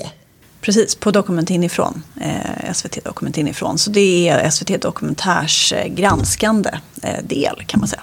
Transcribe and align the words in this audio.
Precis, 0.60 0.94
på 0.94 1.10
Dokument 1.10 1.50
inifrån. 1.50 2.02
Eh, 2.20 2.72
SVT 2.72 3.04
Dokument 3.04 3.38
inifrån. 3.38 3.78
Så 3.78 3.90
det 3.90 4.28
är 4.28 4.50
SVT 4.50 4.82
Dokumentärs 4.82 5.72
eh, 5.72 5.86
granskande 5.86 6.70
eh, 7.02 7.24
del 7.24 7.64
kan 7.66 7.80
man 7.80 7.88
säga. 7.88 8.02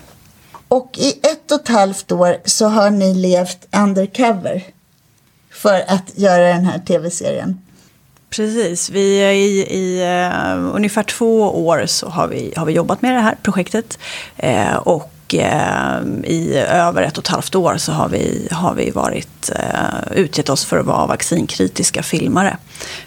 Och 0.68 0.98
i 0.98 1.10
ett 1.10 1.52
och 1.52 1.62
ett 1.62 1.68
halvt 1.68 2.12
år 2.12 2.38
så 2.46 2.68
har 2.68 2.90
ni 2.90 3.14
levt 3.14 3.68
undercover 3.76 4.64
för 5.52 5.84
att 5.88 6.12
göra 6.16 6.48
den 6.48 6.66
här 6.66 6.80
tv-serien. 6.80 7.62
Precis, 8.30 8.90
vi 8.90 9.22
i, 9.22 9.68
i 9.70 10.04
uh, 10.04 10.76
ungefär 10.76 11.04
två 11.04 11.42
år 11.68 11.86
så 11.86 12.10
har 12.10 12.28
vi, 12.28 12.54
har 12.56 12.66
vi 12.66 12.74
jobbat 12.74 13.02
med 13.02 13.16
det 13.16 13.20
här 13.20 13.38
projektet. 13.44 14.00
Uh, 14.44 14.76
och 14.76 15.12
Eh, 15.34 16.02
i 16.24 16.56
över 16.70 17.02
ett 17.04 17.18
och 17.18 17.24
ett 17.24 17.28
halvt 17.28 17.56
år 17.56 17.78
så 17.78 17.92
har 17.92 18.10
vi, 18.10 18.48
har 18.52 18.74
vi 18.74 18.92
varit, 18.92 19.50
eh, 19.56 20.12
utgett 20.12 20.50
oss 20.50 20.66
för 20.66 20.78
att 20.78 20.86
vara 20.86 21.08
vaccinkritiska 21.08 22.04
filmare. 22.04 22.58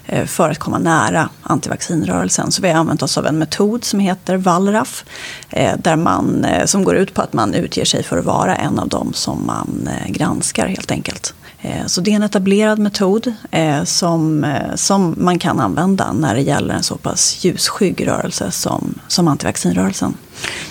Eh, 0.05 0.25
för 0.25 0.49
att 0.49 0.59
komma 0.59 0.77
nära 0.79 1.29
antivaccinrörelsen. 1.41 2.51
Så 2.51 2.61
vi 2.61 2.69
har 2.69 2.79
använt 2.79 3.03
oss 3.03 3.17
av 3.17 3.25
en 3.25 3.39
metod 3.39 3.83
som 3.83 3.99
heter 3.99 4.37
Wallraff. 4.37 5.05
Eh, 5.49 5.77
där 5.77 5.95
man, 5.95 6.45
eh, 6.45 6.65
som 6.65 6.83
går 6.83 6.95
ut 6.95 7.13
på 7.13 7.21
att 7.21 7.33
man 7.33 7.53
utger 7.53 7.85
sig 7.85 8.03
för 8.03 8.17
att 8.17 8.25
vara 8.25 8.55
en 8.55 8.79
av 8.79 8.87
dem 8.87 9.13
som 9.13 9.45
man 9.45 9.89
eh, 9.91 10.11
granskar 10.11 10.67
helt 10.67 10.91
enkelt. 10.91 11.33
Eh, 11.63 11.85
så 11.85 12.01
det 12.01 12.11
är 12.11 12.15
en 12.15 12.23
etablerad 12.23 12.79
metod 12.79 13.33
eh, 13.51 13.83
som, 13.83 14.43
eh, 14.43 14.75
som 14.75 15.15
man 15.17 15.39
kan 15.39 15.59
använda 15.59 16.13
när 16.13 16.35
det 16.35 16.41
gäller 16.41 16.73
en 16.73 16.83
så 16.83 16.97
pass 16.97 17.45
ljusskygg 17.45 18.07
rörelse 18.07 18.51
som, 18.51 18.99
som 19.07 19.27
antivaccinrörelsen. 19.27 20.17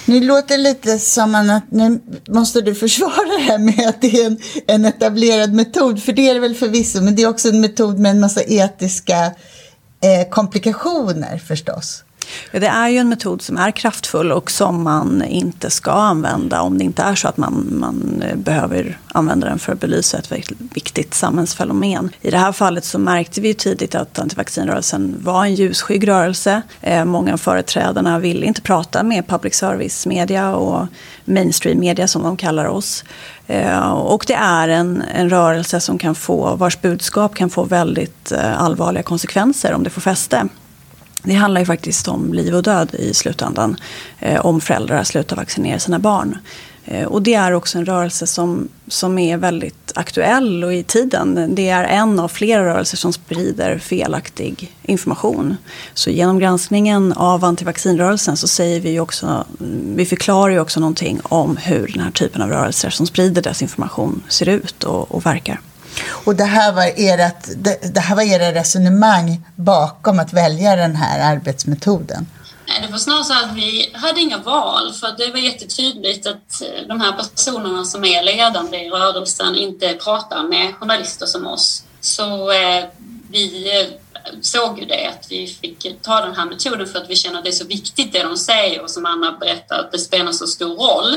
Nu 0.06 0.20
låter 0.20 0.56
det 0.56 0.62
lite 0.62 0.98
som 0.98 1.34
att 1.34 1.70
nu 1.70 2.00
måste 2.28 2.60
du 2.60 2.74
försvara 2.74 3.38
det 3.38 3.42
här 3.42 3.58
med 3.58 3.88
att 3.88 4.00
det 4.00 4.20
är 4.20 4.26
en, 4.26 4.38
en 4.66 4.84
etablerad 4.84 5.52
metod, 5.52 6.02
för 6.02 6.12
det 6.12 6.28
är 6.28 6.34
det 6.34 6.40
väl 6.40 6.54
förvisso, 6.54 7.00
men 7.00 7.16
det 7.16 7.22
är 7.22 7.28
också 7.28 7.48
en 7.48 7.60
metod 7.60 7.98
med 7.98 8.10
en 8.10 8.20
massa 8.20 8.42
etiska 8.42 9.26
eh, 10.00 10.28
komplikationer 10.30 11.38
förstås. 11.38 12.04
Det 12.52 12.66
är 12.66 12.88
ju 12.88 12.98
en 12.98 13.08
metod 13.08 13.42
som 13.42 13.56
är 13.56 13.70
kraftfull 13.70 14.32
och 14.32 14.50
som 14.50 14.82
man 14.82 15.24
inte 15.24 15.70
ska 15.70 15.92
använda 15.92 16.60
om 16.60 16.78
det 16.78 16.84
inte 16.84 17.02
är 17.02 17.14
så 17.14 17.28
att 17.28 17.36
man, 17.36 17.66
man 17.70 18.22
eh, 18.28 18.36
behöver 18.36 18.98
använda 19.12 19.48
den 19.48 19.58
för 19.58 19.72
att 19.72 19.80
belysa 19.80 20.18
ett 20.18 20.32
viktigt 20.74 21.14
samhällsfenomen. 21.14 22.10
I 22.20 22.30
det 22.30 22.38
här 22.38 22.52
fallet 22.52 22.84
så 22.84 22.98
märkte 22.98 23.40
vi 23.40 23.54
tidigt 23.54 23.94
att 23.94 24.18
antivaccinrörelsen 24.18 25.16
var 25.20 25.44
en 25.44 25.54
ljusskygg 25.54 26.08
rörelse. 26.08 26.62
Eh, 26.80 27.04
många 27.04 27.32
av 27.32 27.36
företrädarna 27.36 28.18
ville 28.18 28.46
inte 28.46 28.60
prata 28.60 29.02
med 29.02 29.26
public 29.26 29.54
service-media 29.54 30.54
och 30.54 30.86
mainstream-media 31.24 32.08
som 32.08 32.22
de 32.22 32.36
kallar 32.36 32.64
oss. 32.66 33.04
Eh, 33.46 33.90
och 33.90 34.24
det 34.26 34.34
är 34.34 34.68
en, 34.68 35.02
en 35.14 35.30
rörelse 35.30 35.80
som 35.80 35.98
kan 35.98 36.14
få, 36.14 36.56
vars 36.56 36.80
budskap 36.80 37.34
kan 37.34 37.50
få 37.50 37.64
väldigt 37.64 38.32
eh, 38.32 38.62
allvarliga 38.62 39.02
konsekvenser 39.02 39.74
om 39.74 39.82
det 39.82 39.90
får 39.90 40.00
fäste. 40.00 40.48
Det 41.22 41.34
handlar 41.34 41.60
ju 41.60 41.66
faktiskt 41.66 42.08
om 42.08 42.34
liv 42.34 42.54
och 42.54 42.62
död 42.62 42.94
i 42.94 43.14
slutändan. 43.14 43.76
Eh, 44.18 44.46
om 44.46 44.60
föräldrar 44.60 45.04
slutar 45.04 45.36
vaccinera 45.36 45.78
sina 45.78 45.98
barn. 45.98 46.38
Eh, 46.84 47.04
och 47.04 47.22
det 47.22 47.34
är 47.34 47.52
också 47.52 47.78
en 47.78 47.84
rörelse 47.84 48.26
som, 48.26 48.68
som 48.88 49.18
är 49.18 49.36
väldigt 49.36 49.92
aktuell 49.94 50.64
och 50.64 50.74
i 50.74 50.82
tiden. 50.82 51.54
Det 51.54 51.68
är 51.68 51.84
en 51.84 52.20
av 52.20 52.28
flera 52.28 52.64
rörelser 52.64 52.96
som 52.96 53.12
sprider 53.12 53.78
felaktig 53.78 54.76
information. 54.82 55.56
Så 55.94 56.10
genom 56.10 56.38
granskningen 56.38 57.12
av 57.12 57.44
antivaccinrörelsen 57.44 58.36
så 58.36 58.48
säger 58.48 58.80
vi 58.80 59.00
också, 59.00 59.44
mm, 59.60 59.96
vi 59.96 60.06
förklarar 60.06 60.52
ju 60.52 60.60
också 60.60 60.80
någonting 60.80 61.20
om 61.22 61.56
hur 61.56 61.90
den 61.94 62.02
här 62.02 62.10
typen 62.10 62.42
av 62.42 62.48
rörelser 62.48 62.90
som 62.90 63.06
sprider 63.06 63.42
desinformation 63.42 64.22
ser 64.28 64.48
ut 64.48 64.84
och, 64.84 65.14
och 65.14 65.26
verkar. 65.26 65.60
Och 66.24 66.36
det 66.36 66.44
här, 66.44 66.72
var 66.72 66.92
ert, 66.96 67.44
det, 67.56 67.94
det 67.94 68.00
här 68.00 68.16
var 68.16 68.22
era 68.22 68.54
resonemang 68.54 69.46
bakom 69.56 70.18
att 70.18 70.32
välja 70.32 70.76
den 70.76 70.96
här 70.96 71.34
arbetsmetoden? 71.36 72.26
Nej, 72.68 72.82
det 72.86 72.92
var 72.92 72.98
snarare 72.98 73.24
så 73.24 73.32
att 73.32 73.56
vi 73.56 73.90
hade 73.94 74.20
inga 74.20 74.38
val 74.38 74.92
för 74.92 75.14
det 75.18 75.30
var 75.30 75.38
jättetydligt 75.38 76.26
att 76.26 76.62
eh, 76.62 76.86
de 76.88 77.00
här 77.00 77.12
personerna 77.12 77.84
som 77.84 78.04
är 78.04 78.22
ledande 78.22 78.78
i 78.78 78.90
rörelsen 78.90 79.56
inte 79.56 79.94
pratar 79.94 80.42
med 80.42 80.74
journalister 80.74 81.26
som 81.26 81.46
oss. 81.46 81.84
Så 82.00 82.52
eh, 82.52 82.84
vi 83.30 83.80
eh, 83.80 83.88
såg 84.40 84.78
ju 84.78 84.84
det 84.84 85.06
att 85.06 85.26
vi 85.30 85.46
fick 85.46 86.02
ta 86.02 86.20
den 86.20 86.36
här 86.36 86.46
metoden 86.46 86.86
för 86.86 86.98
att 86.98 87.10
vi 87.10 87.16
känner 87.16 87.38
att 87.38 87.44
det 87.44 87.50
är 87.50 87.52
så 87.52 87.66
viktigt 87.66 88.12
det 88.12 88.22
de 88.22 88.36
säger 88.36 88.82
och 88.82 88.90
som 88.90 89.06
Anna 89.06 89.32
berättar 89.40 89.78
att 89.78 89.92
det 89.92 89.98
spelar 89.98 90.32
så 90.32 90.46
stor 90.46 90.74
roll. 90.76 91.16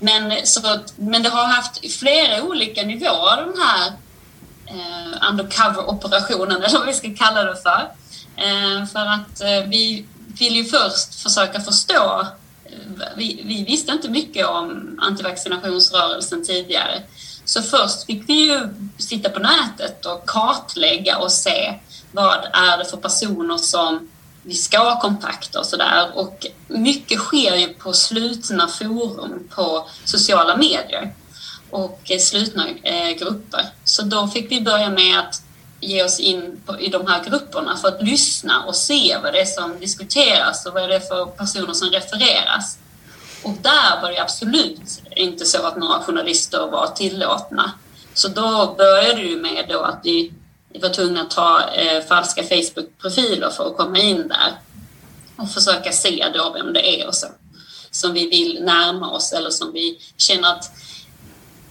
Men, 0.00 0.46
så, 0.46 0.60
men 0.96 1.22
det 1.22 1.28
har 1.28 1.44
haft 1.46 1.92
flera 1.92 2.42
olika 2.42 2.82
nivåer 2.82 3.36
de 3.36 3.60
här 3.60 3.92
eh, 4.66 5.30
undercover-operationen, 5.30 6.62
eller 6.62 6.78
vad 6.78 6.86
vi 6.86 6.92
ska 6.92 7.14
kalla 7.14 7.44
det 7.44 7.56
för. 7.56 7.90
Eh, 8.36 8.86
för 8.86 9.00
att 9.00 9.40
eh, 9.40 9.68
vi 9.68 10.06
vill 10.38 10.56
ju 10.56 10.64
först 10.64 11.14
försöka 11.14 11.60
förstå 11.60 12.26
eh, 12.64 13.08
vi, 13.16 13.42
vi, 13.44 13.64
visste 13.64 13.92
inte 13.92 14.08
mycket 14.08 14.46
om 14.46 14.98
antivaccinationsrörelsen 15.02 16.44
tidigare. 16.44 17.02
Så 17.44 17.62
först 17.62 18.06
fick 18.06 18.28
vi 18.28 18.32
ju 18.32 18.60
sitta 18.98 19.30
på 19.30 19.40
nätet 19.40 20.06
och 20.06 20.28
kartlägga 20.28 21.18
och 21.18 21.32
se 21.32 21.74
vad 22.12 22.44
är 22.52 22.78
det 22.78 22.84
för 22.84 22.96
personer 22.96 23.56
som 23.56 24.08
vi 24.42 24.54
ska 24.54 24.78
ha 24.78 25.00
kontakt 25.00 25.54
och 25.54 25.66
sådär. 25.66 26.10
Och 26.14 26.46
mycket 26.66 27.18
sker 27.18 27.56
ju 27.56 27.68
på 27.68 27.92
slutna 27.92 28.68
forum 28.68 29.48
på 29.54 29.88
sociala 30.04 30.56
medier 30.56 31.14
och 31.70 32.10
slutna 32.20 32.68
eh, 32.82 33.10
grupper. 33.10 33.66
Så 33.84 34.02
då 34.02 34.28
fick 34.28 34.50
vi 34.50 34.60
börja 34.60 34.90
med 34.90 35.18
att 35.18 35.42
ge 35.80 36.04
oss 36.04 36.20
in 36.20 36.60
på, 36.66 36.80
i 36.80 36.88
de 36.88 37.06
här 37.06 37.24
grupperna 37.24 37.76
för 37.76 37.88
att 37.88 38.02
lyssna 38.02 38.64
och 38.64 38.76
se 38.76 39.18
vad 39.22 39.32
det 39.32 39.40
är 39.40 39.46
som 39.46 39.80
diskuteras 39.80 40.66
och 40.66 40.74
vad 40.74 40.88
det 40.88 40.94
är 40.94 41.00
för 41.00 41.26
personer 41.26 41.72
som 41.72 41.90
refereras. 41.90 42.78
Och 43.42 43.54
där 43.62 44.02
var 44.02 44.10
det 44.10 44.18
absolut 44.18 45.02
inte 45.16 45.44
så 45.44 45.66
att 45.66 45.76
några 45.76 46.00
journalister 46.02 46.66
var 46.70 46.86
tillåtna. 46.86 47.72
Så 48.14 48.28
då 48.28 48.74
började 48.78 49.22
det 49.22 49.36
med 49.36 49.66
då 49.68 49.80
att 49.80 50.00
vi, 50.02 50.32
vi 50.72 50.78
var 50.78 50.88
tvungna 50.88 51.22
att 51.22 51.30
ta 51.30 51.70
eh, 51.70 52.04
falska 52.04 52.42
Facebook-profiler 52.42 53.50
för 53.50 53.66
att 53.66 53.76
komma 53.76 53.98
in 53.98 54.28
där 54.28 54.52
och 55.36 55.50
försöka 55.50 55.92
se 55.92 56.26
då 56.34 56.52
vem 56.52 56.72
det 56.72 57.00
är 57.00 57.06
och 57.06 57.14
så 57.14 57.26
som 57.90 58.12
vi 58.12 58.26
vill 58.26 58.64
närma 58.64 59.10
oss 59.10 59.32
eller 59.32 59.50
som 59.50 59.72
vi 59.72 59.98
känner 60.16 60.48
att 60.48 60.70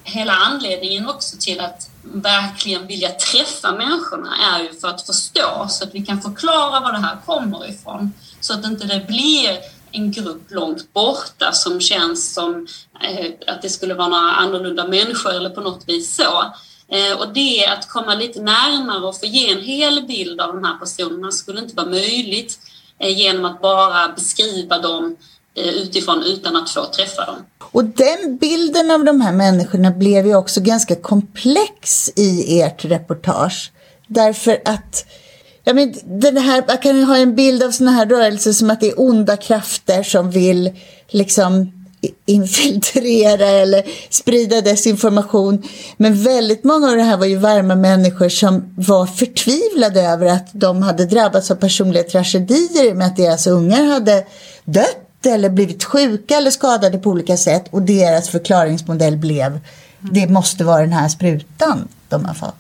hela 0.06 0.34
anledningen 0.34 1.10
också 1.10 1.38
till 1.40 1.60
att 1.60 1.90
verkligen 2.04 2.88
vilja 2.88 3.12
träffa 3.12 3.72
människorna 3.72 4.36
är 4.54 4.64
ju 4.64 4.80
för 4.80 4.88
att 4.88 5.02
förstå 5.02 5.68
så 5.70 5.84
att 5.84 5.96
vi 5.96 6.06
kan 6.06 6.22
förklara 6.22 6.80
var 6.80 6.92
det 6.92 6.98
här 6.98 7.18
kommer 7.26 7.70
ifrån. 7.70 8.14
Så 8.40 8.54
att 8.54 8.66
inte 8.66 8.88
det 8.88 9.08
blir 9.08 9.58
en 9.92 10.12
grupp 10.12 10.52
långt 10.52 10.94
borta 10.94 11.52
som 11.52 11.82
känns 11.82 12.34
som 12.34 12.68
eh, 13.02 13.32
att 13.48 13.62
det 13.62 13.70
skulle 13.70 13.94
vara 13.94 14.08
några 14.08 14.32
annorlunda 14.32 14.88
människor 14.88 15.34
eller 15.34 15.50
på 15.50 15.62
något 15.62 15.90
vis 15.90 16.16
så. 16.16 16.54
Eh, 16.88 17.20
och 17.20 17.34
det 17.34 17.66
att 17.66 17.90
komma 17.90 18.16
lite 18.16 18.42
närmare 18.42 19.06
och 19.06 19.20
få 19.20 19.26
ge 19.26 19.52
en 19.52 19.62
hel 19.62 20.04
bild 20.08 20.42
av 20.42 20.56
de 20.56 20.64
här 20.64 20.78
personerna 20.78 21.32
skulle 21.32 21.60
inte 21.60 21.76
vara 21.76 21.90
möjligt 21.90 22.60
eh, 23.00 23.18
genom 23.18 23.46
att 23.46 23.62
bara 23.62 24.08
beskriva 24.08 24.80
dem 24.80 25.16
Eh, 25.58 25.68
utifrån 25.68 26.24
utan 26.24 26.56
att 26.56 26.70
få 26.70 26.86
träffa 26.86 27.26
dem. 27.26 27.36
Och 27.72 27.86
den 27.86 28.38
bilden 28.38 28.92
av 28.92 29.04
de 29.04 29.22
här 29.22 29.32
människorna 29.32 29.92
blev 29.92 30.28
ju 30.28 30.36
också 30.36 30.62
ganska 30.62 30.96
komplex 30.96 32.12
i 32.16 32.62
ert 32.62 32.86
reportage. 32.86 33.72
Därför 34.08 34.62
att 34.66 35.06
ja, 35.64 35.74
men 35.74 35.94
den 36.06 36.38
här, 36.38 36.64
man 36.68 36.78
kan 36.78 37.04
ha 37.04 37.18
en 37.18 37.36
bild 37.36 37.64
av 37.64 37.72
såna 37.72 37.92
här 37.92 38.06
rörelser 38.06 38.52
som 38.52 38.70
att 38.70 38.82
det 38.82 38.88
är 38.88 39.00
onda 39.00 39.38
krafter 39.38 40.04
som 40.04 40.32
vill 40.32 40.74
liksom 41.10 41.72
infiltrera 42.26 43.46
eller 43.46 43.84
sprida 44.10 44.62
desinformation. 44.62 45.64
Men 45.98 46.24
väldigt 46.24 46.64
många 46.64 46.90
av 46.90 46.96
det 46.96 47.04
här 47.04 47.18
var 47.18 47.26
ju 47.26 47.38
varma 47.38 47.76
människor 47.76 48.30
som 48.30 48.74
var 48.78 49.06
förtvivlade 49.06 50.02
över 50.02 50.26
att 50.26 50.48
de 50.52 50.82
hade 50.82 51.06
drabbats 51.06 51.52
av 51.52 51.56
personliga 51.56 52.04
tragedier 52.04 52.94
med 52.94 53.08
att 53.08 53.18
deras 53.18 53.48
ungar 53.48 53.86
hade 53.86 54.26
dött 54.66 55.05
eller 55.30 55.50
blivit 55.50 55.84
sjuka 55.84 56.38
eller 56.38 56.52
skadade 56.52 56.98
på 56.98 57.10
olika 57.10 57.38
sätt 57.38 57.66
och 57.72 57.82
deras 57.82 58.30
förklaringsmodell 58.30 59.18
blev 59.18 59.60
det 60.00 60.28
måste 60.28 60.64
vara 60.64 60.82
den 60.82 60.94
här 60.94 61.10
sprutan 61.10 61.88
de 62.10 62.26
har 62.26 62.34
fått. 62.34 62.56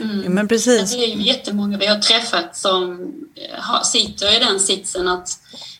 Mm. 0.00 0.22
Ja, 0.24 0.30
men 0.30 0.48
precis. 0.48 0.92
Det 0.92 1.04
är 1.04 1.16
ju 1.16 1.22
jättemånga 1.22 1.78
vi 1.78 1.86
har 1.86 1.98
träffat 1.98 2.56
som 2.56 3.00
eh, 3.34 3.62
har, 3.62 3.84
sitter 3.84 4.36
i 4.36 4.44
den 4.44 4.60
sitsen 4.60 5.08
att 5.08 5.28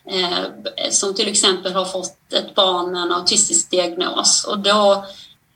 eh, 0.05 0.89
som 0.89 1.15
till 1.15 1.27
exempel 1.27 1.73
har 1.73 1.85
fått 1.85 2.33
ett 2.33 2.55
barn 2.55 2.91
med 2.91 3.01
en 3.01 3.11
autistisk 3.11 3.71
diagnos 3.71 4.43
och 4.43 4.59
då 4.59 5.05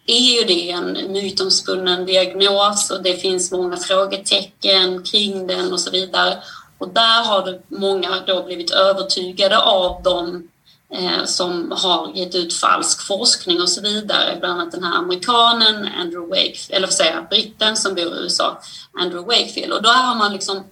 är 0.08 0.20
ju 0.20 0.44
det 0.44 0.72
en 0.72 1.12
mytomspunnen 1.12 2.06
diagnos 2.06 2.92
och 2.92 3.04
det 3.04 3.14
finns 3.14 3.52
många 3.52 3.78
frågetecken 3.78 5.04
kring 5.04 5.48
den 5.48 5.74
och 5.74 5.80
så 5.80 5.92
vidare. 5.92 6.38
Och 6.86 6.94
där 6.94 7.24
har 7.24 7.46
det 7.46 7.62
många 7.68 8.20
då 8.28 8.44
blivit 8.44 8.72
övertygade 8.72 9.60
av 9.60 10.04
dem 10.04 10.48
eh, 10.90 11.26
som 11.26 11.72
har 11.72 12.12
gett 12.16 12.36
ut 12.36 12.54
falsk 12.54 13.08
forskning 13.08 13.62
och 13.62 13.70
så 13.70 13.82
vidare. 13.82 14.38
Bland 14.40 14.60
annat 14.60 14.72
den 14.72 14.84
här 14.84 14.98
amerikanen 14.98 15.90
Andrew 16.00 16.28
Wakefield, 16.30 16.72
eller 16.72 16.88
vad 16.88 16.94
säger 16.94 17.16
jag, 17.16 17.30
britten 17.30 17.78
som 17.78 17.96
bor 17.96 18.06
i 18.06 18.24
USA, 18.24 18.62
Andrew 18.94 19.36
Wakefield. 19.36 19.74
Och 19.74 19.82
då 19.82 19.90
har 19.90 20.16
man 20.16 20.34
liksom 20.34 20.64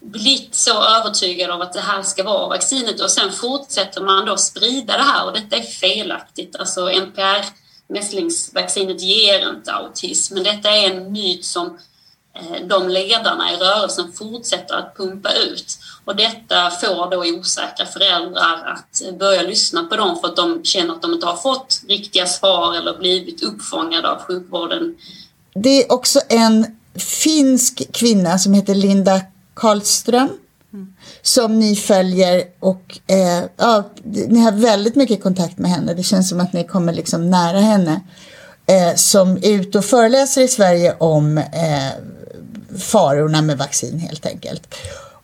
blivit 0.00 0.54
så 0.54 0.82
övertygad 0.82 1.50
av 1.50 1.62
att 1.62 1.72
det 1.72 1.80
här 1.80 2.02
ska 2.02 2.24
vara 2.24 2.48
vaccinet 2.48 3.00
och 3.00 3.10
sen 3.10 3.32
fortsätter 3.32 4.00
man 4.00 4.26
då 4.26 4.36
sprida 4.36 4.96
det 4.96 5.02
här 5.02 5.26
och 5.26 5.32
detta 5.32 5.56
är 5.56 5.62
felaktigt. 5.62 6.56
Alltså 6.56 6.90
NPR 6.90 7.44
mässlingsvaccinet 7.88 9.00
ger 9.00 9.48
inte 9.48 9.72
autism, 9.72 10.34
men 10.34 10.44
detta 10.44 10.70
är 10.70 10.90
en 10.90 11.12
myt 11.12 11.44
som 11.44 11.78
Eh, 12.34 12.66
de 12.66 12.88
ledarna 12.88 13.52
i 13.52 13.56
rörelsen 13.56 14.12
fortsätter 14.12 14.74
att 14.74 14.96
pumpa 14.96 15.32
ut. 15.32 15.78
Och 16.04 16.16
detta 16.16 16.70
får 16.70 17.10
då 17.10 17.38
osäkra 17.38 17.86
föräldrar 17.86 18.76
att 18.76 19.18
börja 19.18 19.42
lyssna 19.42 19.84
på 19.84 19.96
dem 19.96 20.18
för 20.20 20.28
att 20.28 20.36
de 20.36 20.64
känner 20.64 20.94
att 20.94 21.02
de 21.02 21.12
inte 21.12 21.26
har 21.26 21.36
fått 21.36 21.82
riktiga 21.88 22.26
svar 22.26 22.76
eller 22.76 22.98
blivit 22.98 23.42
uppfångade 23.42 24.10
av 24.10 24.22
sjukvården. 24.22 24.96
Det 25.54 25.82
är 25.82 25.92
också 25.92 26.20
en 26.28 26.76
finsk 26.94 27.92
kvinna 27.92 28.38
som 28.38 28.54
heter 28.54 28.74
Linda 28.74 29.20
Karlström 29.54 30.28
som 31.22 31.58
ni 31.58 31.76
följer 31.76 32.44
och 32.60 32.98
eh, 33.06 33.44
ja, 33.56 33.90
ni 34.04 34.40
har 34.40 34.52
väldigt 34.52 34.94
mycket 34.94 35.22
kontakt 35.22 35.58
med 35.58 35.70
henne. 35.70 35.94
Det 35.94 36.02
känns 36.02 36.28
som 36.28 36.40
att 36.40 36.52
ni 36.52 36.64
kommer 36.64 36.92
liksom 36.92 37.30
nära 37.30 37.60
henne. 37.60 38.00
Eh, 38.66 38.94
som 38.96 39.36
är 39.36 39.50
ute 39.50 39.78
och 39.78 39.84
föreläser 39.84 40.42
i 40.42 40.48
Sverige 40.48 40.96
om 40.98 41.38
eh, 41.38 41.44
farorna 42.78 43.42
med 43.42 43.58
vaccin 43.58 43.98
helt 43.98 44.26
enkelt. 44.26 44.74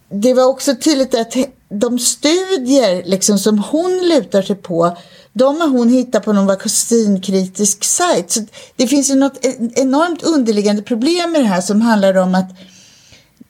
Det 0.09 0.35
var 0.35 0.45
också 0.45 0.75
tydligt 0.75 1.15
att 1.15 1.37
de 1.69 1.99
studier 1.99 3.03
liksom, 3.05 3.39
som 3.39 3.59
hon 3.59 4.09
lutar 4.09 4.43
sig 4.43 4.57
på 4.57 4.97
de 5.39 5.61
har 5.61 5.69
hon 5.69 5.89
hittat 5.89 6.25
på 6.25 6.33
någon 6.33 6.47
vaccinkritisk 6.47 7.85
sajt. 7.85 8.31
Så 8.31 8.41
det 8.77 8.87
finns 8.87 9.11
ju 9.11 9.15
något 9.15 9.45
enormt 9.75 10.23
underliggande 10.23 10.83
problem 10.83 11.33
med 11.33 11.41
det 11.41 11.47
här 11.47 11.61
som 11.61 11.81
handlar 11.81 12.17
om 12.17 12.35
att 12.35 12.51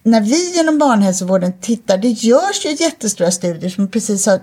när 0.03 0.21
vi 0.21 0.57
genom 0.57 0.79
barnhälsovården 0.79 1.53
tittar, 1.61 1.99
det 1.99 2.09
görs 2.09 2.67
ju 2.67 2.71
jättestora 2.71 3.31
studier 3.31 3.71
som 3.71 3.89
precis 3.89 4.27
har 4.27 4.41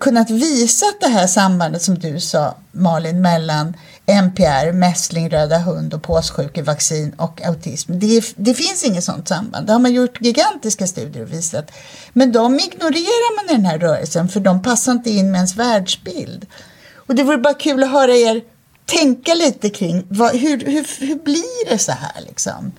kunnat 0.00 0.30
visa 0.30 0.86
det 1.00 1.08
här 1.08 1.26
sambandet 1.26 1.82
som 1.82 1.98
du 1.98 2.20
sa 2.20 2.54
Malin 2.72 3.22
mellan 3.22 3.76
NPR, 4.06 4.72
mässling, 4.72 5.30
röda 5.30 5.58
hund 5.58 5.94
och 5.94 6.02
påssjukevaccin 6.02 7.12
och 7.16 7.42
autism. 7.44 7.92
Det, 7.98 8.34
det, 8.36 8.54
finns 8.54 8.84
inget 8.84 9.04
sånt 9.04 9.28
samband. 9.28 9.66
Det 9.66 9.72
har 9.72 9.80
man 9.80 9.92
gjort 9.92 10.20
gigantiska 10.20 10.86
studier 10.86 11.22
och 11.22 11.32
visat. 11.32 11.70
Men 12.12 12.32
de 12.32 12.54
ignorerar 12.54 13.36
man 13.36 13.50
i 13.50 13.56
den 13.56 13.66
här 13.66 13.78
rörelsen 13.78 14.28
för 14.28 14.40
de 14.40 14.62
passar 14.62 14.92
inte 14.92 15.10
in 15.10 15.30
med 15.30 15.38
ens 15.38 15.56
världsbild. 15.56 16.46
Och 16.94 17.14
det 17.14 17.22
vore 17.22 17.38
bara 17.38 17.54
kul 17.54 17.82
att 17.82 17.90
höra 17.90 18.16
er 18.16 18.42
tänka 18.86 19.34
lite 19.34 19.70
kring 19.70 20.06
vad, 20.08 20.36
hur, 20.36 20.58
hur, 20.58 21.06
hur 21.06 21.14
blir 21.14 21.70
det 21.70 21.78
så 21.78 21.92
här 21.92 22.22
liksom? 22.26 22.72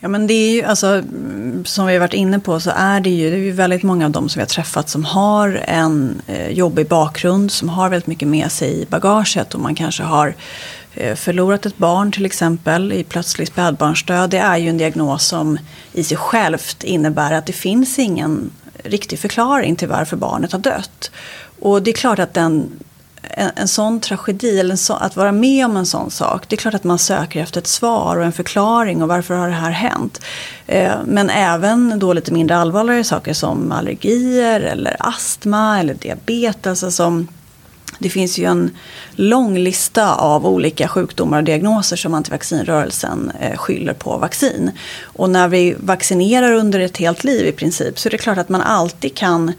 Ja, 0.00 0.08
men 0.08 0.26
det 0.26 0.34
är 0.34 0.50
ju, 0.50 0.62
alltså, 0.62 1.02
som 1.64 1.86
vi 1.86 1.92
har 1.92 2.00
varit 2.00 2.14
inne 2.14 2.38
på 2.38 2.60
så 2.60 2.70
är 2.76 3.00
det 3.00 3.10
ju, 3.10 3.30
det 3.30 3.36
är 3.36 3.40
ju 3.40 3.52
väldigt 3.52 3.82
många 3.82 4.04
av 4.04 4.10
dem 4.10 4.28
som 4.28 4.38
vi 4.38 4.42
har 4.42 4.48
träffat 4.48 4.88
som 4.88 5.04
har 5.04 5.62
en 5.64 6.22
eh, 6.26 6.50
jobbig 6.50 6.88
bakgrund, 6.88 7.52
som 7.52 7.68
har 7.68 7.88
väldigt 7.88 8.06
mycket 8.06 8.28
med 8.28 8.52
sig 8.52 8.82
i 8.82 8.86
bagaget 8.86 9.54
och 9.54 9.60
man 9.60 9.74
kanske 9.74 10.02
har 10.02 10.34
eh, 10.94 11.14
förlorat 11.14 11.66
ett 11.66 11.78
barn 11.78 12.12
till 12.12 12.26
exempel 12.26 12.92
i 12.92 13.04
plötslig 13.04 13.48
spädbarnsdöd. 13.48 14.30
Det 14.30 14.38
är 14.38 14.56
ju 14.56 14.68
en 14.68 14.78
diagnos 14.78 15.26
som 15.26 15.58
i 15.92 16.04
sig 16.04 16.16
självt 16.16 16.84
innebär 16.84 17.32
att 17.32 17.46
det 17.46 17.52
finns 17.52 17.98
ingen 17.98 18.50
riktig 18.84 19.18
förklaring 19.18 19.76
till 19.76 19.88
varför 19.88 20.16
barnet 20.16 20.52
har 20.52 20.58
dött. 20.58 21.10
Och 21.60 21.82
det 21.82 21.90
är 21.90 21.94
klart 21.94 22.18
att 22.18 22.34
den 22.34 22.70
en, 23.30 23.50
en 23.56 23.68
sån 23.68 24.00
tragedi, 24.00 24.60
eller 24.60 24.76
så, 24.76 24.94
att 24.94 25.16
vara 25.16 25.32
med 25.32 25.66
om 25.66 25.76
en 25.76 25.86
sån 25.86 26.10
sak, 26.10 26.48
det 26.48 26.54
är 26.54 26.58
klart 26.58 26.74
att 26.74 26.84
man 26.84 26.98
söker 26.98 27.42
efter 27.42 27.60
ett 27.60 27.66
svar 27.66 28.16
och 28.16 28.24
en 28.24 28.32
förklaring 28.32 29.02
och 29.02 29.08
varför 29.08 29.34
har 29.34 29.48
det 29.48 29.54
här 29.54 29.70
hänt? 29.70 30.20
Eh, 30.66 30.94
men 31.06 31.30
även 31.30 31.98
då 31.98 32.12
lite 32.12 32.32
mindre 32.32 32.56
allvarliga 32.56 33.04
saker 33.04 33.32
som 33.32 33.72
allergier 33.72 34.60
eller 34.60 34.96
astma 34.98 35.80
eller 35.80 35.94
diabetes. 35.94 36.84
Alltså 36.84 37.26
det 37.98 38.10
finns 38.10 38.38
ju 38.38 38.44
en 38.44 38.70
lång 39.14 39.58
lista 39.58 40.14
av 40.14 40.46
olika 40.46 40.88
sjukdomar 40.88 41.38
och 41.38 41.44
diagnoser 41.44 41.96
som 41.96 42.14
antivaccinrörelsen 42.14 43.32
eh, 43.40 43.56
skyller 43.56 43.92
på 43.92 44.16
vaccin. 44.16 44.70
Och 45.02 45.30
när 45.30 45.48
vi 45.48 45.76
vaccinerar 45.78 46.52
under 46.52 46.80
ett 46.80 46.96
helt 46.96 47.24
liv 47.24 47.46
i 47.46 47.52
princip 47.52 47.98
så 47.98 48.08
är 48.08 48.10
det 48.10 48.18
klart 48.18 48.38
att 48.38 48.48
man 48.48 48.60
alltid 48.60 49.14
kan 49.14 49.52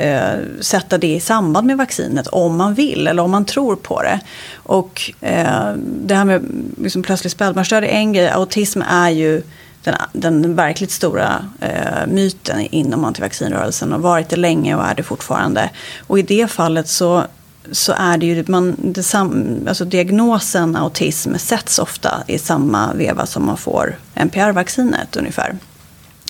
eh, 0.00 0.38
sätta 0.60 0.98
det 0.98 1.14
i 1.14 1.20
samband 1.20 1.66
med 1.66 1.76
vaccinet 1.76 2.26
om 2.26 2.56
man 2.56 2.74
vill 2.74 3.06
eller 3.06 3.22
om 3.22 3.30
man 3.30 3.44
tror 3.44 3.76
på 3.76 4.02
det. 4.02 4.20
Och 4.54 5.12
eh, 5.20 5.72
det 5.76 6.14
här 6.14 6.24
med 6.24 6.44
liksom 6.82 7.02
plötslig 7.02 7.30
spädbarnsdöd 7.30 7.84
är 7.84 7.88
en 7.88 8.12
grej. 8.12 8.28
Autism 8.28 8.82
är 8.82 9.10
ju 9.10 9.42
den, 9.82 9.94
den 10.12 10.54
verkligt 10.54 10.90
stora 10.90 11.44
eh, 11.60 12.06
myten 12.06 12.60
inom 12.60 13.04
antivaccinrörelsen 13.04 13.92
och 13.92 14.02
varit 14.02 14.28
det 14.28 14.36
länge 14.36 14.74
och 14.74 14.84
är 14.84 14.94
det 14.94 15.02
fortfarande. 15.02 15.70
Och 16.06 16.18
i 16.18 16.22
det 16.22 16.50
fallet 16.50 16.88
så 16.88 17.24
så 17.72 17.92
är 17.96 18.18
det 18.18 18.26
ju, 18.26 18.44
man, 18.48 18.76
det 18.78 19.02
sam, 19.02 19.58
alltså 19.68 19.84
diagnosen 19.84 20.76
autism 20.76 21.34
sätts 21.36 21.78
ofta 21.78 22.22
i 22.26 22.38
samma 22.38 22.94
veva 22.94 23.26
som 23.26 23.46
man 23.46 23.56
får 23.56 23.98
NPR-vaccinet 24.14 25.16
ungefär. 25.16 25.56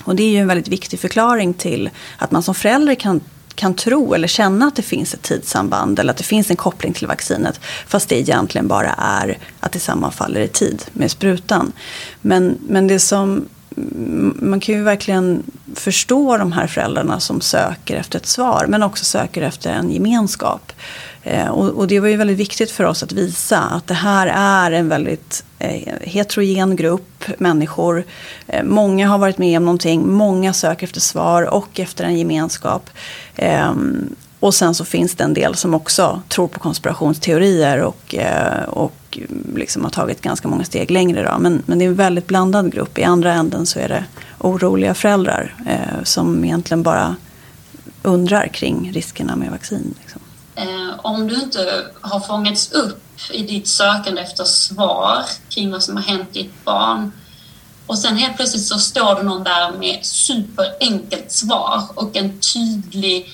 Och 0.04 0.16
det 0.16 0.22
är 0.22 0.30
ju 0.30 0.38
en 0.38 0.46
väldigt 0.46 0.68
viktig 0.68 1.00
förklaring 1.00 1.54
till 1.54 1.90
att 2.18 2.30
man 2.30 2.42
som 2.42 2.54
förälder 2.54 2.94
kan 2.94 3.20
kan 3.54 3.75
tro 3.75 4.14
eller 4.14 4.28
känna 4.28 4.66
att 4.66 4.76
det 4.76 4.83
finns 4.83 5.14
ett 5.14 5.23
tidssamband 5.23 5.99
eller 5.99 6.11
att 6.11 6.16
det 6.16 6.25
finns 6.25 6.50
en 6.50 6.57
koppling 6.57 6.92
till 6.92 7.07
vaccinet. 7.07 7.61
Fast 7.87 8.09
det 8.09 8.19
egentligen 8.19 8.69
bara 8.69 8.92
är 8.99 9.38
att 9.61 9.73
det 9.73 9.80
sammanfaller 9.80 10.40
i 10.40 10.49
tid 10.49 10.85
med 10.92 11.11
sprutan. 11.11 11.73
Men, 12.21 12.59
men 12.69 12.87
det 12.87 12.99
som 12.99 13.49
man 14.35 14.61
kan 14.61 14.75
ju 14.75 14.83
verkligen 14.83 15.42
förstå 15.75 16.37
de 16.38 16.52
här 16.52 16.66
föräldrarna 16.66 17.21
som 17.21 17.40
söker 17.40 17.97
efter 17.97 18.19
ett 18.19 18.26
svar 18.26 18.66
men 18.69 18.83
också 18.83 19.04
söker 19.04 19.42
efter 19.42 19.73
en 19.73 19.90
gemenskap. 19.90 20.73
Eh, 21.22 21.48
och, 21.48 21.68
och, 21.68 21.86
det 21.86 22.00
var 22.00 22.08
ju 22.08 22.16
väldigt 22.16 22.38
viktigt 22.38 22.70
för 22.70 22.84
oss 22.84 23.02
att 23.02 23.12
visa 23.12 23.58
att 23.58 23.86
det 23.86 23.94
här 23.94 24.26
är 24.26 24.72
en 24.72 24.88
väldigt 24.88 25.44
eh, 25.58 25.94
heterogen 26.00 26.76
grupp 26.76 27.24
människor. 27.38 28.04
Eh, 28.46 28.64
många 28.64 29.08
har 29.08 29.18
varit 29.18 29.38
med 29.38 29.56
om 29.56 29.64
någonting, 29.64 30.12
många 30.12 30.52
söker 30.52 30.86
efter 30.86 31.00
svar 31.00 31.42
och 31.42 31.80
efter 31.80 32.04
en 32.04 32.18
gemenskap. 32.18 32.90
Och 34.40 34.54
sen 34.54 34.74
så 34.74 34.84
finns 34.84 35.14
det 35.14 35.24
en 35.24 35.34
del 35.34 35.54
som 35.54 35.74
också 35.74 36.22
tror 36.28 36.48
på 36.48 36.60
konspirationsteorier 36.60 37.82
och, 37.82 38.14
och 38.66 39.18
liksom 39.54 39.84
har 39.84 39.90
tagit 39.90 40.20
ganska 40.20 40.48
många 40.48 40.64
steg 40.64 40.90
längre. 40.90 41.22
Då. 41.32 41.38
Men, 41.38 41.62
men 41.66 41.78
det 41.78 41.84
är 41.84 41.88
en 41.88 41.94
väldigt 41.94 42.26
blandad 42.26 42.72
grupp. 42.72 42.98
I 42.98 43.04
andra 43.04 43.32
änden 43.32 43.66
så 43.66 43.78
är 43.78 43.88
det 43.88 44.04
oroliga 44.38 44.94
föräldrar 44.94 45.54
eh, 45.66 46.04
som 46.04 46.44
egentligen 46.44 46.82
bara 46.82 47.16
undrar 48.02 48.46
kring 48.46 48.90
riskerna 48.94 49.36
med 49.36 49.50
vaccin. 49.50 49.94
Liksom. 50.00 50.20
Eh, 50.54 51.00
om 51.02 51.28
du 51.28 51.35
inte 51.35 51.85
har 52.00 52.21
fångats 52.21 52.73
upp 52.73 53.02
i 53.30 53.42
ditt 53.42 53.69
sökande 53.69 54.21
efter 54.21 54.45
svar 54.45 55.25
kring 55.49 55.71
vad 55.71 55.83
som 55.83 55.97
har 55.97 56.02
hänt 56.02 56.33
ditt 56.33 56.64
barn 56.64 57.12
och 57.90 57.99
sen 57.99 58.16
helt 58.16 58.37
plötsligt 58.37 58.64
så 58.64 58.78
står 58.78 59.14
det 59.14 59.23
någon 59.23 59.45
där 59.45 59.73
med 59.73 59.99
superenkelt 60.02 61.33
svar 61.33 61.83
och 61.95 62.16
en 62.16 62.40
tydlig 62.40 63.28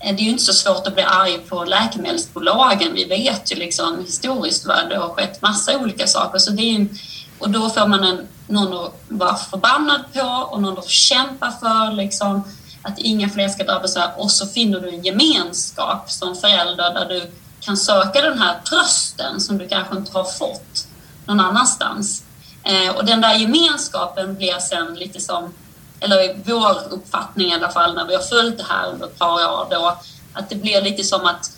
eh, 0.00 0.16
det 0.16 0.22
är 0.22 0.24
ju 0.24 0.30
inte 0.30 0.44
så 0.44 0.52
svårt 0.52 0.86
att 0.86 0.94
bli 0.94 1.02
arg 1.02 1.38
på 1.38 1.64
läkemedelsbolagen. 1.64 2.94
Vi 2.94 3.04
vet 3.04 3.52
ju 3.52 3.56
liksom 3.56 4.04
historiskt 4.04 4.66
vad 4.66 4.88
det 4.88 4.96
har 4.96 5.08
skett 5.08 5.42
massa 5.42 5.78
olika 5.78 6.06
saker. 6.06 6.38
Så 6.38 6.50
det 6.50 6.62
är 6.62 6.74
en, 6.74 6.98
och 7.38 7.50
då 7.50 7.70
får 7.70 7.86
man 7.86 8.04
en, 8.04 8.26
någon 8.46 8.86
att 8.86 8.94
vara 9.08 9.36
förbannad 9.36 10.00
på 10.12 10.46
och 10.50 10.62
någon 10.62 10.78
att 10.78 10.88
kämpa 10.88 11.52
för. 11.60 11.92
Liksom 11.92 12.44
att 12.82 12.98
inga 12.98 13.28
fler 13.28 13.48
ska 13.48 13.64
drabbas 13.64 13.96
av 13.96 14.10
och 14.16 14.30
så 14.30 14.46
finner 14.46 14.80
du 14.80 14.88
en 14.88 15.02
gemenskap 15.02 16.10
som 16.10 16.36
förälder 16.36 16.94
där 16.94 17.08
du 17.08 17.30
kan 17.60 17.76
söka 17.76 18.20
den 18.20 18.38
här 18.38 18.60
trösten 18.60 19.40
som 19.40 19.58
du 19.58 19.68
kanske 19.68 19.96
inte 19.96 20.12
har 20.12 20.24
fått 20.24 20.86
någon 21.26 21.40
annanstans. 21.40 22.22
Eh, 22.64 22.96
och 22.96 23.04
den 23.04 23.20
där 23.20 23.34
gemenskapen 23.34 24.36
blir 24.36 24.58
sen 24.58 24.94
lite 24.94 25.20
som, 25.20 25.54
eller 26.00 26.40
vår 26.44 26.76
uppfattning 26.90 27.48
i 27.48 27.54
alla 27.54 27.70
fall 27.70 27.94
när 27.94 28.06
vi 28.06 28.14
har 28.14 28.22
följt 28.22 28.58
det 28.58 28.66
här 28.68 28.90
under 28.90 29.06
ett 29.06 29.18
par 29.18 29.32
år 29.32 29.66
då, 29.70 29.98
Att 30.32 30.50
det 30.50 30.56
blir 30.56 30.82
lite 30.82 31.04
som 31.04 31.26
att 31.26 31.50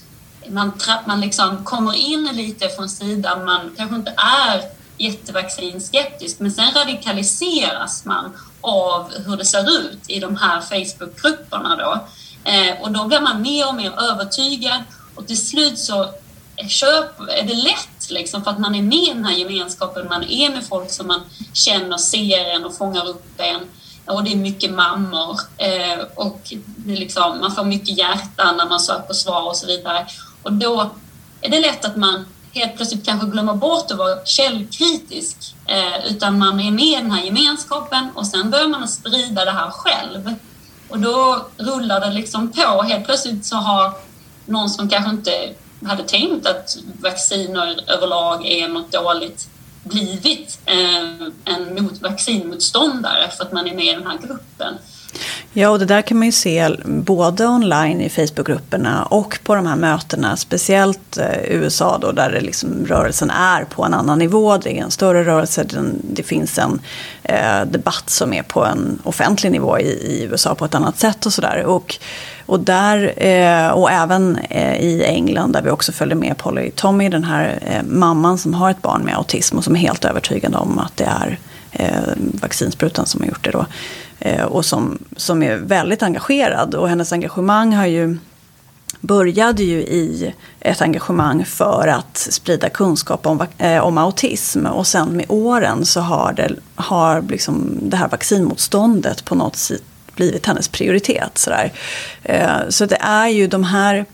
man, 0.48 0.72
man 1.06 1.20
liksom 1.20 1.64
kommer 1.64 1.94
in 1.94 2.30
lite 2.32 2.68
från 2.68 2.88
sidan, 2.88 3.44
man 3.44 3.74
kanske 3.76 3.96
inte 3.96 4.14
är 4.16 4.62
jättevaccinskeptisk 4.98 6.40
men 6.40 6.52
sen 6.52 6.74
radikaliseras 6.74 8.04
man 8.04 8.32
av 8.62 9.12
hur 9.26 9.36
det 9.36 9.44
ser 9.44 9.70
ut 9.80 10.00
i 10.08 10.20
de 10.20 10.36
här 10.36 10.60
Facebookgrupperna 10.60 11.76
då. 11.76 12.06
Eh, 12.50 12.82
och 12.82 12.92
då 12.92 13.04
blir 13.04 13.20
man 13.20 13.42
mer 13.42 13.68
och 13.68 13.74
mer 13.74 13.92
övertygad 14.00 14.82
och 15.14 15.26
till 15.26 15.46
slut 15.46 15.78
så 15.78 16.14
köp, 16.68 17.20
är 17.20 17.42
det 17.42 17.54
lätt 17.54 18.10
liksom 18.10 18.44
för 18.44 18.50
att 18.50 18.58
man 18.58 18.74
är 18.74 18.82
med 18.82 18.98
i 18.98 19.12
den 19.14 19.24
här 19.24 19.36
gemenskapen, 19.36 20.08
man 20.08 20.24
är 20.24 20.50
med 20.50 20.64
folk 20.64 20.90
som 20.90 21.06
man 21.06 21.20
känner, 21.52 21.96
ser 21.96 22.44
en 22.44 22.64
och 22.64 22.76
fångar 22.76 23.08
upp 23.08 23.26
en. 23.36 23.60
Och 24.06 24.24
det 24.24 24.32
är 24.32 24.36
mycket 24.36 24.72
mammor 24.72 25.40
eh, 25.56 26.04
och 26.14 26.52
det 26.76 26.96
liksom, 26.96 27.38
man 27.40 27.54
får 27.54 27.64
mycket 27.64 27.98
hjärtan 27.98 28.56
när 28.56 28.68
man 28.68 28.80
söker 28.80 29.14
svar 29.14 29.48
och 29.48 29.56
så 29.56 29.66
vidare. 29.66 30.06
Och 30.42 30.52
då 30.52 30.90
är 31.40 31.48
det 31.50 31.60
lätt 31.60 31.84
att 31.84 31.96
man 31.96 32.24
helt 32.52 32.76
plötsligt 32.76 33.06
kanske 33.06 33.26
glömmer 33.26 33.54
bort 33.54 33.90
att 33.90 33.98
vara 33.98 34.24
källkritisk 34.24 35.54
eh, 35.66 36.06
utan 36.06 36.38
man 36.38 36.60
är 36.60 36.70
med 36.70 36.84
i 36.84 36.94
den 36.94 37.10
här 37.10 37.24
gemenskapen 37.24 38.08
och 38.14 38.26
sen 38.26 38.50
börjar 38.50 38.68
man 38.68 38.88
sprida 38.88 39.44
det 39.44 39.50
här 39.50 39.70
själv. 39.70 40.34
Och 40.88 41.00
då 41.00 41.46
rullar 41.56 42.00
det 42.00 42.10
liksom 42.10 42.52
på. 42.52 42.82
Helt 42.82 43.04
plötsligt 43.04 43.46
så 43.46 43.56
har 43.56 43.92
någon 44.46 44.70
som 44.70 44.88
kanske 44.88 45.10
inte 45.10 45.54
hade 45.86 46.02
tänkt 46.02 46.46
att 46.46 46.76
vacciner 47.00 47.80
överlag 47.86 48.46
är 48.46 48.68
något 48.68 48.92
dåligt 48.92 49.48
blivit 49.84 50.60
eh, 50.66 51.28
en 51.44 51.84
mot 51.84 52.02
vaccinmotståndare 52.02 53.30
för 53.30 53.44
att 53.44 53.52
man 53.52 53.66
är 53.66 53.74
med 53.74 53.84
i 53.84 53.92
den 53.92 54.06
här 54.06 54.18
gruppen. 54.18 54.74
Ja, 55.52 55.68
och 55.68 55.78
det 55.78 55.84
där 55.84 56.02
kan 56.02 56.18
man 56.18 56.26
ju 56.26 56.32
se 56.32 56.70
både 56.84 57.46
online 57.46 58.00
i 58.00 58.08
Facebookgrupperna 58.08 59.02
och 59.02 59.38
på 59.44 59.54
de 59.54 59.66
här 59.66 59.76
mötena. 59.76 60.36
Speciellt 60.36 61.18
eh, 61.18 61.42
USA 61.48 61.98
då, 61.98 62.12
där 62.12 62.30
det 62.30 62.40
liksom, 62.40 62.86
rörelsen 62.86 63.30
är 63.30 63.64
på 63.64 63.84
en 63.84 63.94
annan 63.94 64.18
nivå. 64.18 64.56
Det 64.56 64.78
är 64.78 64.82
en 64.82 64.90
större 64.90 65.24
rörelse. 65.24 65.64
Det 66.02 66.22
finns 66.22 66.58
en 66.58 66.80
eh, 67.22 67.64
debatt 67.64 68.10
som 68.10 68.32
är 68.32 68.42
på 68.42 68.64
en 68.64 68.98
offentlig 69.02 69.52
nivå 69.52 69.78
i, 69.78 69.88
i 69.88 70.28
USA 70.30 70.54
på 70.54 70.64
ett 70.64 70.74
annat 70.74 70.98
sätt 70.98 71.26
och 71.26 71.32
sådär. 71.32 71.64
Och, 71.64 71.96
och, 72.46 72.60
där, 72.60 73.24
eh, 73.26 73.68
och 73.68 73.90
även 73.90 74.36
eh, 74.36 74.76
i 74.76 75.04
England 75.04 75.52
där 75.52 75.62
vi 75.62 75.70
också 75.70 75.92
följer 75.92 76.16
med 76.16 76.36
Polly 76.36 76.70
Tommy, 76.70 77.08
den 77.08 77.24
här 77.24 77.58
eh, 77.66 77.82
mamman 77.82 78.38
som 78.38 78.54
har 78.54 78.70
ett 78.70 78.82
barn 78.82 79.02
med 79.02 79.16
autism 79.16 79.58
och 79.58 79.64
som 79.64 79.76
är 79.76 79.80
helt 79.80 80.04
övertygad 80.04 80.54
om 80.54 80.78
att 80.78 80.96
det 80.96 81.04
är 81.04 81.38
eh, 81.72 82.12
vaccinsprutan 82.16 83.06
som 83.06 83.20
har 83.20 83.28
gjort 83.28 83.44
det 83.44 83.50
då. 83.50 83.66
Eh, 84.24 84.44
och 84.44 84.64
som, 84.64 84.98
som 85.16 85.42
är 85.42 85.56
väldigt 85.56 86.02
engagerad. 86.02 86.74
Och 86.74 86.88
hennes 86.88 87.12
engagemang 87.12 87.74
har 87.74 87.86
ju 87.86 88.18
började 89.00 89.62
ju 89.62 89.78
i 89.78 90.34
ett 90.60 90.82
engagemang 90.82 91.44
för 91.44 91.88
att 91.88 92.16
sprida 92.16 92.68
kunskap 92.68 93.26
om, 93.26 93.46
eh, 93.58 93.78
om 93.78 93.98
autism. 93.98 94.66
Och 94.66 94.86
sen 94.86 95.08
med 95.16 95.24
åren 95.28 95.84
så 95.84 96.00
har, 96.00 96.32
det, 96.32 96.50
har 96.74 97.22
liksom 97.22 97.78
det 97.82 97.96
här 97.96 98.08
vaccinmotståndet 98.08 99.24
på 99.24 99.34
något 99.34 99.56
sätt 99.56 99.82
blivit 100.14 100.46
hennes 100.46 100.68
prioritet. 100.68 101.38
Sådär. 101.38 101.72
Eh, 102.22 102.68
så 102.68 102.86
det 102.86 102.98
är 103.00 103.28
ju 103.28 103.46
de 103.46 103.64
här... 103.64 104.06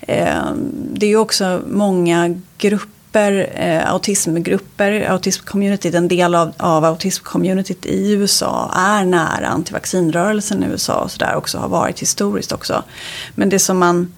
Eh, 0.00 0.52
det 0.92 1.06
är 1.06 1.10
ju 1.10 1.16
också 1.16 1.62
många 1.66 2.40
grupper 2.58 2.97
grupper, 3.18 3.50
eh, 3.54 3.92
autismgrupper, 3.92 5.10
autismcommunityt, 5.10 5.94
en 5.94 6.08
del 6.08 6.34
av, 6.34 6.52
av 6.56 6.84
autismcommunityt 6.84 7.86
i 7.86 8.12
USA 8.12 8.72
är 8.74 9.04
nära 9.04 9.48
antivaccinrörelsen 9.48 10.64
i 10.64 10.66
USA 10.66 10.94
och 10.94 11.10
sådär 11.10 11.34
också 11.34 11.58
har 11.58 11.68
varit 11.68 12.02
historiskt 12.02 12.52
också. 12.52 12.82
Men 13.34 13.48
det 13.48 13.58
som 13.58 13.78
man 13.78 14.12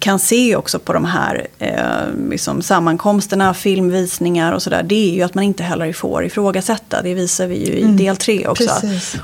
kan 0.00 0.18
se 0.18 0.56
också 0.56 0.78
på 0.78 0.92
de 0.92 1.04
här 1.04 1.46
eh, 1.58 2.30
liksom 2.30 2.62
sammankomsterna, 2.62 3.54
filmvisningar 3.54 4.52
och 4.52 4.62
sådär, 4.62 4.82
det 4.82 5.10
är 5.10 5.14
ju 5.14 5.22
att 5.22 5.34
man 5.34 5.44
inte 5.44 5.62
heller 5.62 5.92
får 5.92 6.24
ifrågasätta. 6.24 7.02
Det 7.02 7.14
visar 7.14 7.46
vi 7.46 7.66
ju 7.66 7.72
i 7.72 7.82
mm. 7.82 7.96
del 7.96 8.16
tre 8.16 8.46
också. 8.46 8.70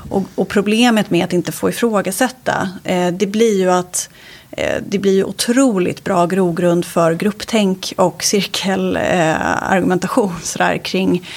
Och, 0.09 0.23
och, 0.35 0.47
problemet 0.47 1.09
med 1.09 1.25
att 1.25 1.33
inte 1.33 1.51
få 1.51 1.69
ifrågasätta, 1.69 2.69
eh, 2.83 3.07
det 3.13 3.27
blir 3.27 3.59
ju 3.59 3.71
att 3.71 4.09
Eh, 4.57 4.81
det 4.87 4.99
blir 4.99 5.13
ju 5.13 5.23
otroligt 5.23 6.03
bra 6.03 6.25
grogrund 6.25 6.85
för 6.85 7.13
grupptänk 7.13 7.93
och 7.97 8.23
cirkelargumentation 8.23 10.35
eh, 10.59 10.81
kring... 10.81 11.29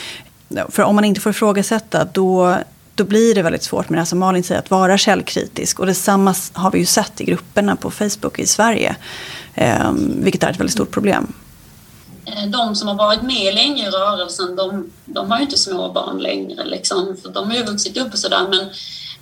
För 0.68 0.82
om 0.82 0.94
man 0.94 1.04
inte 1.04 1.20
får 1.20 1.30
ifrågasätta 1.30 2.04
då, 2.04 2.56
då 2.94 3.04
blir 3.04 3.34
det 3.34 3.42
väldigt 3.42 3.62
svårt 3.62 3.88
med 3.88 3.96
det 3.96 4.00
här 4.00 4.06
som 4.06 4.18
Malin 4.18 4.44
säger, 4.44 4.60
att 4.60 4.70
vara 4.70 4.98
källkritisk. 4.98 5.80
Och 5.80 5.86
detsamma 5.86 6.34
har 6.52 6.70
vi 6.70 6.78
ju 6.78 6.86
sett 6.86 7.20
i 7.20 7.24
grupperna 7.24 7.76
på 7.76 7.90
Facebook 7.90 8.38
i 8.38 8.46
Sverige, 8.46 8.96
eh, 9.54 9.92
vilket 9.96 10.42
är 10.42 10.50
ett 10.50 10.60
väldigt 10.60 10.72
stort 10.72 10.90
problem. 10.90 11.32
Eh, 12.24 12.46
de 12.46 12.76
som 12.76 12.88
har 12.88 12.94
varit 12.94 13.22
med 13.22 13.54
länge 13.54 13.88
i 13.88 13.90
rörelsen, 13.90 14.56
de, 14.56 14.90
de 15.04 15.30
har 15.30 15.38
ju 15.38 15.44
inte 15.44 15.58
små 15.58 15.92
barn 15.92 16.18
längre, 16.18 16.64
liksom, 16.64 17.16
för 17.22 17.28
de 17.28 17.50
har 17.50 17.56
ju 17.56 17.64
vuxit 17.64 17.96
upp 17.96 18.12
och 18.12 18.18
sådär. 18.18 18.46
Men 18.50 18.70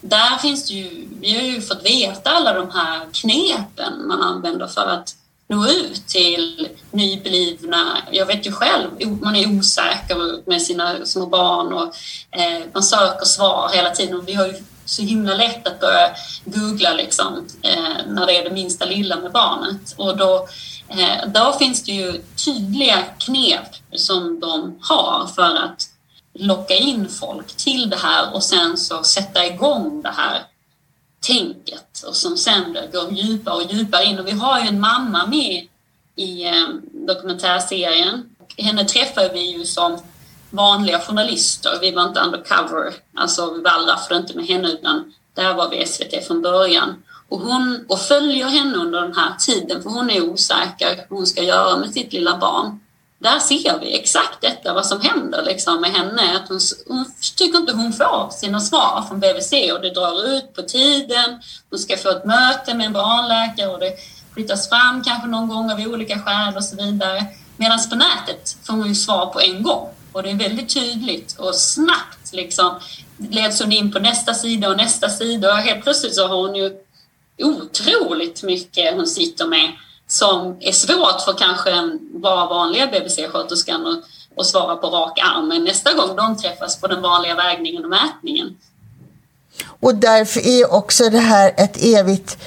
där 0.04 0.38
finns 0.38 0.68
det 0.68 0.74
ju, 0.74 1.08
vi 1.20 1.34
har 1.34 1.42
ju 1.42 1.60
fått 1.60 1.86
veta 1.86 2.30
alla 2.30 2.52
de 2.52 2.70
här 2.70 3.06
knepen 3.12 4.06
man 4.08 4.22
använder 4.22 4.66
för 4.66 4.86
att 4.86 5.14
nå 5.48 5.66
ut 5.66 6.06
till 6.06 6.68
nyblivna, 6.90 7.98
jag 8.10 8.26
vet 8.26 8.46
ju 8.46 8.52
själv, 8.52 8.90
man 9.22 9.36
är 9.36 9.58
osäker 9.58 10.48
med 10.50 10.62
sina 10.62 11.06
små 11.06 11.26
barn 11.26 11.72
och 11.72 11.94
eh, 12.30 12.62
man 12.72 12.82
söker 12.82 13.24
svar 13.24 13.70
hela 13.74 13.90
tiden. 13.90 14.16
Och 14.16 14.28
vi 14.28 14.34
har 14.34 14.46
ju 14.46 14.54
så 14.84 15.02
himla 15.02 15.34
lätt 15.34 15.66
att 15.66 15.80
börja 15.80 16.10
googla 16.44 16.92
liksom, 16.92 17.46
eh, 17.62 18.06
när 18.06 18.26
det 18.26 18.38
är 18.38 18.44
det 18.44 18.50
minsta 18.50 18.84
lilla 18.84 19.16
med 19.16 19.32
barnet. 19.32 19.94
Och 19.96 20.16
då, 20.16 20.48
eh, 20.88 21.28
då 21.34 21.52
finns 21.58 21.84
det 21.84 21.92
ju 21.92 22.22
tydliga 22.44 22.98
knep 23.18 23.68
som 23.96 24.40
de 24.40 24.78
har 24.80 25.26
för 25.34 25.56
att 25.56 25.88
locka 26.34 26.74
in 26.74 27.08
folk 27.08 27.56
till 27.56 27.90
det 27.90 27.96
här 27.96 28.34
och 28.34 28.42
sen 28.42 28.76
så 28.76 29.02
sätta 29.02 29.46
igång 29.46 30.02
det 30.02 30.14
här 30.16 30.42
tänket 31.20 32.02
och 32.06 32.16
som 32.16 32.36
sen 32.36 32.76
går 32.92 33.12
djupare 33.12 33.54
och 33.54 33.72
djupare 33.72 34.04
in. 34.04 34.18
Och 34.18 34.26
vi 34.26 34.32
har 34.32 34.60
ju 34.60 34.68
en 34.68 34.80
mamma 34.80 35.26
med 35.26 35.66
i 36.16 36.46
eh, 36.46 36.68
dokumentärserien. 36.92 38.30
Henne 38.56 38.84
träffade 38.84 39.30
vi 39.32 39.40
ju 39.40 39.64
som 39.64 39.98
vanliga 40.50 41.00
journalister. 41.00 41.78
Vi 41.80 41.90
var 41.90 42.08
inte 42.08 42.20
undercover, 42.20 42.94
alltså 43.14 43.54
vi 43.54 43.60
wallraffade 43.60 44.20
inte 44.20 44.36
med 44.36 44.46
henne 44.46 44.68
utan 44.68 45.14
där 45.34 45.54
var 45.54 45.68
vi 45.68 45.86
SVT 45.86 46.26
från 46.26 46.42
början. 46.42 47.02
Och, 47.28 47.40
hon, 47.40 47.84
och 47.88 48.00
följer 48.00 48.46
henne 48.46 48.76
under 48.76 49.00
den 49.00 49.16
här 49.16 49.34
tiden 49.38 49.82
för 49.82 49.90
hon 49.90 50.10
är 50.10 50.30
osäker 50.30 51.06
hur 51.08 51.16
hon 51.16 51.26
ska 51.26 51.42
göra 51.42 51.76
med 51.76 51.92
sitt 51.92 52.12
lilla 52.12 52.38
barn 52.38 52.80
där 53.18 53.38
ser 53.38 53.78
vi 53.80 53.98
exakt 53.98 54.40
detta, 54.40 54.74
vad 54.74 54.86
som 54.86 55.00
händer 55.00 55.42
liksom 55.42 55.80
med 55.80 55.90
henne. 55.90 56.36
Att 56.36 56.48
hon, 56.48 56.60
hon 56.86 57.04
tycker 57.36 57.58
inte 57.58 57.72
hon 57.72 57.92
får 57.92 58.30
sina 58.30 58.60
svar 58.60 59.04
från 59.08 59.20
BVC 59.20 59.52
och 59.72 59.82
det 59.82 59.90
drar 59.90 60.28
ut 60.28 60.54
på 60.54 60.62
tiden. 60.62 61.40
Hon 61.70 61.78
ska 61.78 61.96
få 61.96 62.10
ett 62.10 62.24
möte 62.24 62.74
med 62.74 62.86
en 62.86 62.92
barnläkare 62.92 63.68
och 63.68 63.80
det 63.80 63.92
flyttas 64.34 64.68
fram 64.68 65.02
kanske 65.04 65.28
någon 65.28 65.48
gång 65.48 65.70
av 65.70 65.80
olika 65.80 66.18
skäl 66.18 66.56
och 66.56 66.64
så 66.64 66.76
vidare. 66.76 67.24
Medan 67.56 67.78
på 67.90 67.96
nätet 67.96 68.56
får 68.64 68.72
hon 68.72 68.88
ju 68.88 68.94
svar 68.94 69.26
på 69.26 69.40
en 69.40 69.62
gång 69.62 69.88
och 70.12 70.22
det 70.22 70.30
är 70.30 70.34
väldigt 70.34 70.74
tydligt 70.74 71.36
och 71.38 71.54
snabbt 71.54 72.32
liksom 72.32 72.78
leds 73.16 73.60
hon 73.60 73.72
in 73.72 73.92
på 73.92 73.98
nästa 73.98 74.34
sida 74.34 74.68
och 74.68 74.76
nästa 74.76 75.08
sida 75.08 75.52
och 75.52 75.58
helt 75.58 75.82
plötsligt 75.82 76.14
så 76.14 76.26
har 76.26 76.36
hon 76.36 76.54
ju 76.54 76.72
otroligt 77.42 78.42
mycket 78.42 78.94
hon 78.94 79.06
sitter 79.06 79.46
med 79.46 79.72
som 80.14 80.56
är 80.60 80.72
svårt 80.72 81.20
för 81.24 81.38
kanske 81.38 81.70
en 81.70 81.98
bara 82.20 82.46
vanliga 82.46 82.86
BVC-sköterskan 82.86 83.86
att, 83.86 84.04
att 84.40 84.46
svara 84.46 84.76
på 84.76 84.86
rak 84.86 85.18
arm. 85.18 85.48
Men 85.48 85.64
nästa 85.64 85.92
gång 85.92 86.16
de 86.16 86.36
träffas 86.36 86.80
på 86.80 86.86
den 86.86 87.02
vanliga 87.02 87.34
vägningen 87.34 87.84
och 87.84 87.90
mätningen. 87.90 88.56
Och 89.80 89.94
därför 89.94 90.40
är 90.40 90.72
också 90.72 91.10
det 91.10 91.18
här 91.18 91.54
ett 91.56 91.84
evigt 91.84 92.38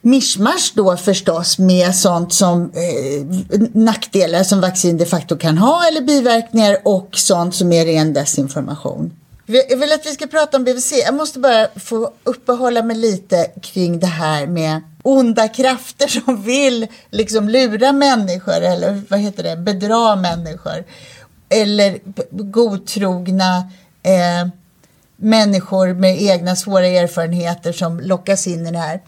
mischmasch 0.00 0.72
då 0.74 0.96
förstås 0.96 1.58
med 1.58 1.94
sånt 1.94 2.34
som 2.34 2.62
eh, 2.62 3.26
nackdelar 3.72 4.42
som 4.42 4.60
vaccin 4.60 4.98
de 4.98 5.06
facto 5.06 5.36
kan 5.36 5.58
ha 5.58 5.86
eller 5.86 6.00
biverkningar 6.00 6.78
och 6.84 7.08
sånt 7.12 7.54
som 7.54 7.72
är 7.72 7.84
ren 7.86 8.12
desinformation. 8.12 9.12
Jag 9.46 9.76
vill 9.76 9.92
att 9.92 10.06
vi 10.06 10.12
ska 10.12 10.26
prata 10.26 10.56
om 10.56 10.64
BVC. 10.64 10.92
Jag 10.92 11.14
måste 11.14 11.38
bara 11.38 11.68
få 11.76 12.12
uppehålla 12.24 12.82
mig 12.82 12.96
lite 12.96 13.50
kring 13.62 13.98
det 13.98 14.06
här 14.06 14.46
med 14.46 14.82
onda 15.08 15.48
krafter 15.48 16.08
som 16.08 16.42
vill 16.42 16.86
liksom 17.10 17.48
lura 17.48 17.92
människor 17.92 18.60
eller 18.60 19.02
vad 19.08 19.20
heter 19.20 19.42
det, 19.42 19.56
bedra 19.56 20.16
människor. 20.16 20.84
Eller 21.48 21.98
godtrogna 22.30 23.70
eh, 24.02 24.48
människor 25.16 25.94
med 25.94 26.22
egna 26.22 26.56
svåra 26.56 26.86
erfarenheter 26.86 27.72
som 27.72 28.00
lockas 28.00 28.46
in 28.46 28.66
i 28.66 28.70
det 28.70 28.78
här. 28.78 29.00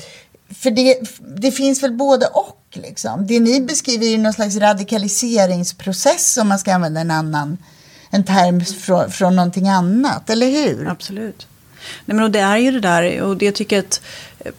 För 0.54 0.70
det, 0.70 0.98
det 1.18 1.50
finns 1.50 1.82
väl 1.82 1.92
både 1.92 2.26
och. 2.26 2.56
Liksom. 2.72 3.26
Det 3.26 3.40
ni 3.40 3.60
beskriver 3.60 4.06
är 4.06 4.18
någon 4.18 4.32
slags 4.32 4.56
radikaliseringsprocess 4.56 6.36
om 6.36 6.48
man 6.48 6.58
ska 6.58 6.74
använda 6.74 7.00
en 7.00 7.10
annan 7.10 7.58
en 8.10 8.24
term 8.24 8.64
från, 8.64 9.10
från 9.10 9.36
någonting 9.36 9.68
annat, 9.68 10.30
eller 10.30 10.46
hur? 10.46 10.88
Absolut. 10.88 11.46
Nej, 12.04 12.16
men 12.16 12.24
och 12.24 12.30
det 12.30 12.40
är 12.40 12.56
ju 12.56 12.70
det 12.70 12.80
där, 12.80 13.22
och 13.22 13.36
det 13.36 13.60
jag 13.70 13.78
att 13.78 14.00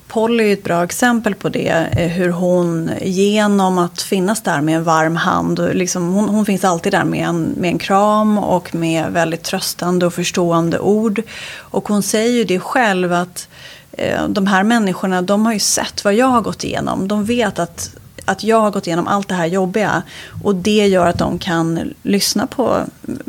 Polly 0.08 0.50
är 0.50 0.54
ett 0.54 0.64
bra 0.64 0.84
exempel 0.84 1.36
på 1.36 1.50
det. 1.50 1.88
Eh, 1.98 2.08
hur 2.08 2.30
hon 2.30 2.92
genom 3.02 3.78
att 3.78 4.02
finnas 4.02 4.42
där 4.42 4.62
med 4.62 4.76
en 4.76 4.84
varm 4.84 5.16
hand. 5.16 5.70
Liksom, 5.74 6.14
hon, 6.14 6.30
hon, 6.30 6.46
finns 6.46 6.64
alltid 6.64 6.94
där 6.94 7.04
med 7.04 7.28
en, 7.28 7.44
med 7.44 7.70
en 7.70 7.80
kram 7.80 8.38
och 8.38 8.76
med 8.76 9.12
väldigt 9.12 9.44
tröstande 9.44 10.06
och 10.06 10.14
förstående 10.14 10.80
ord. 10.80 11.22
Och 11.58 11.88
hon 11.88 12.04
säger 12.04 12.32
ju 12.32 12.44
det 12.44 12.60
själv 12.60 13.14
att 13.14 13.48
eh, 13.92 14.28
de 14.28 14.48
här 14.48 14.64
människorna 14.64 15.22
de 15.22 15.46
har 15.46 15.54
ju 15.54 15.60
sett 15.60 16.04
vad 16.04 16.14
jag 16.14 16.28
har 16.28 16.42
gått 16.42 16.64
igenom. 16.64 17.08
De 17.08 17.26
vet 17.26 17.60
att 17.60 17.96
att 18.26 18.44
jag 18.44 18.60
har 18.60 18.72
gått 18.72 18.88
igenom 18.88 19.08
allt 19.08 19.28
det 19.28 19.36
här 19.36 19.46
jobbiga. 19.46 20.04
Och 20.44 20.56
det 20.56 20.88
gör 20.88 21.06
att 21.06 21.18
de 21.18 21.40
kan 21.40 21.94
lyssna 22.04 22.48
på, 22.48 22.86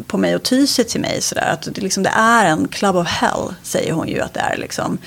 på 0.07 0.19
mig 0.19 0.35
och 0.35 0.43
ty 0.43 0.67
sig 0.67 0.85
till 0.85 1.01
mig. 1.01 1.23
Sådär. 1.23 1.51
Att 1.53 1.69
det, 1.75 1.81
liksom, 1.81 2.03
det 2.03 2.13
är 2.17 2.47
en 2.47 2.69
club 2.69 2.97
of 2.97 3.09
hell, 3.09 3.55
säger 3.63 3.93
hon 3.93 4.09
ju 4.09 4.21
att 4.21 4.35
det 4.35 4.41
är. 4.41 4.57
Liksom. 4.57 4.99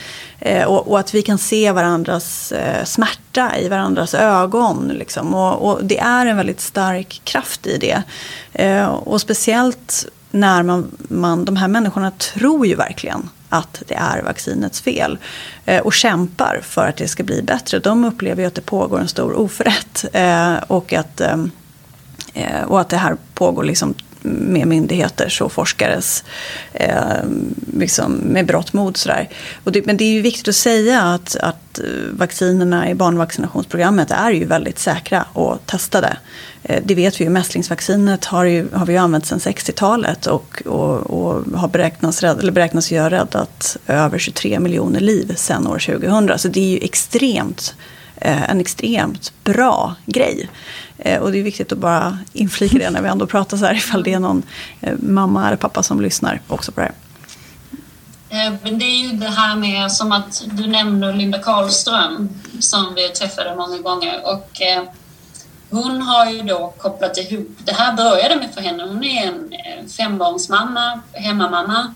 Eh, 0.45 0.63
och, 0.63 0.87
och, 0.87 0.99
att 0.99 1.15
vi 1.15 1.21
kan 1.21 1.37
se 1.37 1.71
varandras 1.71 2.51
eh, 2.51 2.83
smärta 2.83 3.57
i 3.57 3.69
varandras 3.69 4.13
ögon. 4.13 4.87
Liksom. 4.87 5.33
Och, 5.33 5.69
och, 5.69 5.85
det 5.85 5.99
är 5.99 6.25
en 6.25 6.37
väldigt 6.37 6.61
stark 6.61 7.21
kraft 7.23 7.67
i 7.67 7.77
det. 7.77 8.03
Eh, 8.53 8.85
och 8.85 9.21
speciellt 9.21 10.05
när 10.31 10.63
man, 10.63 10.91
man, 10.97 11.45
de 11.45 11.55
här 11.55 11.67
människorna 11.67 12.11
tror 12.11 12.67
ju 12.67 12.75
verkligen 12.75 13.29
att 13.49 13.83
det 13.87 13.95
är 13.95 14.21
vaccinets 14.21 14.81
fel 14.81 15.17
eh, 15.65 15.81
och 15.81 15.93
kämpar 15.93 16.59
för 16.63 16.87
att 16.87 16.97
det 16.97 17.07
ska 17.07 17.23
bli 17.23 17.41
bättre. 17.41 17.79
De 17.79 18.05
upplever 18.05 18.41
ju 18.41 18.47
att 18.47 18.55
det 18.55 18.61
pågår 18.61 18.99
en 18.99 19.07
stor 19.07 19.33
oförrätt 19.33 20.05
eh, 20.13 20.55
och 20.67 20.93
att, 20.93 21.21
eh, 21.21 21.45
Eh, 22.35 22.63
och 22.63 22.81
att 22.81 22.89
det 22.89 22.97
här 22.97 23.17
pågår 23.33 23.63
liksom 23.63 23.95
med 24.25 24.67
myndigheters 24.67 25.41
och 25.41 25.51
forskares 25.51 26.23
eh, 26.73 26.97
liksom 27.73 28.11
med 28.11 28.45
brott 28.45 28.73
mod. 28.73 28.97
Sådär. 28.97 29.29
Och 29.63 29.71
det, 29.71 29.85
men 29.85 29.97
det 29.97 30.03
är 30.03 30.11
ju 30.11 30.21
viktigt 30.21 30.47
att 30.47 30.55
säga 30.55 31.01
att, 31.01 31.35
att 31.35 31.79
eh, 31.79 31.85
vaccinerna 32.11 32.89
i 32.89 32.95
barnvaccinationsprogrammet 32.95 34.11
är 34.11 34.31
ju 34.31 34.45
väldigt 34.45 34.79
säkra 34.79 35.25
och 35.33 35.65
testade. 35.65 36.17
Eh, 36.63 36.83
det 36.85 36.95
vet 36.95 37.21
vi 37.21 37.23
ju, 37.23 37.29
mässlingsvaccinet 37.29 38.25
har, 38.25 38.45
ju, 38.45 38.67
har 38.73 38.85
vi 38.85 38.93
ju 38.93 38.99
använt 38.99 39.25
sedan 39.25 39.39
60-talet 39.39 40.25
och, 40.25 40.61
och, 40.65 40.99
och, 40.99 41.59
har 41.59 41.67
beräknats, 41.67 42.23
eller 42.23 42.51
beräknas 42.51 42.91
ju 42.91 42.99
ha 42.99 43.09
räddat 43.09 43.77
över 43.87 44.19
23 44.19 44.59
miljoner 44.59 44.99
liv 44.99 45.33
sedan 45.35 45.67
år 45.67 45.79
2000. 45.79 46.39
Så 46.39 46.47
det 46.47 46.59
är 46.59 46.69
ju 46.69 46.79
extremt, 46.81 47.75
eh, 47.79 47.85
Eh, 48.25 48.49
en 48.49 48.59
extremt 48.59 49.33
bra 49.43 49.95
grej. 50.05 50.49
Eh, 50.97 51.21
och 51.21 51.31
det 51.31 51.39
är 51.39 51.43
viktigt 51.43 51.71
att 51.71 51.77
bara 51.77 52.19
inflika 52.33 52.77
det 52.77 52.89
när 52.89 53.01
vi 53.01 53.09
ändå 53.09 53.27
pratar 53.27 53.57
så 53.57 53.65
här 53.65 53.73
ifall 53.73 54.03
det 54.03 54.13
är 54.13 54.19
någon 54.19 54.43
eh, 54.81 54.93
mamma 54.99 55.47
eller 55.47 55.57
pappa 55.57 55.83
som 55.83 56.01
lyssnar 56.01 56.41
också 56.47 56.71
på 56.71 56.81
det 56.81 56.85
här. 56.85 56.95
Men 58.63 58.79
det 58.79 58.85
är 58.85 59.03
ju 59.03 59.11
det 59.11 59.29
här 59.29 59.55
med 59.55 59.91
som 59.91 60.11
att 60.11 60.43
du 60.45 60.67
nämner 60.67 61.13
Linda 61.13 61.39
Karlström 61.39 62.29
som 62.59 62.95
vi 62.95 63.09
träffade 63.09 63.55
många 63.55 63.77
gånger 63.77 64.21
och 64.23 64.61
hon 65.69 66.01
har 66.01 66.31
ju 66.31 66.41
då 66.41 66.73
kopplat 66.77 67.17
ihop, 67.17 67.57
det 67.65 67.73
här 67.73 67.93
började 67.93 68.35
med 68.35 68.53
för 68.53 68.61
henne, 68.61 68.83
hon 68.83 69.03
är 69.03 69.27
en 69.27 69.89
fembarnsmamma, 69.89 71.01
hemmamamma 71.13 71.93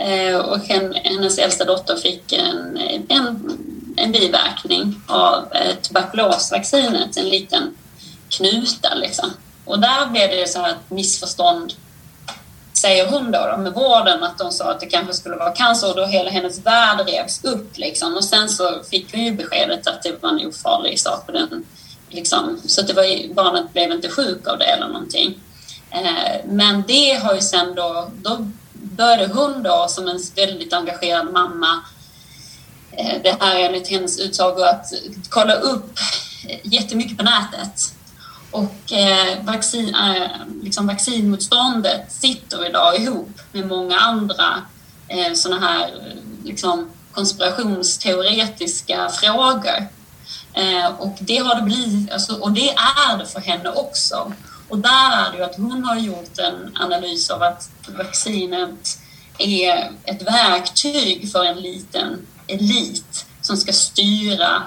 Eh, 0.00 0.36
och 0.36 0.58
hennes 0.58 1.38
äldsta 1.38 1.64
dotter 1.64 1.96
fick 1.96 2.32
en, 2.32 2.78
en, 3.08 3.58
en 3.96 4.12
biverkning 4.12 5.02
av 5.06 5.52
eh, 5.52 5.76
tuberkulosvaccinet, 5.76 7.16
en 7.16 7.28
liten 7.28 7.76
knuta 8.28 8.94
liksom. 8.94 9.30
Och 9.64 9.80
där 9.80 10.06
blev 10.06 10.30
det 10.30 10.48
så 10.48 10.60
här 10.60 10.70
ett 10.70 10.90
missförstånd, 10.90 11.72
säger 12.72 13.06
hon 13.06 13.30
då, 13.30 13.46
då 13.50 13.56
med 13.56 13.72
vården, 13.72 14.22
att 14.24 14.38
de 14.38 14.52
sa 14.52 14.70
att 14.70 14.80
det 14.80 14.86
kanske 14.86 15.14
skulle 15.14 15.36
vara 15.36 15.50
cancer 15.50 15.90
och 15.90 15.96
då 15.96 16.06
hela 16.06 16.30
hennes 16.30 16.66
värld 16.66 17.00
revs 17.06 17.44
upp 17.44 17.78
liksom. 17.78 18.16
Och 18.16 18.24
sen 18.24 18.48
så 18.48 18.82
fick 18.90 19.14
hon 19.14 19.24
ju 19.24 19.32
beskedet 19.32 19.86
att 19.86 20.02
det 20.02 20.22
var 20.22 20.30
en 20.30 20.46
ofarlig 20.46 21.00
sak 21.00 21.26
på 21.26 21.32
den 21.32 21.64
Liksom, 22.12 22.60
så 22.66 22.80
att 22.80 22.86
det 22.86 22.92
var, 22.92 23.34
barnet 23.34 23.72
blev 23.72 23.92
inte 23.92 24.08
sjuk 24.08 24.48
av 24.48 24.58
det 24.58 24.64
eller 24.64 24.86
någonting. 24.86 25.38
Eh, 25.90 26.44
men 26.44 26.84
det 26.88 27.14
har 27.22 27.34
ju 27.34 27.40
sen 27.40 27.74
då, 27.74 28.10
då 28.22 28.50
började 28.82 29.34
hon 29.34 29.62
då 29.62 29.86
som 29.88 30.08
en 30.08 30.20
väldigt 30.36 30.72
engagerad 30.72 31.32
mamma, 31.32 31.80
eh, 32.92 33.22
det 33.22 33.36
här 33.40 33.56
enligt 33.56 33.88
hennes 33.88 34.18
utsago, 34.18 34.62
att 34.62 34.86
kolla 35.28 35.54
upp 35.54 35.98
jättemycket 36.62 37.18
på 37.18 37.24
nätet. 37.24 37.94
Och 38.50 38.92
eh, 38.92 39.44
vaccin, 39.44 39.94
eh, 39.94 40.30
liksom 40.62 40.86
vaccinmotståndet 40.86 42.12
sitter 42.12 42.66
idag 42.66 42.96
ihop 42.96 43.40
med 43.52 43.66
många 43.66 43.98
andra 43.98 44.62
eh, 45.08 45.32
sådana 45.34 45.66
här 45.66 46.14
liksom, 46.44 46.90
konspirationsteoretiska 47.12 49.08
frågor. 49.08 49.88
Eh, 50.54 50.86
och 50.98 51.16
det 51.20 51.36
har 51.36 51.54
det 51.54 51.62
blivit, 51.62 52.12
alltså, 52.12 52.34
och 52.34 52.52
det 52.52 52.70
är 52.70 53.18
det 53.18 53.26
för 53.26 53.40
henne 53.40 53.70
också. 53.70 54.32
Och 54.70 54.78
där 54.78 55.26
är 55.26 55.32
det 55.32 55.38
ju 55.38 55.44
att 55.44 55.56
hon 55.56 55.84
har 55.84 55.96
gjort 55.96 56.38
en 56.38 56.76
analys 56.76 57.30
av 57.30 57.42
att 57.42 57.70
vaccinet 57.88 58.98
är 59.38 59.92
ett 60.04 60.22
verktyg 60.22 61.32
för 61.32 61.44
en 61.44 61.60
liten 61.60 62.26
elit 62.46 63.26
som 63.40 63.56
ska 63.56 63.72
styra 63.72 64.62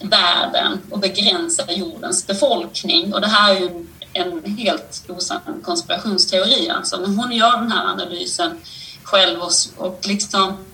världen 0.00 0.80
och 0.90 0.98
begränsa 0.98 1.72
jordens 1.72 2.26
befolkning. 2.26 3.14
Och 3.14 3.20
det 3.20 3.26
här 3.26 3.54
är 3.54 3.60
ju 3.60 3.86
en 4.12 4.56
helt 4.56 5.04
osann 5.08 5.62
konspirationsteori 5.62 6.70
alltså. 6.70 7.00
Men 7.00 7.18
hon 7.18 7.32
gör 7.32 7.56
den 7.56 7.72
här 7.72 7.86
analysen 7.86 8.60
själv 9.02 9.40
och, 9.40 9.52
och 9.76 10.00
liksom, 10.06 10.64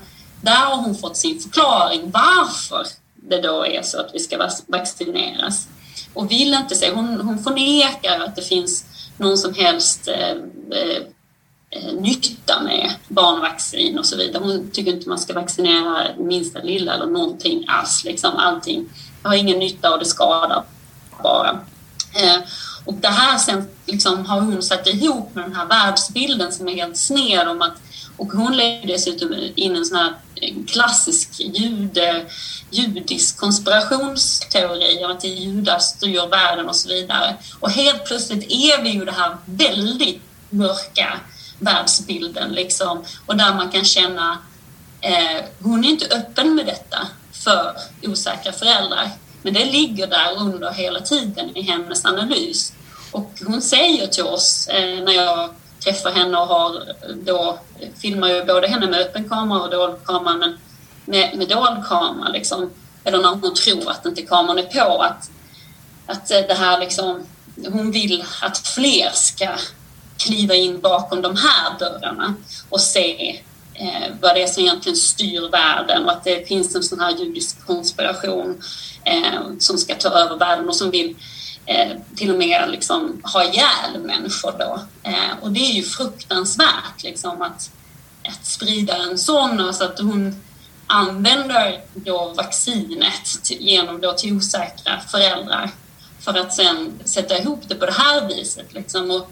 där 0.42 0.56
har 0.56 0.76
hon 0.76 0.94
fått 0.94 1.16
sin 1.16 1.40
förklaring 1.40 2.10
varför 2.10 2.86
det 3.14 3.42
då 3.42 3.66
är 3.66 3.82
så 3.82 4.00
att 4.00 4.10
vi 4.14 4.18
ska 4.18 4.50
vaccineras. 4.66 5.68
Och 6.14 6.30
vill 6.30 6.54
inte 6.54 6.74
se, 6.74 6.90
hon, 6.94 7.20
hon 7.20 7.38
förnekar 7.38 8.20
att 8.20 8.36
det 8.36 8.42
finns 8.42 8.84
någon 9.16 9.38
som 9.38 9.54
helst 9.54 10.08
eh, 10.08 10.30
eh, 10.78 11.02
eh, 11.70 11.92
nytta 12.00 12.62
med 12.62 12.90
barnvaccin 13.08 13.98
och 13.98 14.06
så 14.06 14.16
vidare. 14.16 14.42
Hon 14.42 14.70
tycker 14.70 14.92
inte 14.92 15.08
man 15.08 15.18
ska 15.18 15.34
vaccinera 15.34 16.06
minsta 16.18 16.58
lilla 16.62 16.94
eller 16.94 17.06
någonting 17.06 17.64
alls. 17.68 18.04
Liksom 18.04 18.36
allting 18.36 18.88
har 19.22 19.34
ingen 19.34 19.58
nytta 19.58 19.92
och 19.92 19.98
det 19.98 20.04
skadar 20.04 20.64
bara. 21.22 21.50
Eh, 22.14 22.40
och 22.84 22.94
det 22.94 23.08
här 23.08 23.38
sen 23.38 23.68
liksom 23.86 24.26
har 24.26 24.40
hon 24.40 24.62
satt 24.62 24.86
ihop 24.86 25.34
med 25.34 25.44
den 25.44 25.54
här 25.54 25.66
världsbilden 25.66 26.52
som 26.52 26.68
är 26.68 26.74
helt 26.74 26.96
sned 26.96 27.48
om 27.48 27.62
att 27.62 27.76
och 28.16 28.32
hon 28.32 28.56
lägger 28.56 28.86
dessutom 28.86 29.34
in 29.54 29.76
en 29.76 29.84
sån 29.84 29.96
här 29.96 30.14
klassisk 30.66 31.40
jude, 31.40 32.26
judisk 32.70 33.36
konspirationsteori 33.36 35.04
om 35.04 35.10
att 35.10 35.20
det 35.20 35.28
är 35.28 35.34
judar 35.34 35.78
styr 35.78 36.30
världen 36.30 36.68
och 36.68 36.76
så 36.76 36.88
vidare. 36.88 37.36
Och 37.60 37.70
helt 37.70 38.04
plötsligt 38.04 38.44
är 38.44 38.82
vi 38.82 38.90
ju 38.90 39.04
det 39.04 39.12
här 39.12 39.36
väldigt 39.44 40.22
mörka 40.50 41.20
världsbilden 41.58 42.52
liksom 42.52 43.04
och 43.26 43.36
där 43.36 43.54
man 43.54 43.70
kan 43.70 43.84
känna 43.84 44.38
eh, 45.00 45.44
hon 45.62 45.84
är 45.84 45.88
inte 45.88 46.16
öppen 46.16 46.54
med 46.54 46.66
detta 46.66 47.08
för 47.32 47.76
osäkra 48.02 48.52
föräldrar. 48.52 49.10
Men 49.42 49.54
det 49.54 49.64
ligger 49.64 50.06
där 50.06 50.38
under 50.38 50.72
hela 50.72 51.00
tiden 51.00 51.56
i 51.56 51.62
hennes 51.62 52.04
analys. 52.04 52.72
Och 53.10 53.32
hon 53.46 53.62
säger 53.62 54.06
till 54.06 54.24
oss 54.24 54.68
eh, 54.68 55.04
när 55.04 55.12
jag 55.12 55.50
träffar 55.84 56.10
henne 56.10 56.38
och 56.38 56.46
har 56.46 56.84
då 57.14 57.58
filmar 57.98 58.28
ju 58.28 58.44
både 58.44 58.68
henne 58.68 58.86
med 58.86 59.00
öppen 59.00 59.28
kamera 59.28 59.62
och 59.62 59.70
dold 59.70 60.04
kamera 60.04 60.36
men 60.36 60.58
med, 61.04 61.38
med 61.38 61.48
dold 61.48 61.86
kamera 61.88 62.28
liksom 62.28 62.70
eller 63.04 63.18
när 63.18 63.28
hon 63.28 63.54
tror 63.54 63.90
att 63.90 64.06
inte 64.06 64.22
kameran 64.22 64.58
är 64.58 64.62
på 64.62 65.02
att, 65.02 65.30
att 66.06 66.28
det 66.28 66.54
här 66.54 66.80
liksom 66.80 67.26
hon 67.66 67.90
vill 67.90 68.24
att 68.42 68.58
fler 68.58 69.10
ska 69.14 69.48
kliva 70.16 70.54
in 70.54 70.80
bakom 70.80 71.22
de 71.22 71.36
här 71.36 71.78
dörrarna 71.78 72.34
och 72.68 72.80
se 72.80 73.40
eh, 73.74 74.12
vad 74.20 74.34
det 74.34 74.42
är 74.42 74.46
som 74.46 74.62
egentligen 74.62 74.96
styr 74.96 75.50
världen 75.50 76.04
och 76.04 76.12
att 76.12 76.24
det 76.24 76.48
finns 76.48 76.76
en 76.76 76.82
sån 76.82 77.00
här 77.00 77.10
judisk 77.10 77.66
konspiration 77.66 78.62
eh, 79.04 79.40
som 79.58 79.78
ska 79.78 79.94
ta 79.94 80.08
över 80.08 80.36
världen 80.36 80.68
och 80.68 80.76
som 80.76 80.90
vill 80.90 81.16
eh, 81.68 81.96
till 82.16 82.30
och 82.30 82.38
med 82.38 82.70
liksom 82.70 83.20
ha 83.24 83.44
ihjäl 83.44 84.00
människor 84.02 84.54
då. 84.58 84.80
Eh, 85.02 85.42
och 85.42 85.52
det 85.52 85.60
är 85.60 85.72
ju 85.72 85.82
fruktansvärt 85.82 87.02
liksom 87.02 87.42
att, 87.42 87.70
att 88.28 88.46
sprida 88.46 88.96
en 88.96 89.18
sån, 89.18 89.60
alltså 89.60 89.84
att 89.84 89.98
hon 89.98 90.42
använder 90.86 91.80
då 91.94 92.34
vaccinet 92.36 93.42
till, 93.42 93.60
genom 93.60 94.00
då 94.00 94.12
till 94.12 94.32
osäkra 94.32 95.00
föräldrar 95.08 95.70
för 96.20 96.34
att 96.34 96.54
sen 96.54 96.92
sätta 97.04 97.38
ihop 97.38 97.62
det 97.68 97.74
på 97.74 97.86
det 97.86 97.92
här 97.92 98.28
viset. 98.28 98.74
Liksom. 98.74 99.10
Och 99.10 99.30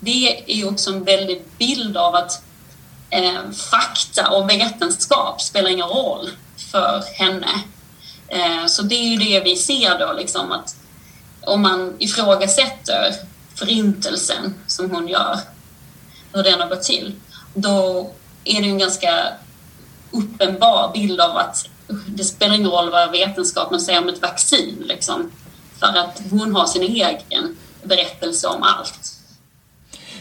det 0.00 0.44
är 0.60 0.68
också 0.68 0.90
en 0.90 1.04
väldig 1.04 1.42
bild 1.58 1.96
av 1.96 2.14
att 2.14 2.42
eh, 3.10 3.50
fakta 3.70 4.30
och 4.30 4.50
vetenskap 4.50 5.40
spelar 5.40 5.70
ingen 5.70 5.88
roll 5.88 6.30
för 6.70 7.04
henne. 7.14 7.62
Eh, 8.28 8.66
så 8.66 8.82
det 8.82 8.94
är 8.94 9.08
ju 9.08 9.16
det 9.16 9.40
vi 9.40 9.56
ser 9.56 9.98
då, 9.98 10.12
liksom, 10.12 10.52
att 10.52 10.77
om 11.48 11.62
man 11.62 11.96
ifrågasätter 11.98 13.14
förintelsen 13.54 14.54
som 14.66 14.90
hon 14.90 15.08
gör, 15.08 15.38
hur 16.32 16.42
den 16.42 16.60
har 16.60 16.68
gått 16.68 16.82
till, 16.82 17.14
då 17.54 18.10
är 18.44 18.62
det 18.62 18.68
en 18.68 18.78
ganska 18.78 19.26
uppenbar 20.10 20.90
bild 20.94 21.20
av 21.20 21.36
att 21.36 21.68
det 22.06 22.24
spelar 22.24 22.54
ingen 22.54 22.70
roll 22.70 22.90
vad 22.90 23.10
vetenskapen 23.10 23.80
säger 23.80 23.98
om 23.98 24.08
ett 24.08 24.22
vaccin. 24.22 24.84
Liksom, 24.86 25.30
för 25.80 25.86
att 25.86 26.22
hon 26.30 26.54
har 26.54 26.66
sin 26.66 26.82
egen 26.82 27.56
berättelse 27.82 28.48
om 28.48 28.62
allt. 28.62 29.14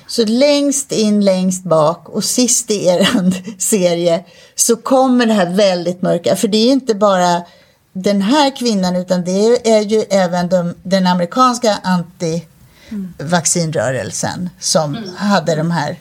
Så 0.08 0.26
längst 0.26 0.92
in, 0.92 1.26
längst 1.26 1.64
bak 1.64 2.10
och 2.10 2.24
sist 2.24 2.72
i 2.72 2.86
er 2.86 3.08
serie 3.60 4.26
så 4.56 4.76
kommer 4.76 5.26
det 5.26 5.34
här 5.34 5.50
väldigt 5.50 6.02
mörka. 6.02 6.36
För 6.36 6.48
det 6.48 6.58
är 6.58 6.72
inte 6.72 6.96
bara 6.96 7.42
den 8.04 8.22
här 8.22 8.56
kvinnan 8.56 8.96
utan 8.96 9.24
det 9.24 9.70
är 9.70 9.82
ju 9.82 10.04
även 10.10 10.50
de, 10.50 10.74
den 10.84 11.08
amerikanska 11.08 11.80
antivaccinrörelsen 11.84 14.50
som 14.60 14.96
mm. 14.96 15.10
hade 15.16 15.56
de 15.56 15.72
här 15.72 15.98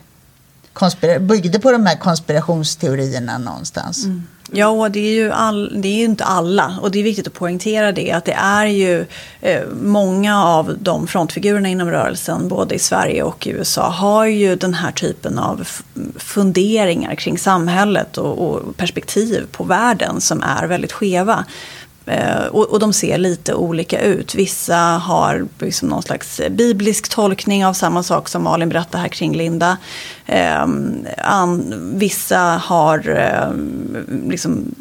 byggde 1.20 1.58
på 1.58 1.72
de 1.72 1.86
här 1.86 1.96
konspirationsteorierna 1.96 3.38
någonstans. 3.38 4.04
Mm. 4.04 4.22
Ja, 4.52 4.68
och 4.68 4.90
det 4.90 5.00
är, 5.00 5.14
ju 5.14 5.32
all, 5.32 5.82
det 5.82 5.88
är 5.88 5.96
ju 5.96 6.04
inte 6.04 6.24
alla. 6.24 6.78
Och 6.82 6.90
det 6.90 6.98
är 6.98 7.02
viktigt 7.02 7.26
att 7.26 7.32
poängtera 7.32 7.92
det. 7.92 8.12
Att 8.12 8.24
det 8.24 8.32
är 8.32 8.66
ju 8.66 9.06
eh, 9.40 9.62
många 9.82 10.44
av 10.44 10.76
de 10.80 11.06
frontfigurerna 11.06 11.68
inom 11.68 11.90
rörelsen, 11.90 12.48
både 12.48 12.74
i 12.74 12.78
Sverige 12.78 13.22
och 13.22 13.46
i 13.46 13.50
USA, 13.50 13.88
har 13.88 14.26
ju 14.26 14.56
den 14.56 14.74
här 14.74 14.92
typen 14.92 15.38
av 15.38 15.68
funderingar 16.16 17.14
kring 17.14 17.38
samhället 17.38 18.18
och, 18.18 18.38
och 18.38 18.76
perspektiv 18.76 19.46
på 19.52 19.64
världen 19.64 20.20
som 20.20 20.42
är 20.42 20.66
väldigt 20.66 20.92
skeva. 20.92 21.44
Eh, 22.06 22.46
och, 22.46 22.64
och, 22.64 22.78
de 22.78 22.92
ser 22.92 23.18
lite 23.18 23.54
olika 23.54 24.00
ut. 24.00 24.34
Vissa 24.34 24.76
har 24.76 25.46
liksom 25.58 25.88
någon 25.88 26.02
slags 26.02 26.40
biblisk 26.50 27.08
tolkning 27.08 27.66
av 27.66 27.72
samma 27.72 28.02
sak 28.02 28.28
som 28.28 28.42
Malin 28.42 28.68
berättade 28.68 29.02
här 29.02 29.08
kring 29.08 29.36
Linda. 29.36 29.76
Eh, 30.26 30.62
an, 31.18 31.74
vissa 31.94 32.40
har 32.40 33.08
eh, 33.08 33.54
liksom 34.28 34.74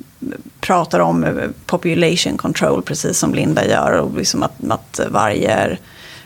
pratar 0.59 0.99
om 0.99 1.23
eh, 1.23 1.33
population 1.65 2.37
control 2.37 2.81
precis 2.81 3.19
som 3.19 3.33
Linda 3.33 3.67
gör. 3.67 3.91
Och 3.91 4.17
liksom 4.17 4.43
att, 4.43 4.55
att 4.69 4.99
varje 5.09 5.77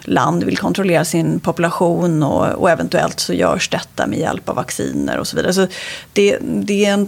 land 0.02 0.44
vill 0.44 0.58
kontrollera 0.58 1.06
sin 1.06 1.40
population 1.40 2.24
och, 2.24 2.48
och, 2.48 2.70
eventuellt 2.70 3.20
så 3.20 3.34
görs 3.34 3.70
detta 3.70 4.08
med 4.08 4.20
hjälp 4.20 4.50
av 4.50 4.56
vacciner 4.56 5.18
och 5.18 5.28
så 5.28 5.36
vidare. 5.36 5.54
Så 5.54 5.68
det, 6.14 6.38
det 6.42 6.86
är 6.86 6.94
en 6.94 7.08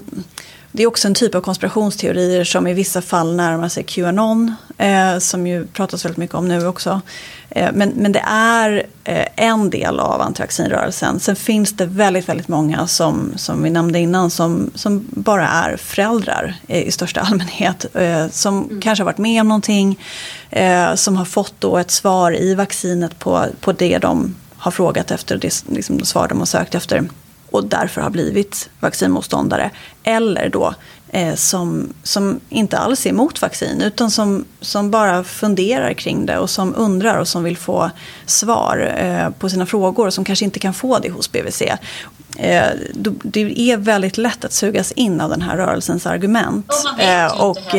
det 0.72 0.84
är 0.84 0.88
också 0.88 1.08
en 1.08 1.14
typ 1.14 1.36
av 1.36 1.42
konspirationsteorier 1.42 2.44
som 2.44 2.68
i 2.68 2.74
vissa 2.74 3.02
fall 3.02 3.36
närmar 3.36 3.70
sig 3.70 3.84
Qanon, 3.84 4.56
eh, 4.78 5.18
som 5.18 5.48
ju 5.48 5.66
pratas 5.68 6.06
väldigt 6.06 6.18
mycket 6.18 6.36
om 6.36 6.48
nu 6.48 6.68
också. 6.68 7.02
Eh, 7.50 7.70
men, 7.74 7.90
men 7.96 8.12
det 8.12 8.24
är 8.28 8.86
eh, 9.04 9.26
en 9.36 9.70
del 9.70 10.00
av 10.00 10.22
antivaccinrörelsen. 10.22 11.20
Sen 11.20 11.36
finns 11.36 11.74
det 11.74 11.86
väldigt, 11.86 12.30
väldigt 12.30 12.48
många 12.48 12.88
som, 12.88 13.34
som 13.36 13.64
vi 13.64 13.70
nämnde 13.70 14.00
innan 14.00 14.30
som, 14.30 14.72
som 14.76 15.08
bara 15.10 15.48
är 15.48 15.78
föräldrar 15.78 16.56
i 16.68 16.92
största 16.92 17.22
allmänhet. 17.22 17.86
Eh, 17.94 18.28
som 18.30 18.64
mm. 18.64 18.82
kanske 18.82 19.02
har 19.02 19.06
varit 19.06 19.18
med 19.18 19.42
om 19.42 19.48
någonting, 19.48 20.00
eh, 20.50 20.96
som 20.96 21.18
har 21.18 21.26
fått 21.26 21.54
då 21.60 21.78
ett 21.78 21.92
svar 21.92 22.42
i 22.42 22.56
vaccinet 22.56 23.20
på, 23.20 23.46
på 23.62 23.72
det 23.72 23.98
de 23.98 24.36
har 24.58 24.72
frågat 24.72 25.12
efter, 25.12 25.38
det 25.38 25.64
liksom, 25.70 26.00
svar 26.00 26.28
de 26.28 26.40
har 26.40 26.46
sökt 26.46 26.76
efter 26.76 27.10
och 27.52 27.66
därför 27.66 28.02
har 28.02 28.10
blivit 28.10 28.70
vaccinmotståndare. 28.80 29.72
Eller 30.04 30.50
då 30.50 30.74
eh, 31.10 31.36
som, 31.36 31.94
som 32.04 32.40
inte 32.50 32.78
alls 32.78 33.06
är 33.06 33.10
emot 33.10 33.42
vaccin 33.42 33.82
utan 33.82 34.12
som, 34.12 34.46
som 34.62 34.92
bara 34.92 35.24
funderar 35.24 35.94
kring 35.94 36.26
det 36.26 36.38
och 36.38 36.50
som 36.50 36.74
undrar 36.78 37.18
och 37.18 37.28
som 37.28 37.44
vill 37.44 37.58
få 37.58 37.92
svar 38.26 38.94
eh, 38.98 39.30
på 39.30 39.50
sina 39.50 39.66
frågor 39.66 40.08
och 40.08 40.14
som 40.14 40.26
kanske 40.26 40.46
inte 40.46 40.60
kan 40.60 40.74
få 40.74 41.00
det 41.00 41.10
hos 41.10 41.32
BVC. 41.32 41.62
Eh, 42.38 42.70
det 43.24 43.72
är 43.72 43.78
väldigt 43.78 44.18
lätt 44.18 44.46
att 44.46 44.54
sugas 44.54 44.92
in 44.92 45.22
av 45.22 45.30
den 45.30 45.42
här 45.42 45.58
rörelsens 45.58 46.06
argument. 46.06 46.72
Och, 47.40 47.50
och 47.50 47.76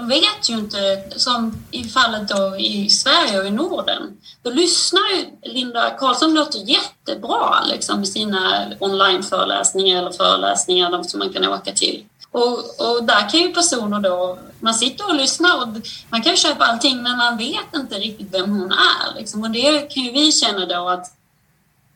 de 0.00 0.08
vet 0.08 0.48
ju 0.50 0.54
inte, 0.54 1.02
som 1.16 1.64
i 1.70 1.84
fallet 1.84 2.28
då 2.28 2.56
i 2.56 2.88
Sverige 2.90 3.40
och 3.40 3.46
i 3.46 3.50
Norden, 3.50 4.18
då 4.42 4.50
lyssnar 4.50 5.00
ju 5.00 5.50
Linda 5.52 5.90
Karlsson 5.90 6.34
låter 6.34 6.58
jättebra 6.58 7.64
liksom, 7.64 8.02
i 8.02 8.06
sina 8.06 8.66
onlineföreläsningar 8.78 9.98
eller 9.98 10.10
föreläsningar 10.12 11.02
som 11.02 11.18
man 11.18 11.32
kan 11.32 11.48
åka 11.48 11.72
till. 11.72 12.04
Och, 12.30 12.58
och, 12.58 13.04
där 13.04 13.30
kan 13.30 13.40
ju 13.40 13.52
personer 13.52 14.00
då, 14.00 14.38
man 14.60 14.74
sitter 14.74 15.08
och 15.08 15.14
lyssnar 15.14 15.62
och 15.62 15.68
man 16.08 16.22
kan 16.22 16.36
köpa 16.36 16.64
allting 16.64 17.02
men 17.02 17.16
man 17.16 17.36
vet 17.36 17.74
inte 17.74 17.94
riktigt 17.94 18.34
vem 18.34 18.50
hon 18.50 18.72
är. 18.72 19.14
Liksom. 19.14 19.42
Och 19.42 19.50
det 19.50 19.94
kan 19.94 20.02
ju 20.02 20.12
vi 20.12 20.32
känna 20.32 20.66
då 20.66 20.88
att 20.88 21.16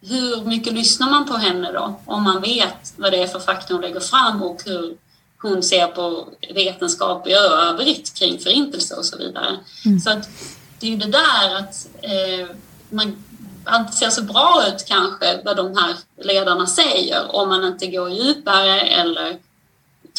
hur 0.00 0.44
mycket 0.44 0.72
lyssnar 0.72 1.10
man 1.10 1.26
på 1.28 1.34
henne 1.34 1.72
då? 1.72 2.00
Om 2.04 2.22
man 2.22 2.40
vet 2.40 2.94
vad 2.96 3.12
det 3.12 3.22
är 3.22 3.26
för 3.26 3.40
fakta 3.40 3.74
hon 3.74 3.82
lägger 3.82 4.00
fram 4.00 4.42
och 4.42 4.62
hur 4.64 4.96
hon 5.48 5.62
ser 5.62 5.86
på 5.86 6.28
vetenskap 6.54 7.28
i 7.28 7.32
övrigt 7.32 8.14
kring 8.14 8.38
förintelse 8.38 8.94
och 8.94 9.04
så 9.04 9.18
vidare. 9.18 9.56
Mm. 9.84 10.00
Så 10.00 10.10
att 10.10 10.28
det 10.80 10.86
är 10.86 10.90
ju 10.90 10.96
det 10.96 11.10
där 11.10 11.56
att 11.58 11.88
eh, 12.02 12.56
man 12.90 13.16
allt 13.64 13.94
ser 13.94 14.10
så 14.10 14.22
bra 14.22 14.64
ut 14.68 14.84
kanske 14.88 15.40
vad 15.44 15.56
de 15.56 15.76
här 15.76 15.96
ledarna 16.24 16.66
säger 16.66 17.36
om 17.36 17.48
man 17.48 17.64
inte 17.64 17.86
går 17.86 18.10
djupare 18.10 18.80
eller 18.80 19.36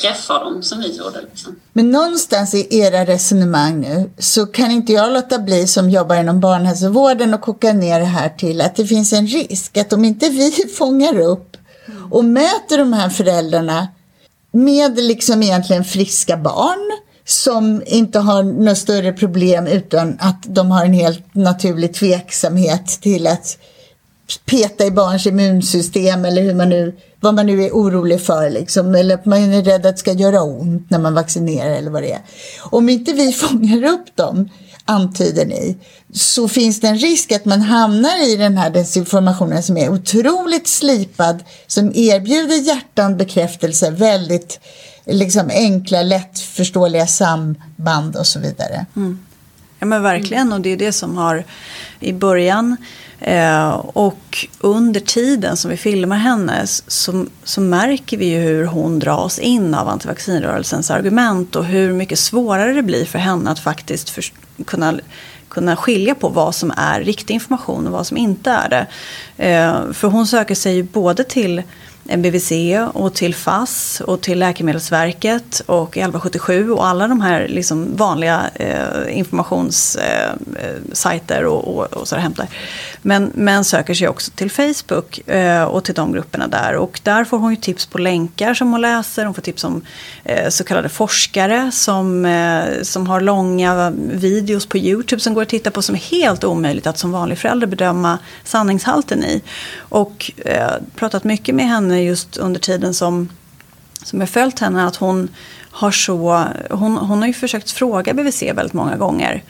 träffar 0.01 0.43
dem 0.43 0.63
som 0.63 0.79
vi 0.79 0.97
gjorde. 0.97 1.21
Liksom. 1.21 1.55
Men 1.73 1.91
någonstans 1.91 2.53
i 2.53 2.79
era 2.79 3.05
resonemang 3.05 3.79
nu 3.81 4.11
så 4.17 4.45
kan 4.45 4.71
inte 4.71 4.93
jag 4.93 5.13
låta 5.13 5.39
bli 5.39 5.67
som 5.67 5.89
jobbar 5.89 6.15
inom 6.15 6.39
barnhälsovården 6.39 7.33
och 7.33 7.41
koka 7.41 7.73
ner 7.73 7.99
det 7.99 8.05
här 8.05 8.29
till 8.29 8.61
att 8.61 8.75
det 8.75 8.85
finns 8.85 9.13
en 9.13 9.27
risk 9.27 9.77
att 9.77 9.93
om 9.93 10.05
inte 10.05 10.29
vi 10.29 10.51
fångar 10.77 11.19
upp 11.19 11.57
och 12.11 12.25
möter 12.25 12.77
de 12.77 12.93
här 12.93 13.09
föräldrarna 13.09 13.87
med 14.55 14.97
liksom 14.97 15.43
egentligen 15.43 15.85
friska 15.85 16.37
barn 16.37 16.91
som 17.25 17.83
inte 17.85 18.19
har 18.19 18.43
några 18.43 18.75
större 18.75 19.13
problem 19.13 19.67
utan 19.67 20.17
att 20.19 20.43
de 20.47 20.71
har 20.71 20.85
en 20.85 20.93
helt 20.93 21.35
naturlig 21.35 21.93
tveksamhet 21.93 22.87
till 23.01 23.27
att 23.27 23.57
peta 24.45 24.85
i 24.85 24.91
barns 24.91 25.27
immunsystem 25.27 26.25
eller 26.25 26.41
hur 26.41 26.53
man 26.53 26.69
nu, 26.69 26.95
vad 27.19 27.33
man 27.33 27.45
nu 27.45 27.63
är 27.63 27.71
orolig 27.71 28.21
för. 28.21 28.49
Liksom. 28.49 28.95
Eller 28.95 29.15
att 29.15 29.25
man 29.25 29.53
är 29.53 29.63
rädd 29.63 29.85
att 29.85 29.95
det 29.95 29.99
ska 29.99 30.11
göra 30.11 30.41
ont 30.41 30.89
när 30.89 30.99
man 30.99 31.13
vaccinerar 31.13 31.71
eller 31.71 31.91
vad 31.91 32.03
det 32.03 32.11
är. 32.11 32.21
Om 32.61 32.89
inte 32.89 33.13
vi 33.13 33.31
fångar 33.33 33.83
upp 33.83 34.15
dem 34.15 34.49
antyder 34.85 35.45
ni, 35.45 35.77
så 36.13 36.47
finns 36.47 36.79
det 36.79 36.87
en 36.87 36.97
risk 36.97 37.31
att 37.31 37.45
man 37.45 37.61
hamnar 37.61 38.27
i 38.27 38.35
den 38.35 38.57
här 38.57 38.69
desinformationen 38.69 39.63
som 39.63 39.77
är 39.77 39.89
otroligt 39.89 40.67
slipad, 40.67 41.43
som 41.67 41.91
erbjuder 41.95 42.55
hjärtan 42.55 43.17
bekräftelse, 43.17 43.91
väldigt 43.91 44.59
liksom 45.05 45.49
enkla, 45.49 46.01
lättförståeliga 46.01 47.07
samband 47.07 48.15
och 48.15 48.27
så 48.27 48.39
vidare. 48.39 48.85
Mm. 48.95 49.19
Ja 49.79 49.85
men 49.85 50.03
verkligen 50.03 50.53
och 50.53 50.61
det 50.61 50.69
är 50.69 50.77
det 50.77 50.91
som 50.91 51.17
har 51.17 51.43
i 51.99 52.13
början 52.13 52.77
eh, 53.19 53.69
och 53.73 54.47
under 54.59 54.99
tiden 54.99 55.57
som 55.57 55.71
vi 55.71 55.77
filmar 55.77 56.17
henne 56.17 56.67
så, 56.87 57.25
så 57.43 57.61
märker 57.61 58.17
vi 58.17 58.25
ju 58.25 58.39
hur 58.39 58.65
hon 58.65 58.99
dras 58.99 59.39
in 59.39 59.73
av 59.73 59.87
antivaccinrörelsens 59.87 60.91
argument 60.91 61.55
och 61.55 61.65
hur 61.65 61.93
mycket 61.93 62.19
svårare 62.19 62.73
det 62.73 62.83
blir 62.83 63.05
för 63.05 63.19
henne 63.19 63.51
att 63.51 63.59
faktiskt 63.59 64.09
för, 64.09 64.23
kunna 64.65 64.99
kunna 65.49 65.75
skilja 65.75 66.15
på 66.15 66.29
vad 66.29 66.55
som 66.55 66.73
är 66.77 67.01
riktig 67.01 67.33
information 67.33 67.87
och 67.87 67.93
vad 67.93 68.07
som 68.07 68.17
inte 68.17 68.51
är 68.51 68.69
det. 68.69 68.87
Eh, 69.37 69.91
för 69.91 70.07
hon 70.07 70.27
söker 70.27 70.55
sig 70.55 70.75
ju 70.75 70.83
både 70.83 71.23
till 71.23 71.63
BVC 72.05 72.51
och 72.93 73.13
till 73.13 73.35
FASS 73.35 74.01
och 74.01 74.21
till 74.21 74.39
Läkemedelsverket 74.39 75.61
och 75.65 75.89
1177 75.89 76.71
och 76.71 76.87
alla 76.87 77.07
de 77.07 77.21
här 77.21 77.47
liksom 77.47 77.95
vanliga 77.95 78.49
eh, 78.55 79.17
informationssajter 79.17 81.41
eh, 81.41 81.47
och, 81.47 81.77
och, 81.77 81.93
och 81.93 82.07
så 82.07 82.15
hämtar. 82.15 82.47
Men, 83.01 83.31
men 83.35 83.63
söker 83.63 83.93
sig 83.93 84.07
också 84.07 84.31
till 84.31 84.51
Facebook 84.51 85.27
eh, 85.27 85.63
och 85.63 85.83
till 85.83 85.95
de 85.95 86.11
grupperna 86.11 86.47
där. 86.47 86.75
Och 86.75 86.99
där 87.03 87.23
får 87.23 87.37
hon 87.37 87.51
ju 87.51 87.55
tips 87.55 87.85
på 87.85 87.97
länkar 87.97 88.53
som 88.53 88.71
hon 88.71 88.81
läser. 88.81 89.25
Hon 89.25 89.33
får 89.33 89.41
tips 89.41 89.63
om 89.63 89.81
eh, 90.23 90.49
så 90.49 90.63
kallade 90.63 90.89
forskare 90.89 91.71
som, 91.71 92.25
eh, 92.25 92.63
som 92.81 93.07
har 93.07 93.21
långa 93.21 93.93
videos 94.11 94.65
på 94.65 94.77
YouTube 94.77 95.19
som 95.19 95.33
går 95.33 95.41
att 95.41 95.49
titta 95.49 95.71
på 95.71 95.81
som 95.81 95.95
är 95.95 95.99
helt 95.99 96.43
omöjligt 96.43 96.87
att 96.87 96.97
som 96.97 97.11
vanlig 97.11 97.37
förälder 97.37 97.67
bedöma 97.67 98.17
sanningshalten 98.43 99.23
i. 99.23 99.41
Och 99.77 100.31
eh, 100.45 100.71
pratat 100.95 101.23
mycket 101.23 101.55
med 101.55 101.67
henne 101.67 101.94
just 102.03 102.37
under 102.37 102.59
tiden 102.59 102.93
som, 102.93 103.29
som 104.03 104.19
jag 104.19 104.29
följt 104.29 104.59
henne 104.59 104.85
att 104.85 104.95
hon 104.95 105.29
har 105.71 105.91
så, 105.91 106.43
hon, 106.69 106.97
hon 106.97 107.19
har 107.19 107.27
ju 107.27 107.33
försökt 107.33 107.71
fråga 107.71 108.13
BVC 108.13 108.41
väldigt 108.41 108.73
många 108.73 108.97
gånger. 108.97 109.43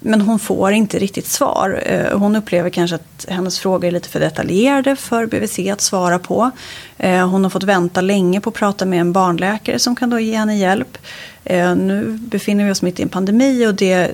Men 0.00 0.20
hon 0.20 0.38
får 0.38 0.72
inte 0.72 0.98
riktigt 0.98 1.26
svar. 1.26 1.82
Eh, 1.86 2.18
hon 2.18 2.36
upplever 2.36 2.70
kanske 2.70 2.96
att 2.96 3.26
hennes 3.28 3.58
frågor 3.58 3.88
är 3.88 3.90
lite 3.90 4.08
för 4.08 4.20
detaljerade 4.20 4.96
för 4.96 5.26
BVC 5.26 5.58
att 5.72 5.80
svara 5.80 6.18
på. 6.18 6.50
Eh, 6.98 7.28
hon 7.28 7.42
har 7.42 7.50
fått 7.50 7.62
vänta 7.62 8.00
länge 8.00 8.40
på 8.40 8.50
att 8.50 8.56
prata 8.56 8.86
med 8.86 9.00
en 9.00 9.12
barnläkare 9.12 9.78
som 9.78 9.96
kan 9.96 10.10
då 10.10 10.20
ge 10.20 10.36
henne 10.36 10.58
hjälp. 10.58 10.98
Eh, 11.44 11.76
nu 11.76 12.18
befinner 12.20 12.64
vi 12.64 12.70
oss 12.70 12.82
mitt 12.82 13.00
i 13.00 13.02
en 13.02 13.08
pandemi 13.08 13.66
och 13.66 13.74
det, 13.74 14.10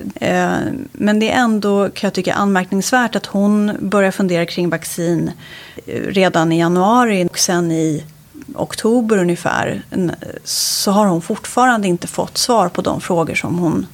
men 0.91 1.19
det 1.19 1.31
är 1.31 1.39
ändå 1.39 1.89
kan 1.89 2.07
jag 2.07 2.13
tycka 2.13 2.33
anmärkningsvärt 2.33 3.15
att 3.15 3.25
hon 3.25 3.77
börjar 3.79 4.11
fundera 4.11 4.45
kring 4.45 4.69
vaccin 4.69 5.31
redan 6.07 6.51
i 6.51 6.59
januari 6.59 7.25
och 7.31 7.39
sen 7.39 7.71
i 7.71 8.03
oktober 8.55 9.17
ungefär 9.17 9.81
så 10.43 10.91
har 10.91 11.05
hon 11.05 11.21
fortfarande 11.21 11.87
inte 11.87 12.07
fått 12.07 12.37
svar 12.37 12.69
på 12.69 12.81
de 12.81 13.01
frågor 13.01 13.35
som 13.35 13.59
hon 13.59 13.85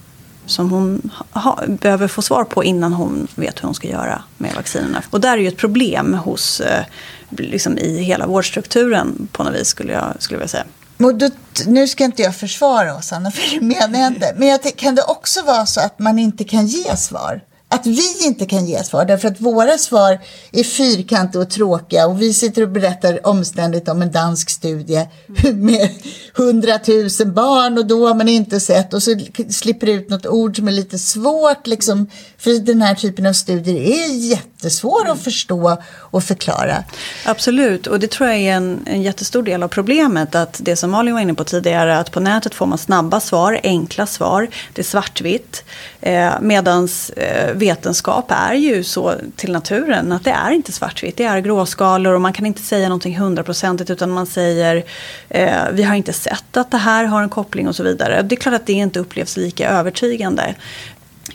som 0.45 0.71
hon 0.71 1.11
ha, 1.31 1.59
behöver 1.67 2.07
få 2.07 2.21
svar 2.21 2.43
på 2.43 2.63
innan 2.63 2.93
hon 2.93 3.27
vet 3.35 3.59
hur 3.59 3.65
hon 3.65 3.75
ska 3.75 3.87
göra 3.87 4.23
med 4.37 4.55
vaccinerna. 4.55 5.03
Och 5.09 5.21
där 5.21 5.33
är 5.33 5.41
ju 5.41 5.47
ett 5.47 5.57
problem 5.57 6.13
hos, 6.13 6.59
eh, 6.59 6.83
liksom 7.29 7.77
i 7.77 8.03
hela 8.03 8.27
vårdstrukturen 8.27 9.27
på 9.31 9.43
något 9.43 9.53
vis 9.53 9.67
skulle 9.67 9.93
jag, 9.93 10.13
skulle 10.19 10.35
jag 10.35 10.39
vilja 10.39 10.47
säga. 10.47 10.65
Då, 10.97 11.29
nu 11.67 11.87
ska 11.87 12.03
inte 12.03 12.21
jag 12.21 12.35
försvara 12.35 12.95
oss, 12.95 13.13
Anna, 13.13 13.31
för 13.31 13.55
det 13.55 13.65
menar 13.65 13.99
jag 13.99 14.07
inte. 14.07 14.33
Men 14.37 14.47
jag, 14.47 14.75
kan 14.75 14.95
det 14.95 15.03
också 15.03 15.41
vara 15.41 15.65
så 15.65 15.81
att 15.81 15.99
man 15.99 16.19
inte 16.19 16.43
kan 16.43 16.67
ge 16.67 16.97
svar? 16.97 17.41
Att 17.73 17.85
vi 17.85 18.25
inte 18.25 18.45
kan 18.45 18.65
ge 18.65 18.83
svar 18.83 19.05
därför 19.05 19.27
att 19.27 19.41
våra 19.41 19.77
svar 19.77 20.19
är 20.51 20.63
fyrkantiga 20.63 21.41
och 21.41 21.49
tråkiga 21.49 22.07
och 22.07 22.21
vi 22.21 22.33
sitter 22.33 22.61
och 22.61 22.69
berättar 22.69 23.27
omständigt 23.27 23.89
om 23.89 24.01
en 24.01 24.11
dansk 24.11 24.49
studie 24.49 25.07
med 25.53 25.89
hundratusen 26.33 27.33
barn 27.33 27.77
och 27.77 27.85
då 27.85 28.07
har 28.07 28.15
man 28.15 28.29
inte 28.29 28.59
sett 28.59 28.93
och 28.93 29.03
så 29.03 29.19
slipper 29.49 29.87
ut 29.87 30.09
något 30.09 30.25
ord 30.25 30.55
som 30.55 30.67
är 30.67 30.71
lite 30.71 30.99
svårt 30.99 31.67
liksom 31.67 32.09
för 32.37 32.59
den 32.59 32.81
här 32.81 32.95
typen 32.95 33.25
av 33.25 33.33
studier 33.33 33.75
är 33.75 34.13
jättesvår 34.13 35.09
att 35.09 35.21
förstå 35.21 35.77
och 35.95 36.23
förklara. 36.23 36.83
Absolut 37.25 37.87
och 37.87 37.99
det 37.99 38.11
tror 38.11 38.29
jag 38.29 38.37
är 38.39 38.53
en, 38.53 38.79
en 38.85 39.01
jättestor 39.01 39.43
del 39.43 39.63
av 39.63 39.67
problemet 39.67 40.35
att 40.35 40.59
det 40.63 40.75
som 40.75 40.91
Malin 40.91 41.13
var 41.13 41.21
inne 41.21 41.33
på 41.33 41.43
tidigare 41.43 41.99
att 41.99 42.11
på 42.11 42.19
nätet 42.19 42.55
får 42.55 42.65
man 42.65 42.77
snabba 42.77 43.19
svar, 43.19 43.59
enkla 43.63 44.05
svar, 44.05 44.47
det 44.73 44.81
är 44.81 44.85
svartvitt 44.85 45.63
eh, 46.05 46.41
medans 46.41 47.09
eh, 47.09 47.53
vetenskap 47.53 48.31
är 48.31 48.53
ju 48.53 48.83
så 48.83 49.13
till 49.35 49.51
naturen 49.51 50.11
att 50.11 50.23
det 50.23 50.31
är 50.31 50.51
inte 50.51 50.71
svartvitt. 50.71 51.17
Det 51.17 51.23
är 51.23 51.39
gråskalor 51.39 52.13
och 52.13 52.21
man 52.21 52.33
kan 52.33 52.45
inte 52.45 52.61
säga 52.61 52.89
någonting 52.89 53.17
hundraprocentigt 53.17 53.89
utan 53.89 54.09
man 54.09 54.25
säger 54.25 54.83
eh, 55.29 55.51
vi 55.71 55.83
har 55.83 55.95
inte 55.95 56.13
sett 56.13 56.57
att 56.57 56.71
det 56.71 56.77
här 56.77 57.05
har 57.05 57.21
en 57.21 57.29
koppling 57.29 57.67
och 57.67 57.75
så 57.75 57.83
vidare. 57.83 58.21
Det 58.21 58.35
är 58.35 58.39
klart 58.39 58.55
att 58.55 58.65
det 58.65 58.73
inte 58.73 58.99
upplevs 58.99 59.37
lika 59.37 59.69
övertygande. 59.69 60.55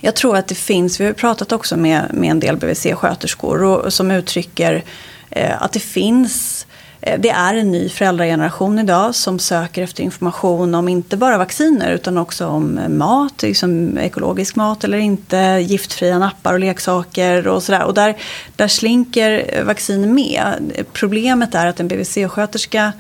Jag 0.01 0.15
tror 0.15 0.37
att 0.37 0.49
det 0.49 0.55
finns, 0.55 1.01
vi 1.01 1.07
har 1.07 1.13
pratat 1.13 1.53
också 1.53 1.77
med, 1.77 2.03
med 2.15 2.31
en 2.31 2.41
del 2.41 2.57
BVC-sköterskor 2.57 3.63
och, 3.63 3.93
som 3.93 4.11
uttrycker 4.11 4.85
eh, 5.31 5.63
att 5.63 5.73
det 5.73 5.81
finns 5.81 6.58
Eh, 7.01 7.21
det 7.21 7.31
är 7.31 7.55
en 7.55 7.71
ny 7.71 7.89
föräldrageneration 7.89 8.79
idag 8.79 9.15
som 9.15 9.39
söker 9.39 9.83
efter 9.83 10.03
information 10.03 10.75
om 10.75 10.89
inte 10.89 11.17
bara 11.17 11.39
vacciner 11.39 11.93
utan 11.93 12.19
också 12.19 12.47
om 12.47 12.79
eh, 12.79 12.89
mat, 12.89 13.43
liksom 13.43 13.99
ekologisk 13.99 14.57
mat 14.57 14.85
eller 14.85 14.99
inte, 14.99 15.37
giftfria 15.67 16.19
nappar 16.19 16.53
och 16.53 16.61
leksaker 16.61 17.49
och 17.49 17.63
sådär. 17.63 17.85
Och 17.85 17.95
där, 17.95 18.17
där 18.57 18.69
slinker 18.69 19.45
eh, 19.49 19.65
vaccin 19.65 20.15
med. 20.15 20.73
Problemet 20.93 21.55
är 21.55 21.67
att 21.67 21.81
en 21.81 21.89
BVC-sköterska 21.89 22.93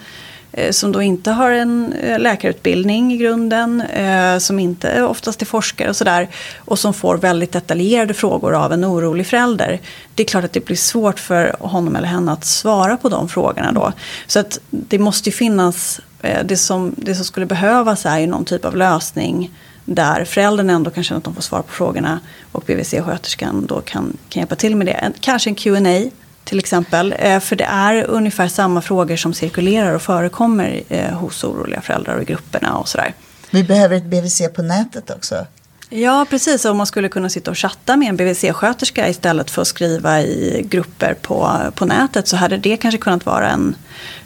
Eh, 0.53 0.71
som 0.71 0.93
då 0.93 1.03
inte 1.03 1.31
har 1.31 1.51
en 1.51 1.93
eh, 1.93 2.19
läkarutbildning 2.19 3.13
i 3.13 3.17
grunden, 3.17 3.81
eh, 3.81 4.39
som 4.39 4.59
inte 4.59 5.03
oftast 5.03 5.43
är 5.43 5.47
forskare 5.47 5.89
och 5.89 5.97
sådär, 5.97 6.29
och 6.59 6.79
som 6.79 6.95
får 6.95 7.17
väldigt 7.17 7.53
detaljerade 7.53 8.15
frågor 8.15 8.55
av 8.55 8.73
en 8.73 8.85
orolig 8.85 9.27
förälder. 9.27 9.81
Det 10.15 10.23
är 10.23 10.27
klart 10.27 10.45
att 10.45 10.53
det 10.53 10.65
blir 10.65 10.77
svårt 10.77 11.19
för 11.19 11.57
honom 11.61 11.97
eller 11.97 12.09
henne 12.09 12.33
att 12.33 12.45
svara 12.45 12.97
på 12.97 13.09
de 13.09 13.29
frågorna 13.29 13.73
då. 13.73 13.93
Så 14.27 14.39
att 14.39 14.61
det 14.71 14.99
måste 14.99 15.29
ju 15.29 15.33
finnas, 15.33 16.01
det 16.45 16.57
som, 16.57 16.95
det 16.97 17.15
som 17.15 17.25
skulle 17.25 17.47
behövas 17.47 18.07
är 18.07 18.19
ju 18.19 18.27
någon 18.27 18.45
typ 18.45 18.65
av 18.65 18.77
lösning 18.77 19.51
där 19.85 20.25
föräldern 20.25 20.71
ändå 20.71 20.91
kan 20.91 21.05
känna 21.05 21.19
att 21.19 21.25
de 21.25 21.35
får 21.35 21.43
svar 21.43 21.63
på 21.63 21.73
frågorna 21.73 22.21
och 22.53 22.65
BVC-sköterskan 22.67 23.67
då 23.67 23.81
kan, 23.81 24.17
kan 24.29 24.41
hjälpa 24.41 24.57
till 24.57 24.77
med 24.77 24.87
det. 24.87 25.13
Kanske 25.21 25.51
en 25.51 25.55
Q&A 25.55 26.11
till 26.49 26.59
exempel. 26.59 27.15
Eh, 27.19 27.41
för 27.41 27.57
det 27.57 27.65
är 27.65 28.05
ungefär 28.05 28.49
samma 28.49 28.83
frågor 28.83 29.17
som 29.17 29.35
cirkulerar 29.35 29.95
och 29.95 30.03
förekommer 30.03 30.83
eh, 30.89 31.11
hos 31.11 31.45
oroliga 31.45 31.81
föräldrar 31.81 32.17
och 32.17 32.23
i 32.23 32.25
grupperna 32.25 32.77
och 32.77 32.89
sådär. 32.89 33.15
Vi 33.51 33.65
behöver 33.65 33.97
ett 33.97 34.05
BVC 34.05 34.43
på 34.55 34.63
nätet 34.63 35.11
också. 35.11 35.47
Ja, 35.91 36.27
precis. 36.31 36.65
Om 36.65 36.77
man 36.77 36.87
skulle 36.87 37.09
kunna 37.09 37.29
sitta 37.29 37.51
och 37.51 37.59
chatta 37.59 37.97
med 37.97 38.09
en 38.09 38.17
BVC-sköterska 38.17 39.09
istället 39.09 39.51
för 39.51 39.63
att 39.63 39.69
skriva 39.69 40.21
i 40.21 40.67
grupper 40.71 41.15
på, 41.15 41.59
på 41.75 41.85
nätet 41.85 42.29
så 42.29 42.37
hade 42.37 42.57
det 42.57 42.77
kanske 42.77 42.99
kunnat 42.99 43.27
vara 43.27 43.51
en, 43.51 43.77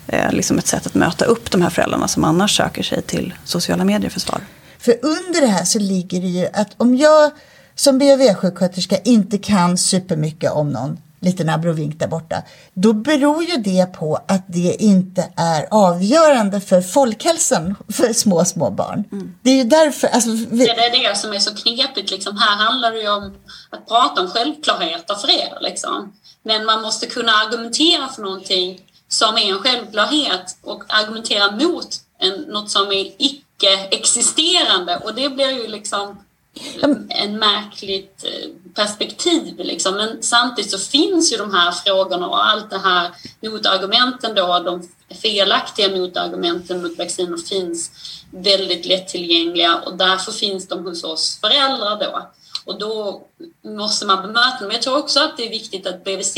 eh, 0.06 0.32
liksom 0.32 0.58
ett 0.58 0.66
sätt 0.66 0.86
att 0.86 0.94
möta 0.94 1.24
upp 1.24 1.50
de 1.50 1.62
här 1.62 1.70
föräldrarna 1.70 2.08
som 2.08 2.24
annars 2.24 2.56
söker 2.56 2.82
sig 2.82 3.02
till 3.02 3.34
sociala 3.44 3.84
medier 3.84 4.10
för 4.10 4.20
svar. 4.20 4.40
För 4.78 4.94
under 5.02 5.40
det 5.40 5.46
här 5.46 5.64
så 5.64 5.78
ligger 5.78 6.20
det 6.20 6.26
ju 6.26 6.46
att 6.52 6.68
om 6.76 6.96
jag 6.96 7.30
som 7.74 7.98
BHV-sjuksköterska 7.98 8.96
inte 9.04 9.38
kan 9.38 9.78
supermycket 9.78 10.52
om 10.52 10.70
någon 10.70 10.98
liten 11.22 11.48
abrovink 11.48 11.98
där 11.98 12.06
borta, 12.06 12.42
då 12.74 12.92
beror 12.92 13.44
ju 13.44 13.56
det 13.56 13.92
på 13.92 14.18
att 14.28 14.44
det 14.46 14.82
inte 14.82 15.32
är 15.36 15.66
avgörande 15.70 16.60
för 16.60 16.80
folkhälsan 16.80 17.74
för 17.92 18.12
små, 18.12 18.44
små 18.44 18.70
barn. 18.70 19.04
Mm. 19.12 19.34
Det 19.42 19.50
är 19.50 19.56
ju 19.56 19.64
därför... 19.64 20.08
Alltså, 20.08 20.30
vi... 20.30 20.64
Det 20.64 20.70
är 20.70 21.10
det 21.10 21.16
som 21.16 21.32
är 21.32 21.38
så 21.38 21.54
knepigt. 21.54 22.10
Liksom. 22.10 22.36
Här 22.36 22.56
handlar 22.56 22.92
det 22.92 22.98
ju 22.98 23.10
om 23.10 23.34
att 23.70 23.88
prata 23.88 24.20
om 24.20 24.30
självklarheter 24.30 25.14
för 25.14 25.30
er. 25.30 25.58
Liksom. 25.60 26.12
Men 26.42 26.64
man 26.64 26.82
måste 26.82 27.06
kunna 27.06 27.32
argumentera 27.32 28.08
för 28.08 28.22
någonting 28.22 28.80
som 29.08 29.36
är 29.36 29.52
en 29.52 29.58
självklarhet 29.58 30.56
och 30.62 30.84
argumentera 30.88 31.50
mot 31.50 31.88
en, 32.18 32.40
något 32.40 32.70
som 32.70 32.92
är 32.92 33.12
icke-existerande. 33.18 34.96
Och 34.96 35.14
det 35.14 35.28
blir 35.28 35.50
ju 35.50 35.68
liksom 35.68 36.24
Mm. 36.82 37.06
en 37.08 37.38
märkligt 37.38 38.24
eh, 38.24 38.50
perspektiv. 38.74 39.58
Liksom. 39.58 39.94
Men 39.96 40.22
samtidigt 40.22 40.70
så 40.70 40.78
finns 40.78 41.32
ju 41.32 41.36
de 41.36 41.54
här 41.54 41.72
frågorna 41.72 42.28
och 42.28 42.46
allt 42.46 42.70
det 42.70 42.78
här 42.78 43.10
motargumenten 43.42 44.34
då, 44.34 44.58
de 44.58 44.88
felaktiga 45.22 45.88
motargumenten 45.88 46.82
mot 46.82 46.98
vacciner 46.98 47.36
finns 47.36 47.90
väldigt 48.30 48.86
lättillgängliga 48.86 49.76
och 49.86 49.96
därför 49.96 50.32
finns 50.32 50.68
de 50.68 50.86
hos 50.86 51.04
oss 51.04 51.38
föräldrar 51.40 52.00
då. 52.00 52.30
Och 52.64 52.78
då 52.78 53.22
måste 53.64 54.06
man 54.06 54.22
bemöta 54.22 54.58
dem. 54.60 54.70
Jag 54.70 54.82
tror 54.82 54.98
också 54.98 55.20
att 55.20 55.36
det 55.36 55.46
är 55.46 55.50
viktigt 55.50 55.86
att 55.86 56.04
BVC 56.04 56.36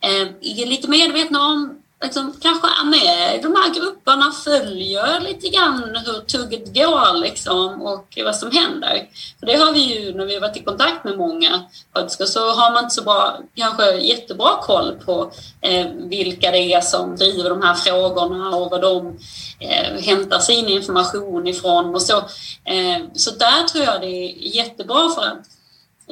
eh, 0.00 0.28
är 0.40 0.66
lite 0.66 0.90
medvetna 0.90 1.46
om 1.46 1.81
liksom, 2.02 2.34
kanske 2.42 2.68
är 2.68 2.84
med 2.84 3.38
i 3.38 3.42
de 3.42 3.54
här 3.54 3.74
grupperna, 3.74 4.32
följer 4.32 5.20
lite 5.20 5.48
grann 5.48 5.96
hur 6.06 6.20
tugget 6.20 6.74
går 6.74 7.20
liksom, 7.20 7.82
och 7.82 8.18
vad 8.24 8.36
som 8.36 8.50
händer. 8.50 9.08
För 9.40 9.46
det 9.46 9.56
har 9.56 9.72
vi 9.72 9.80
ju 9.80 10.14
när 10.14 10.26
vi 10.26 10.34
har 10.34 10.40
varit 10.40 10.56
i 10.56 10.64
kontakt 10.64 11.04
med 11.04 11.18
många 11.18 11.62
sköterskor 11.94 12.24
så 12.24 12.50
har 12.50 12.72
man 12.72 12.84
inte 12.84 12.94
så 12.94 13.02
bra, 13.02 13.38
kanske 13.54 13.94
jättebra 13.94 14.50
koll 14.62 14.98
på 15.04 15.32
eh, 15.60 15.86
vilka 15.94 16.50
det 16.50 16.72
är 16.74 16.80
som 16.80 17.16
driver 17.16 17.50
de 17.50 17.62
här 17.62 17.74
frågorna 17.74 18.56
och 18.56 18.70
vad 18.70 18.82
de 18.82 19.18
eh, 19.60 20.02
hämtar 20.02 20.38
sin 20.38 20.68
information 20.68 21.46
ifrån 21.46 21.94
och 21.94 22.02
så. 22.02 22.16
Eh, 22.64 22.98
så 23.14 23.30
där 23.30 23.68
tror 23.68 23.84
jag 23.84 24.00
det 24.00 24.06
är 24.06 24.56
jättebra 24.56 25.10
för 25.14 25.22
att 25.22 25.46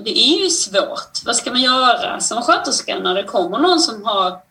det 0.04 0.18
är 0.18 0.42
ju 0.42 0.50
svårt. 0.50 1.18
Vad 1.24 1.36
ska 1.36 1.50
man 1.50 1.62
göra 1.62 2.20
som 2.20 2.42
sköterska 2.42 2.98
när 2.98 3.14
det 3.14 3.22
kommer 3.22 3.58
någon 3.58 3.80
som 3.80 4.04
har 4.04 4.49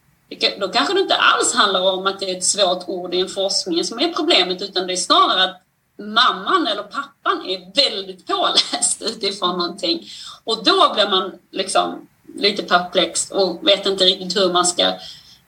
då 0.60 0.68
kanske 0.68 0.94
det 0.94 1.00
inte 1.00 1.16
alls 1.16 1.54
handlar 1.54 1.82
om 1.82 2.08
att 2.08 2.20
det 2.20 2.32
är 2.32 2.38
ett 2.38 2.44
svårt 2.44 2.84
ord 2.88 3.14
i 3.14 3.20
en 3.20 3.30
forskning 3.30 3.84
som 3.84 4.00
är 4.00 4.14
problemet 4.14 4.62
utan 4.62 4.88
det 4.88 4.94
är 4.94 4.98
snarare 4.98 5.44
att 5.44 5.62
mamman 6.00 6.68
eller 6.68 6.84
pappan 6.84 7.46
är 7.46 7.76
väldigt 7.76 8.28
påläst 8.28 9.02
utifrån 9.06 9.58
någonting. 9.58 10.08
Och 10.44 10.64
då 10.64 10.94
blir 10.94 11.10
man 11.10 11.32
liksom 11.52 12.08
lite 12.36 12.64
perplex 12.64 13.32
och 13.32 13.68
vet 13.68 13.86
inte 13.86 14.06
riktigt 14.06 14.38
hur 14.38 14.54
man 14.54 14.66
ska 14.66 14.84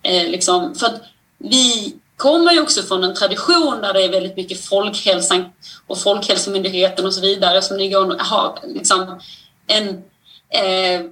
eh, 0.04 0.30
liksom, 0.30 0.76
för 0.76 0.86
att 0.86 1.02
vi 1.38 1.96
kommer 2.18 2.52
ju 2.52 2.62
också 2.62 2.84
från 2.84 3.04
en 3.04 3.16
tradition 3.16 3.82
där 3.82 3.94
det 3.94 4.04
är 4.04 4.10
väldigt 4.10 4.36
mycket 4.36 4.66
folkhälsan 4.66 5.46
och 5.88 6.02
Folkhälsomyndigheten 6.02 7.06
och 7.06 7.14
så 7.14 7.22
vidare 7.22 7.62
som 7.62 7.78
ligger 7.78 8.06
och 8.06 8.22
har 8.22 8.60
liksom 8.68 9.20
en 9.68 10.04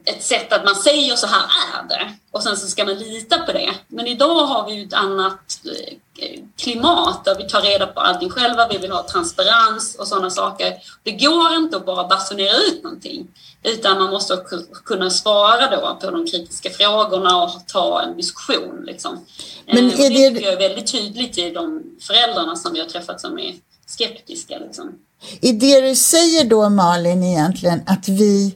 ett 0.05 0.23
sätt 0.23 0.53
att 0.53 0.65
man 0.65 0.75
säger 0.75 1.15
så 1.15 1.27
här 1.27 1.43
är 1.73 1.87
det 1.87 2.13
och 2.31 2.43
sen 2.43 2.57
så 2.57 2.67
ska 2.67 2.85
man 2.85 2.95
lita 2.95 3.37
på 3.37 3.51
det. 3.51 3.69
Men 3.87 4.07
idag 4.07 4.45
har 4.45 4.69
vi 4.69 4.73
ju 4.73 4.83
ett 4.83 4.93
annat 4.93 5.61
eh, 5.65 6.39
klimat 6.57 7.25
där 7.25 7.37
vi 7.37 7.49
tar 7.49 7.61
reda 7.61 7.87
på 7.87 7.99
allting 7.99 8.29
själva, 8.29 8.67
vi 8.67 8.77
vill 8.77 8.91
ha 8.91 9.07
transparens 9.07 9.95
och 9.95 10.07
sådana 10.07 10.29
saker. 10.29 10.73
Det 11.03 11.11
går 11.11 11.55
inte 11.55 11.77
att 11.77 11.85
bara 11.85 12.07
basunera 12.07 12.57
ut 12.57 12.83
någonting 12.83 13.27
utan 13.63 13.99
man 13.99 14.09
måste 14.09 14.43
kunna 14.85 15.09
svara 15.09 15.69
då 15.69 15.97
på 16.01 16.11
de 16.11 16.27
kritiska 16.27 16.69
frågorna 16.69 17.43
och 17.43 17.51
ta 17.67 18.01
en 18.01 18.17
diskussion. 18.17 18.83
Liksom. 18.85 19.25
Men 19.65 19.91
eh, 19.91 19.99
är 19.99 20.09
det... 20.09 20.39
det 20.39 20.45
är 20.45 20.57
väldigt 20.57 20.91
tydligt 20.91 21.37
i 21.37 21.49
de 21.49 21.83
föräldrarna 22.01 22.55
som 22.55 22.73
vi 22.73 22.79
har 22.79 22.87
träffat 22.87 23.21
som 23.21 23.39
är 23.39 23.55
skeptiska. 23.85 24.59
Liksom. 24.59 24.93
Är 25.41 25.53
det 25.53 25.81
du 25.81 25.95
säger 25.95 26.43
då 26.43 26.69
Malin 26.69 27.23
egentligen 27.23 27.81
att 27.85 28.09
vi 28.09 28.55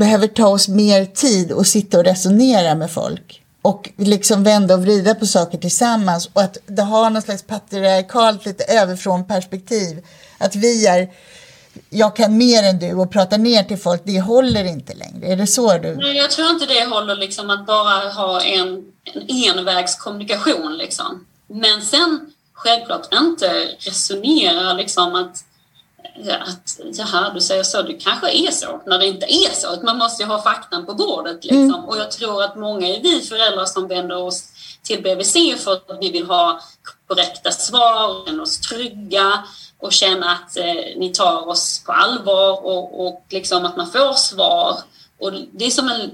behöver 0.00 0.26
ta 0.26 0.48
oss 0.48 0.68
mer 0.68 1.04
tid 1.04 1.52
och 1.52 1.66
sitta 1.66 1.98
och 1.98 2.04
resonera 2.04 2.74
med 2.74 2.90
folk. 2.90 3.42
Och 3.62 3.90
liksom 3.96 4.44
vända 4.44 4.74
och 4.74 4.82
vrida 4.82 5.14
på 5.14 5.26
saker 5.26 5.58
tillsammans 5.58 6.30
och 6.32 6.42
att 6.42 6.58
det 6.66 6.82
har 6.82 7.10
någon 7.10 7.22
slags 7.22 7.42
patriarkalt 7.42 8.46
lite 8.46 8.64
överifrån 8.64 9.26
perspektiv. 9.26 10.06
Att 10.38 10.56
vi 10.56 10.86
är, 10.86 11.08
jag 11.90 12.16
kan 12.16 12.36
mer 12.36 12.62
än 12.62 12.78
du 12.78 12.94
och 12.94 13.12
prata 13.12 13.36
ner 13.36 13.62
till 13.62 13.78
folk, 13.78 14.02
det 14.04 14.20
håller 14.20 14.64
inte 14.64 14.94
längre. 14.94 15.26
Är 15.32 15.36
det 15.36 15.46
så 15.46 15.78
du? 15.78 15.96
Nej, 15.96 16.16
jag 16.16 16.30
tror 16.30 16.50
inte 16.50 16.66
det 16.66 16.84
håller 16.84 17.16
liksom 17.16 17.50
att 17.50 17.66
bara 17.66 18.10
ha 18.12 18.40
en, 18.40 18.68
en 19.04 19.22
envägskommunikation 19.28 20.78
liksom. 20.78 21.26
Men 21.46 21.82
sen 21.82 22.32
självklart 22.52 23.14
inte 23.14 23.48
resonera 23.78 24.72
liksom 24.72 25.14
att 25.14 25.44
att 26.40 26.80
jaha, 26.94 27.30
du 27.34 27.40
säger 27.40 27.62
så, 27.62 27.82
det 27.82 27.94
kanske 27.94 28.30
är 28.30 28.50
så, 28.50 28.80
när 28.86 28.98
det 28.98 29.06
inte 29.06 29.26
är 29.26 29.54
så. 29.54 29.82
Man 29.82 29.98
måste 29.98 30.22
ju 30.22 30.28
ha 30.28 30.42
faktan 30.42 30.86
på 30.86 30.94
bordet. 30.94 31.44
Liksom. 31.44 31.74
Mm. 31.74 31.84
Och 31.84 31.96
jag 31.98 32.10
tror 32.10 32.42
att 32.42 32.56
många 32.56 32.88
är 32.88 33.02
vi 33.02 33.20
föräldrar 33.20 33.64
som 33.64 33.88
vänder 33.88 34.16
oss 34.16 34.44
till 34.82 35.02
BVC 35.02 35.64
för 35.64 35.72
att 35.72 35.98
vi 36.00 36.10
vill 36.10 36.26
ha 36.26 36.60
korrekta 37.06 37.50
svar, 37.50 38.26
känna 38.26 38.42
oss 38.42 38.60
trygga 38.60 39.44
och 39.78 39.92
känna 39.92 40.32
att 40.32 40.56
eh, 40.56 40.96
ni 40.96 41.12
tar 41.14 41.48
oss 41.48 41.82
på 41.86 41.92
allvar 41.92 42.64
och, 42.64 43.06
och 43.06 43.24
liksom 43.30 43.64
att 43.64 43.76
man 43.76 43.90
får 43.90 44.12
svar. 44.12 44.78
Och 45.18 45.32
det 45.52 45.64
är 45.64 45.70
som 45.70 45.88
en... 45.88 46.10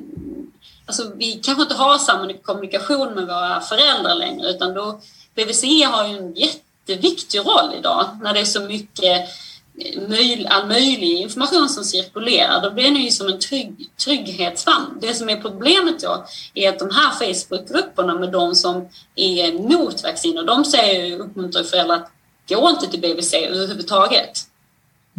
Alltså, 0.87 1.13
vi 1.17 1.33
kanske 1.33 1.63
inte 1.63 1.75
har 1.75 1.99
samma 1.99 2.33
kommunikation 2.33 3.15
med 3.15 3.27
våra 3.27 3.61
föräldrar 3.61 4.15
längre 4.15 4.51
utan 4.51 4.75
då 4.75 5.01
BVC 5.35 5.63
har 5.63 6.07
ju 6.07 6.17
en 6.17 6.35
jätteviktig 6.35 7.39
roll 7.39 7.75
idag 7.79 8.19
när 8.23 8.35
det 8.35 8.41
är 8.41 8.45
så 8.45 8.61
mycket 8.61 9.29
all 10.49 10.67
möjlig 10.67 11.21
information 11.21 11.69
som 11.69 11.85
cirkulerar, 11.85 12.63
då 12.63 12.71
blir 12.71 12.91
det 12.91 12.99
ju 12.99 13.11
som 13.11 13.27
en 13.27 13.39
trygg, 13.39 13.91
trygghetsfamn. 14.05 14.99
Det 15.01 15.15
som 15.15 15.29
är 15.29 15.41
problemet 15.41 16.01
då 16.01 16.25
är 16.55 16.69
att 16.69 16.79
de 16.79 16.91
här 16.91 17.11
Facebookgrupperna 17.11 18.15
med 18.15 18.33
de 18.33 18.55
som 18.55 18.89
är 19.15 19.49
emot 19.49 20.03
vacciner, 20.03 20.43
de 20.43 20.65
säger, 20.65 21.19
uppmuntrar 21.19 21.63
föräldrar 21.63 21.97
att 21.97 22.11
gå 22.49 22.71
inte 22.71 22.87
till 22.87 23.01
BVC 23.01 23.35
överhuvudtaget. 23.35 24.39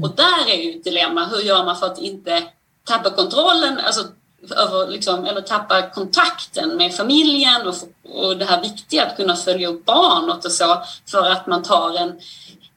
Och 0.01 0.15
där 0.15 0.49
är 0.49 0.63
ju 0.63 0.77
ett 0.77 0.83
dilemma. 0.83 1.25
Hur 1.25 1.41
gör 1.41 1.65
man 1.65 1.75
för 1.75 1.85
att 1.85 1.99
inte 1.99 2.43
tappa 2.83 3.09
kontrollen, 3.09 3.79
alltså 3.79 4.05
över, 4.51 4.87
liksom, 4.87 5.25
eller 5.25 5.41
tappa 5.41 5.89
kontakten 5.89 6.77
med 6.77 6.95
familjen 6.95 7.67
och, 7.67 7.75
och 8.03 8.37
det 8.37 8.45
här 8.45 8.61
viktiga 8.61 9.05
att 9.05 9.17
kunna 9.17 9.35
följa 9.35 9.67
upp 9.67 9.85
barnet 9.85 10.45
och 10.45 10.51
så 10.51 10.83
för 11.11 11.29
att 11.29 11.47
man 11.47 11.63
tar 11.63 11.97
en, 11.97 12.19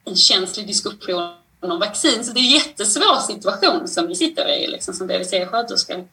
en 0.04 0.16
känslig 0.16 0.66
diskussion 0.66 1.39
någon 1.66 1.80
vaccin. 1.80 2.24
Så 2.24 2.32
det 2.32 2.40
är 2.40 2.44
en 2.44 2.50
jättesvår 2.50 3.26
situation 3.26 3.88
som 3.88 4.06
vi 4.06 4.14
sitter 4.14 4.48
i 4.48 4.66
liksom, 4.66 4.94
som 4.94 5.06
BVC-sköterskor. 5.06 6.04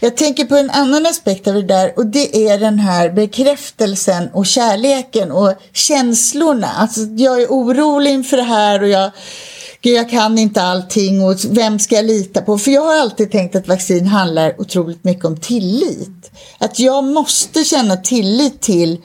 Jag 0.00 0.16
tänker 0.16 0.44
på 0.44 0.56
en 0.56 0.70
annan 0.70 1.06
aspekt 1.06 1.48
av 1.48 1.54
det 1.54 1.62
där 1.62 1.92
och 1.96 2.06
det 2.06 2.48
är 2.48 2.58
den 2.58 2.78
här 2.78 3.10
bekräftelsen 3.10 4.28
och 4.32 4.46
kärleken 4.46 5.32
och 5.32 5.54
känslorna. 5.72 6.66
Alltså, 6.66 7.00
jag 7.00 7.42
är 7.42 7.46
orolig 7.46 8.10
inför 8.10 8.36
det 8.36 8.42
här 8.42 8.82
och 8.82 8.88
jag, 8.88 9.10
jag 9.80 10.10
kan 10.10 10.38
inte 10.38 10.62
allting 10.62 11.22
och 11.22 11.36
vem 11.50 11.78
ska 11.78 11.94
jag 11.94 12.04
lita 12.04 12.40
på? 12.40 12.58
För 12.58 12.70
jag 12.70 12.82
har 12.82 12.96
alltid 12.96 13.32
tänkt 13.32 13.56
att 13.56 13.68
vaccin 13.68 14.06
handlar 14.06 14.60
otroligt 14.60 15.04
mycket 15.04 15.24
om 15.24 15.40
tillit. 15.40 16.30
Att 16.58 16.78
jag 16.78 17.04
måste 17.04 17.64
känna 17.64 17.96
tillit 17.96 18.60
till 18.60 18.98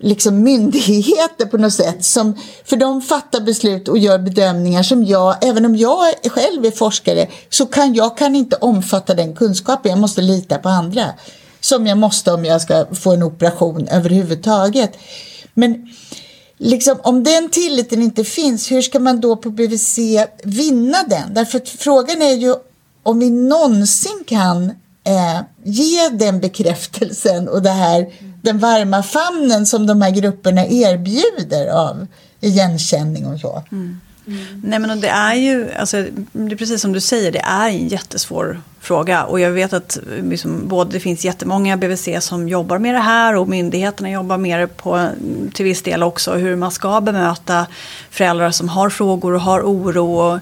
liksom 0.00 0.42
myndigheter 0.42 1.46
på 1.46 1.58
något 1.58 1.72
sätt. 1.72 2.04
Som, 2.04 2.36
för 2.64 2.76
de 2.76 3.02
fattar 3.02 3.40
beslut 3.40 3.88
och 3.88 3.98
gör 3.98 4.18
bedömningar 4.18 4.82
som 4.82 5.04
jag, 5.04 5.44
även 5.44 5.64
om 5.64 5.76
jag 5.76 6.14
själv 6.24 6.64
är 6.64 6.70
forskare, 6.70 7.28
så 7.48 7.66
kan 7.66 7.94
jag 7.94 8.16
kan 8.16 8.36
inte 8.36 8.56
omfatta 8.56 9.14
den 9.14 9.34
kunskapen. 9.34 9.90
Jag 9.90 9.98
måste 9.98 10.22
lita 10.22 10.58
på 10.58 10.68
andra. 10.68 11.04
Som 11.60 11.86
jag 11.86 11.98
måste 11.98 12.32
om 12.32 12.44
jag 12.44 12.62
ska 12.62 12.86
få 12.92 13.12
en 13.12 13.22
operation 13.22 13.88
överhuvudtaget. 13.88 14.98
Men 15.54 15.88
liksom, 16.58 17.00
om 17.02 17.24
den 17.24 17.50
tilliten 17.50 18.02
inte 18.02 18.24
finns, 18.24 18.70
hur 18.70 18.82
ska 18.82 19.00
man 19.00 19.20
då 19.20 19.36
på 19.36 19.50
BVC 19.50 19.98
vinna 20.44 20.98
den? 21.08 21.34
Därför 21.34 21.58
att 21.58 21.68
frågan 21.68 22.22
är 22.22 22.34
ju 22.34 22.54
om 23.02 23.18
vi 23.18 23.30
någonsin 23.30 24.24
kan 24.26 24.64
eh, 25.04 25.40
ge 25.64 26.08
den 26.08 26.40
bekräftelsen 26.40 27.48
och 27.48 27.62
det 27.62 27.70
här 27.70 28.06
den 28.42 28.58
varma 28.58 29.02
famnen 29.02 29.66
som 29.66 29.86
de 29.86 30.02
här 30.02 30.10
grupperna 30.10 30.66
erbjuder 30.66 31.66
av 31.66 32.06
igenkänning 32.40 33.26
och 33.26 33.40
så. 33.40 33.62
Mm. 33.72 34.00
Mm. 34.26 34.62
Nej 34.64 34.78
men 34.78 35.00
det 35.00 35.08
är 35.08 35.34
ju, 35.34 35.72
alltså, 35.72 36.06
det 36.32 36.52
är 36.52 36.56
precis 36.56 36.82
som 36.82 36.92
du 36.92 37.00
säger, 37.00 37.32
det 37.32 37.38
är 37.38 37.68
en 37.68 37.88
jättesvår 37.88 38.60
fråga. 38.80 39.24
Och 39.24 39.40
jag 39.40 39.50
vet 39.50 39.72
att 39.72 39.98
liksom, 40.22 40.68
både 40.68 40.92
det 40.92 41.00
finns 41.00 41.24
jättemånga 41.24 41.76
BVC 41.76 42.08
som 42.20 42.48
jobbar 42.48 42.78
med 42.78 42.94
det 42.94 43.00
här 43.00 43.36
och 43.36 43.48
myndigheterna 43.48 44.10
jobbar 44.10 44.38
med 44.38 44.60
det 44.60 44.66
på, 44.66 45.08
till 45.54 45.64
viss 45.64 45.82
del 45.82 46.02
också. 46.02 46.32
Hur 46.32 46.56
man 46.56 46.70
ska 46.70 47.00
bemöta 47.00 47.66
föräldrar 48.10 48.50
som 48.50 48.68
har 48.68 48.90
frågor 48.90 49.34
och 49.34 49.40
har 49.40 49.60
oro. 49.60 50.14
Och, 50.14 50.38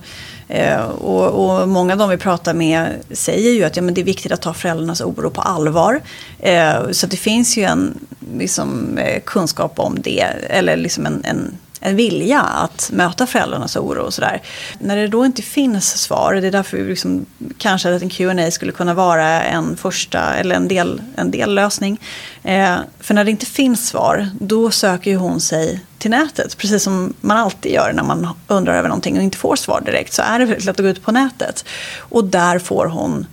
eh, 0.48 0.84
och, 0.84 1.60
och, 1.60 1.68
många 1.68 1.92
av 1.92 1.98
de 1.98 2.10
vi 2.10 2.16
pratar 2.16 2.54
med 2.54 2.88
säger 3.10 3.50
ju 3.50 3.64
att 3.64 3.76
ja, 3.76 3.82
men 3.82 3.94
det 3.94 4.00
är 4.00 4.04
viktigt 4.04 4.32
att 4.32 4.42
ta 4.42 4.54
föräldrarnas 4.54 5.00
oro 5.00 5.30
på 5.30 5.40
allvar. 5.40 6.00
Eh, 6.38 6.90
så 6.90 7.06
det 7.06 7.16
finns 7.16 7.56
ju 7.56 7.62
en 7.62 7.98
liksom, 8.34 8.98
eh, 8.98 9.20
kunskap 9.24 9.78
om 9.78 9.96
det, 10.02 10.26
eller 10.48 10.76
liksom 10.76 11.06
en, 11.06 11.24
en 11.24 11.58
en 11.80 11.96
vilja 11.96 12.40
att 12.40 12.90
möta 12.92 13.26
föräldrarnas 13.26 13.76
oro 13.76 14.02
och 14.02 14.14
sådär. 14.14 14.42
När 14.78 14.96
det 14.96 15.08
då 15.08 15.24
inte 15.24 15.42
finns 15.42 15.98
svar, 15.98 16.34
det 16.34 16.46
är 16.46 16.52
därför 16.52 16.76
vi 16.76 16.88
liksom, 16.88 17.26
kanske 17.58 17.94
att 17.94 18.02
en 18.02 18.10
Q&A 18.10 18.50
skulle 18.50 18.72
kunna 18.72 18.94
vara 18.94 19.42
en 19.42 19.76
första 19.76 20.34
eller 20.34 20.56
en, 20.56 20.68
del, 20.68 21.02
en 21.16 21.30
dellösning. 21.30 22.00
Eh, 22.42 22.76
för 23.00 23.14
när 23.14 23.24
det 23.24 23.30
inte 23.30 23.46
finns 23.46 23.88
svar, 23.88 24.28
då 24.40 24.70
söker 24.70 25.10
ju 25.10 25.16
hon 25.16 25.40
sig 25.40 25.80
till 25.98 26.10
nätet. 26.10 26.56
Precis 26.56 26.82
som 26.82 27.14
man 27.20 27.36
alltid 27.36 27.72
gör 27.72 27.92
när 27.92 28.02
man 28.02 28.28
undrar 28.46 28.74
över 28.74 28.88
någonting 28.88 29.16
och 29.16 29.22
inte 29.22 29.38
får 29.38 29.56
svar 29.56 29.80
direkt 29.80 30.12
så 30.12 30.22
är 30.22 30.38
det 30.38 30.44
väldigt 30.44 30.64
lätt 30.64 30.80
att 30.80 30.84
gå 30.84 30.88
ut 30.88 31.02
på 31.02 31.12
nätet. 31.12 31.64
Och 31.98 32.24
där 32.24 32.58
får 32.58 32.86
hon 32.86 33.26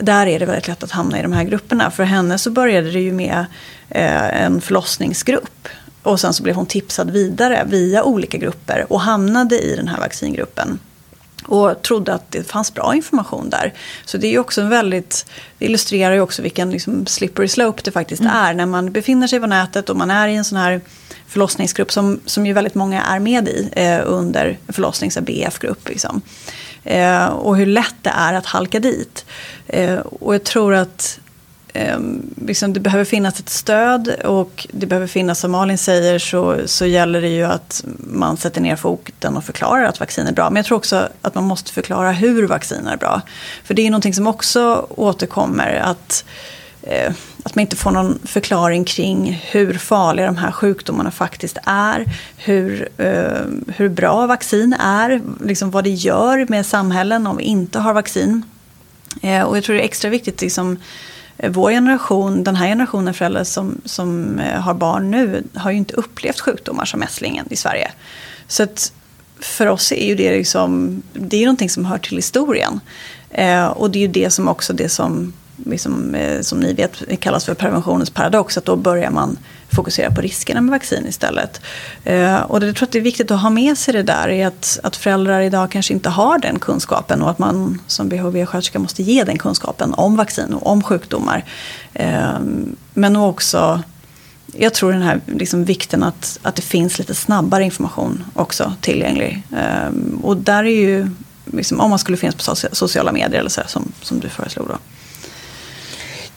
där 0.00 0.26
är 0.26 0.38
det 0.38 0.46
väldigt 0.46 0.68
lätt 0.68 0.82
att 0.82 0.90
hamna 0.90 1.18
i 1.18 1.22
de 1.22 1.32
här 1.32 1.44
grupperna. 1.44 1.90
För 1.90 2.04
henne 2.04 2.38
så 2.38 2.50
började 2.50 2.90
det 2.90 3.00
ju 3.00 3.12
med 3.12 3.46
eh, 3.88 4.42
en 4.44 4.60
förlossningsgrupp 4.60 5.68
och 6.04 6.20
sen 6.20 6.34
så 6.34 6.42
blev 6.42 6.54
hon 6.54 6.66
tipsad 6.66 7.10
vidare 7.10 7.64
via 7.66 8.04
olika 8.04 8.38
grupper 8.38 8.86
och 8.88 9.00
hamnade 9.00 9.60
i 9.60 9.76
den 9.76 9.88
här 9.88 10.00
vaccingruppen. 10.00 10.78
Och 11.46 11.82
trodde 11.82 12.14
att 12.14 12.30
det 12.30 12.42
fanns 12.42 12.74
bra 12.74 12.94
information 12.94 13.50
där. 13.50 13.72
Så 14.04 14.18
det 14.18 14.34
är 14.34 14.38
också 14.38 14.60
en 14.60 14.68
väldigt, 14.68 15.26
det 15.58 15.64
illustrerar 15.64 16.14
ju 16.14 16.20
också 16.20 16.42
vilken 16.42 16.70
liksom 16.70 17.06
slippery 17.06 17.48
slope 17.48 17.82
det 17.84 17.90
faktiskt 17.90 18.22
mm. 18.22 18.32
är. 18.36 18.54
När 18.54 18.66
man 18.66 18.92
befinner 18.92 19.26
sig 19.26 19.40
på 19.40 19.46
nätet 19.46 19.90
och 19.90 19.96
man 19.96 20.10
är 20.10 20.28
i 20.28 20.34
en 20.34 20.44
sån 20.44 20.58
här 20.58 20.80
förlossningsgrupp 21.28 21.92
som, 21.92 22.20
som 22.26 22.46
ju 22.46 22.52
väldigt 22.52 22.74
många 22.74 23.02
är 23.02 23.18
med 23.18 23.48
i 23.48 23.68
eh, 23.72 24.00
under 24.04 24.58
förlossnings 24.68 25.18
BF-grupp. 25.18 25.88
Liksom. 25.88 26.22
Eh, 26.84 27.26
och 27.26 27.56
hur 27.56 27.66
lätt 27.66 27.94
det 28.02 28.10
är 28.10 28.32
att 28.34 28.46
halka 28.46 28.80
dit. 28.80 29.24
Eh, 29.66 29.96
och 29.96 30.34
jag 30.34 30.44
tror 30.44 30.74
att 30.74 31.18
eh, 31.74 31.98
liksom 32.36 32.72
det 32.72 32.80
behöver 32.80 33.04
finnas 33.04 33.40
ett 33.40 33.48
stöd 33.48 34.08
och 34.24 34.66
det 34.72 34.86
behöver 34.86 35.06
finnas, 35.06 35.40
som 35.40 35.50
Malin 35.50 35.78
säger, 35.78 36.18
så, 36.18 36.56
så 36.66 36.86
gäller 36.86 37.20
det 37.20 37.28
ju 37.28 37.44
att 37.44 37.84
man 37.98 38.36
sätter 38.36 38.60
ner 38.60 38.76
foten 38.76 39.36
och 39.36 39.44
förklarar 39.44 39.84
att 39.84 40.00
vaccin 40.00 40.26
är 40.26 40.32
bra. 40.32 40.50
Men 40.50 40.56
jag 40.56 40.66
tror 40.66 40.78
också 40.78 41.08
att 41.22 41.34
man 41.34 41.44
måste 41.44 41.72
förklara 41.72 42.12
hur 42.12 42.46
vaccin 42.46 42.86
är 42.86 42.96
bra. 42.96 43.20
För 43.64 43.74
det 43.74 43.86
är 43.86 43.90
någonting 43.90 44.14
som 44.14 44.26
också 44.26 44.86
återkommer, 44.90 45.74
att, 45.74 46.24
eh, 46.82 47.12
att 47.42 47.54
man 47.54 47.60
inte 47.60 47.76
får 47.76 47.90
någon 47.90 48.18
förklaring 48.24 48.84
kring 48.84 49.42
hur 49.50 49.74
farliga 49.74 50.26
de 50.26 50.36
här 50.36 50.52
sjukdomarna 50.52 51.10
faktiskt 51.10 51.58
är. 51.64 52.04
Hur, 52.36 52.88
eh, 52.98 53.74
hur 53.76 53.88
bra 53.88 54.26
vaccin 54.26 54.72
är, 54.72 55.22
liksom 55.40 55.70
vad 55.70 55.84
det 55.84 55.90
gör 55.90 56.46
med 56.48 56.66
samhällen 56.66 57.26
om 57.26 57.36
vi 57.36 57.44
inte 57.44 57.78
har 57.78 57.94
vaccin. 57.94 58.42
Eh, 59.22 59.42
och 59.42 59.56
jag 59.56 59.64
tror 59.64 59.76
det 59.76 59.82
är 59.82 59.84
extra 59.84 60.10
viktigt 60.10 60.40
liksom, 60.40 60.76
Eh, 60.76 60.80
Eh, 61.38 61.50
vår 61.50 61.70
generation, 61.70 62.44
den 62.44 62.56
här 62.56 62.68
generationen 62.68 63.14
föräldrar 63.14 63.44
som, 63.44 63.80
som 63.84 64.38
eh, 64.38 64.60
har 64.60 64.74
barn 64.74 65.10
nu 65.10 65.42
har 65.54 65.70
ju 65.70 65.76
inte 65.76 65.94
upplevt 65.94 66.40
sjukdomar 66.40 66.84
som 66.84 67.00
mässlingen 67.00 67.46
i 67.50 67.56
Sverige. 67.56 67.92
Så 68.46 68.62
att 68.62 68.92
för 69.40 69.66
oss 69.66 69.92
är 69.92 70.06
ju 70.06 70.14
det 70.14 70.30
liksom, 70.30 71.02
det 71.12 71.36
är 71.36 71.40
ju 71.40 71.46
någonting 71.46 71.70
som 71.70 71.84
hör 71.84 71.98
till 71.98 72.16
historien. 72.16 72.80
Eh, 73.30 73.66
och 73.66 73.90
det 73.90 73.98
är 73.98 74.00
ju 74.00 74.08
det 74.08 74.30
som 74.30 74.48
också 74.48 74.72
det 74.72 74.88
som, 74.88 75.32
liksom, 75.56 76.14
eh, 76.14 76.40
som 76.40 76.60
ni 76.60 76.72
vet 76.72 77.20
kallas 77.20 77.44
för 77.44 77.54
preventionens 77.54 78.10
paradox, 78.10 78.58
att 78.58 78.64
då 78.64 78.76
börjar 78.76 79.10
man 79.10 79.38
fokusera 79.74 80.10
på 80.10 80.20
riskerna 80.20 80.60
med 80.60 80.70
vaccin 80.70 81.06
istället. 81.08 81.60
Eh, 82.04 82.40
och 82.40 82.60
det, 82.60 82.66
jag 82.66 82.76
tror 82.76 82.86
att 82.86 82.92
det 82.92 82.98
är 82.98 83.02
viktigt 83.02 83.30
att 83.30 83.40
ha 83.40 83.50
med 83.50 83.78
sig 83.78 83.94
det 83.94 84.02
där, 84.02 84.28
är 84.28 84.46
att, 84.46 84.78
att 84.82 84.96
föräldrar 84.96 85.40
idag 85.40 85.70
kanske 85.70 85.94
inte 85.94 86.10
har 86.10 86.38
den 86.38 86.58
kunskapen 86.58 87.22
och 87.22 87.30
att 87.30 87.38
man 87.38 87.80
som 87.86 88.08
BHV-sköterska 88.08 88.78
måste 88.78 89.02
ge 89.02 89.24
den 89.24 89.38
kunskapen 89.38 89.94
om 89.94 90.16
vaccin 90.16 90.54
och 90.54 90.66
om 90.66 90.82
sjukdomar. 90.82 91.44
Eh, 91.94 92.38
men 92.94 93.16
också 93.16 93.82
jag 94.56 94.74
tror 94.74 94.92
den 94.92 95.02
här 95.02 95.20
liksom 95.26 95.64
vikten 95.64 96.02
att, 96.02 96.38
att 96.42 96.54
det 96.54 96.62
finns 96.62 96.98
lite 96.98 97.14
snabbare 97.14 97.64
information 97.64 98.24
också 98.34 98.72
tillgänglig. 98.80 99.42
Eh, 99.56 99.90
och 100.22 100.36
där 100.36 100.64
är 100.64 100.80
ju, 100.80 101.08
liksom, 101.44 101.80
om 101.80 101.90
man 101.90 101.98
skulle 101.98 102.16
finnas 102.16 102.34
på 102.34 102.56
sociala 102.72 103.12
medier 103.12 103.40
eller 103.40 103.50
så 103.50 103.62
som, 103.66 103.92
som 104.02 104.20
du 104.20 104.28
föreslog 104.28 104.68
då. 104.68 104.78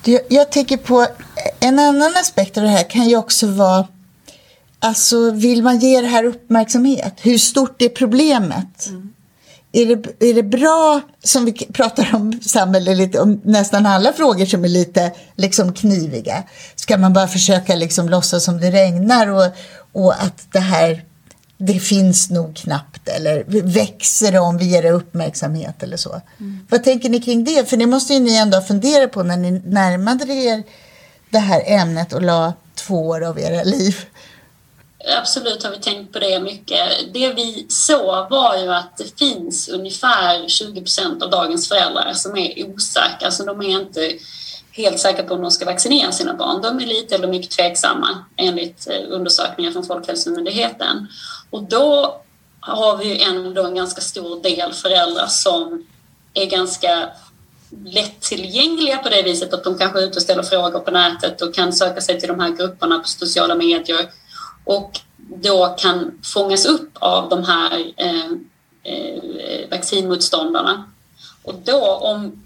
Jag, 0.08 0.22
jag 0.28 0.52
tänker 0.52 0.78
på 0.78 1.08
en 1.60 1.80
annan 1.80 2.14
aspekt 2.22 2.58
av 2.58 2.64
det 2.64 2.70
här 2.70 2.90
kan 2.90 3.10
ju 3.10 3.18
också 3.18 3.48
vara 3.48 3.88
Alltså 4.80 5.32
vill 5.32 5.64
man 5.64 5.80
ge 5.80 6.02
det 6.02 6.08
här 6.08 6.24
uppmärksamhet? 6.24 7.14
Hur 7.22 7.38
stort 7.38 7.82
är 7.82 7.90
problemet? 7.90 8.88
Mm. 8.88 9.14
Är, 9.72 9.86
det, 9.96 10.30
är 10.30 10.34
det 10.34 10.44
bra, 10.44 11.02
som 11.24 11.46
vi 11.46 11.52
pratar 11.52 12.10
om 12.16 12.40
samhälleligt, 12.42 13.16
om 13.16 13.42
nästan 13.44 13.86
alla 13.86 14.14
frågor 14.14 14.46
som 14.46 14.64
är 14.64 14.70
lite 14.70 15.12
liksom 15.36 15.74
kniviga. 15.74 16.44
Ska 16.76 16.98
man 16.98 17.14
bara 17.14 17.28
försöka 17.28 17.76
liksom 17.76 18.10
låtsas 18.10 18.44
som 18.44 18.62
det 18.62 18.72
regnar 18.72 19.28
och, 19.28 19.52
och 19.92 20.14
att 20.24 20.48
det 20.52 20.60
här 20.60 21.04
det 21.58 21.80
finns 21.80 22.30
nog 22.30 22.56
knappt 22.56 23.08
eller 23.08 23.44
växer 23.64 24.32
det 24.32 24.40
om 24.40 24.58
vi 24.58 24.66
ger 24.66 24.84
det 24.84 24.92
uppmärksamhet 24.92 25.84
eller 25.84 25.98
så. 25.98 26.22
Mm. 26.40 26.68
Vad 26.70 26.84
tänker 26.84 27.10
ni 27.10 27.22
kring 27.22 27.44
det? 27.44 27.70
För 27.70 27.78
det 27.78 27.86
måste 27.86 28.14
ju 28.14 28.20
ni 28.20 28.36
ändå 28.36 28.62
fundera 28.62 29.08
på 29.08 29.24
när 29.24 29.38
ni 29.38 29.52
närmade 29.52 30.34
er 30.34 30.64
det 31.30 31.40
här 31.40 31.64
ämnet 31.66 32.14
och 32.14 32.22
la 32.22 32.54
två 32.76 33.08
år 33.08 33.24
av 33.24 33.40
era 33.40 33.64
liv. 33.64 34.06
Absolut 35.20 35.64
har 35.64 35.72
vi 35.72 35.78
tänkt 35.78 36.14
på 36.14 36.20
det 36.20 36.40
mycket. 36.40 36.80
Det 37.14 37.34
vi 37.34 37.66
såg 37.70 38.30
var 38.30 38.58
ju 38.58 38.74
att 38.74 38.98
det 38.98 39.20
finns 39.20 39.70
ungefär 39.70 40.48
20 40.48 40.82
procent 40.82 41.24
av 41.24 41.30
dagens 41.30 41.68
föräldrar 41.68 42.14
som 42.14 42.38
är 42.38 42.70
osäkra. 42.70 43.26
Alltså 43.26 43.44
de 43.44 43.62
är 43.62 43.82
inte 43.82 44.12
helt 44.78 45.00
säkra 45.00 45.24
på 45.24 45.34
om 45.34 45.42
de 45.42 45.52
ska 45.52 45.66
vaccinera 45.66 46.12
sina 46.12 46.34
barn. 46.34 46.62
De 46.62 46.80
är 46.80 46.86
lite 46.86 47.16
eller 47.16 47.28
mycket 47.28 47.52
tveksamma 47.52 48.26
enligt 48.36 48.88
eh, 48.88 49.02
undersökningar 49.10 49.72
från 49.72 49.86
Folkhälsomyndigheten. 49.86 51.08
Och 51.50 51.64
då 51.64 52.22
har 52.60 52.98
vi 52.98 53.06
ju 53.06 53.22
ändå 53.22 53.64
en 53.64 53.76
ganska 53.76 54.02
stor 54.02 54.44
del 54.44 54.74
föräldrar 54.74 55.28
som 55.28 55.88
är 56.34 56.46
ganska 56.46 57.10
lättillgängliga 57.86 58.98
på 58.98 59.10
det 59.10 59.22
viset 59.22 59.54
att 59.54 59.64
de 59.64 59.78
kanske 59.78 60.00
är 60.00 60.04
ute 60.04 60.16
och 60.16 60.22
ställer 60.22 60.44
frågor 60.44 60.80
på 60.80 60.92
nätet 60.92 61.42
och 61.42 61.56
kan 61.56 61.74
söka 61.74 62.02
sig 62.02 62.20
till 62.20 62.30
de 62.30 62.40
här 62.40 62.50
grupperna 62.50 63.00
på 63.00 63.08
sociala 63.08 63.56
medier 63.56 64.10
och 64.64 65.00
då 65.18 65.76
kan 65.78 66.20
fångas 66.24 66.66
upp 66.66 66.90
av 66.94 67.30
de 67.30 67.44
här 67.44 67.94
eh, 67.98 68.32
eh, 68.84 69.70
vaccinmotståndarna. 69.72 70.84
Och 71.44 71.56
då 71.56 71.96
om, 71.96 72.44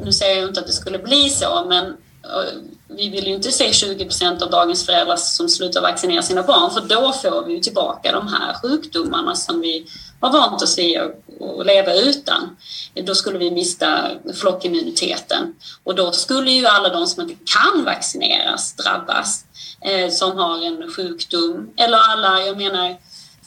nu 0.00 0.12
säger 0.12 0.40
jag 0.40 0.48
inte 0.48 0.60
att 0.60 0.66
det 0.66 0.72
skulle 0.72 0.98
bli 0.98 1.30
så, 1.30 1.64
men 1.68 1.86
eh, 1.86 2.58
vi 2.88 3.08
vill 3.08 3.26
ju 3.26 3.34
inte 3.34 3.52
se 3.52 3.72
20 3.72 4.04
procent 4.04 4.42
av 4.42 4.50
dagens 4.50 4.86
föräldrar 4.86 5.16
som 5.16 5.48
slutar 5.48 5.82
vaccinera 5.82 6.22
sina 6.22 6.42
barn 6.42 6.70
för 6.70 6.80
då 6.80 7.12
får 7.12 7.44
vi 7.46 7.52
ju 7.54 7.60
tillbaka 7.60 8.12
de 8.12 8.28
här 8.28 8.54
sjukdomarna 8.54 9.34
som 9.34 9.60
vi 9.60 9.86
har 10.20 10.32
vant 10.32 10.62
oss 10.62 10.78
vid 10.78 10.98
att 10.98 11.66
leva 11.66 11.94
utan. 11.94 12.56
Då 12.94 13.14
skulle 13.14 13.38
vi 13.38 13.50
mista 13.50 14.10
flockimmuniteten 14.34 15.54
och 15.84 15.94
då 15.94 16.12
skulle 16.12 16.50
ju 16.50 16.66
alla 16.66 16.88
de 16.88 17.06
som 17.06 17.22
inte 17.22 17.34
kan 17.44 17.84
vaccineras 17.84 18.76
drabbas 18.76 19.44
eh, 19.80 20.10
som 20.10 20.38
har 20.38 20.66
en 20.66 20.92
sjukdom 20.92 21.70
eller 21.76 21.98
alla, 21.98 22.42
jag 22.42 22.56
menar 22.56 22.96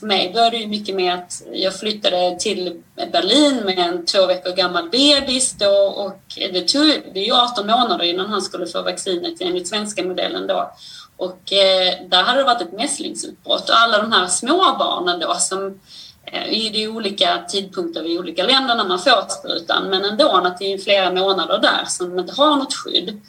för 0.02 0.08
mig 0.08 0.34
började 0.34 0.58
det 0.58 0.68
mycket 0.68 0.96
med 0.96 1.14
att 1.14 1.44
jag 1.54 1.80
flyttade 1.80 2.40
till 2.40 2.82
Berlin 3.12 3.56
med 3.56 3.80
en 3.80 4.06
två 4.06 4.26
veckor 4.26 4.52
gammal 4.52 4.90
bebis 4.90 5.54
då 5.54 5.72
och 5.76 6.22
det 6.36 6.68
tog 6.68 6.86
det 7.14 7.20
är 7.20 7.26
ju 7.26 7.34
18 7.34 7.68
månader 7.68 8.06
innan 8.06 8.30
han 8.30 8.42
skulle 8.42 8.68
få 8.68 8.82
vaccinet 8.82 9.42
enligt 9.42 9.68
svenska 9.68 10.04
modellen 10.04 10.48
då. 10.48 10.72
Och 11.18 11.54
eh, 11.54 12.08
där 12.10 12.24
hade 12.24 12.40
det 12.40 12.44
varit 12.44 12.62
ett 12.62 12.74
mässlingsutbrott 12.74 13.70
och 13.70 13.76
alla 13.78 14.02
de 14.02 14.12
här 14.12 14.28
små 14.28 14.76
barnen 14.80 15.20
då 15.20 15.34
som 15.34 15.80
eh, 16.26 16.48
i 16.48 16.70
det 16.70 16.84
är 16.84 16.96
olika 16.96 17.44
tidpunkter 17.50 18.12
i 18.12 18.20
olika 18.20 18.44
länder 18.44 18.76
när 18.76 18.88
man 18.88 19.00
får 19.00 19.30
sprutan 19.30 19.90
men 19.90 20.06
ändå 20.06 20.30
att 20.30 20.58
det 20.58 20.74
är 20.74 20.78
flera 20.78 21.12
månader 21.12 21.60
där 21.62 21.86
som 21.88 22.20
inte 22.20 22.34
har 22.38 22.56
något 22.56 22.74
skydd. 22.74 23.22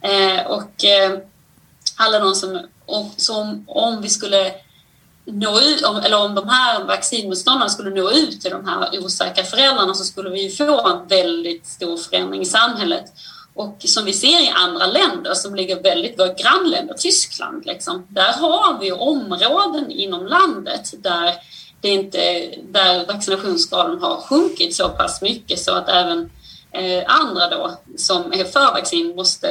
Eh, 0.00 0.46
och 0.46 0.84
eh, 0.84 1.18
alla 1.96 2.18
de 2.18 2.34
som, 2.34 2.60
som 3.16 3.64
om 3.68 4.02
vi 4.02 4.08
skulle 4.08 4.52
nå 5.32 5.60
ut, 5.60 5.82
eller 6.04 6.24
om 6.24 6.34
de 6.34 6.48
här 6.48 6.84
vaccinmotståndarna 6.84 7.68
skulle 7.68 7.90
nå 7.90 8.10
ut 8.10 8.40
till 8.40 8.50
de 8.50 8.66
här 8.66 9.04
osäkra 9.04 9.44
föräldrarna 9.44 9.94
så 9.94 10.04
skulle 10.04 10.30
vi 10.30 10.50
få 10.50 10.88
en 10.88 11.08
väldigt 11.08 11.66
stor 11.66 11.96
förändring 11.96 12.42
i 12.42 12.46
samhället. 12.46 13.04
Och 13.54 13.76
som 13.78 14.04
vi 14.04 14.12
ser 14.12 14.44
i 14.44 14.48
andra 14.48 14.86
länder 14.86 15.34
som 15.34 15.54
ligger 15.54 15.82
väldigt, 15.82 16.18
våra 16.18 16.32
grannländer, 16.32 16.94
Tyskland, 16.94 17.66
liksom, 17.66 18.06
där 18.08 18.32
har 18.32 18.78
vi 18.80 18.92
områden 18.92 19.90
inom 19.90 20.26
landet 20.26 21.02
där, 21.02 21.34
det 21.80 21.88
inte, 21.88 22.50
där 22.62 23.06
vaccinationsgraden 23.06 24.02
har 24.02 24.16
sjunkit 24.16 24.74
så 24.74 24.88
pass 24.88 25.22
mycket 25.22 25.58
så 25.58 25.72
att 25.72 25.88
även 25.88 26.30
eh, 26.72 27.02
andra 27.06 27.48
då 27.48 27.78
som 27.96 28.32
är 28.32 28.44
för 28.44 28.72
vaccin 28.72 29.16
måste 29.16 29.48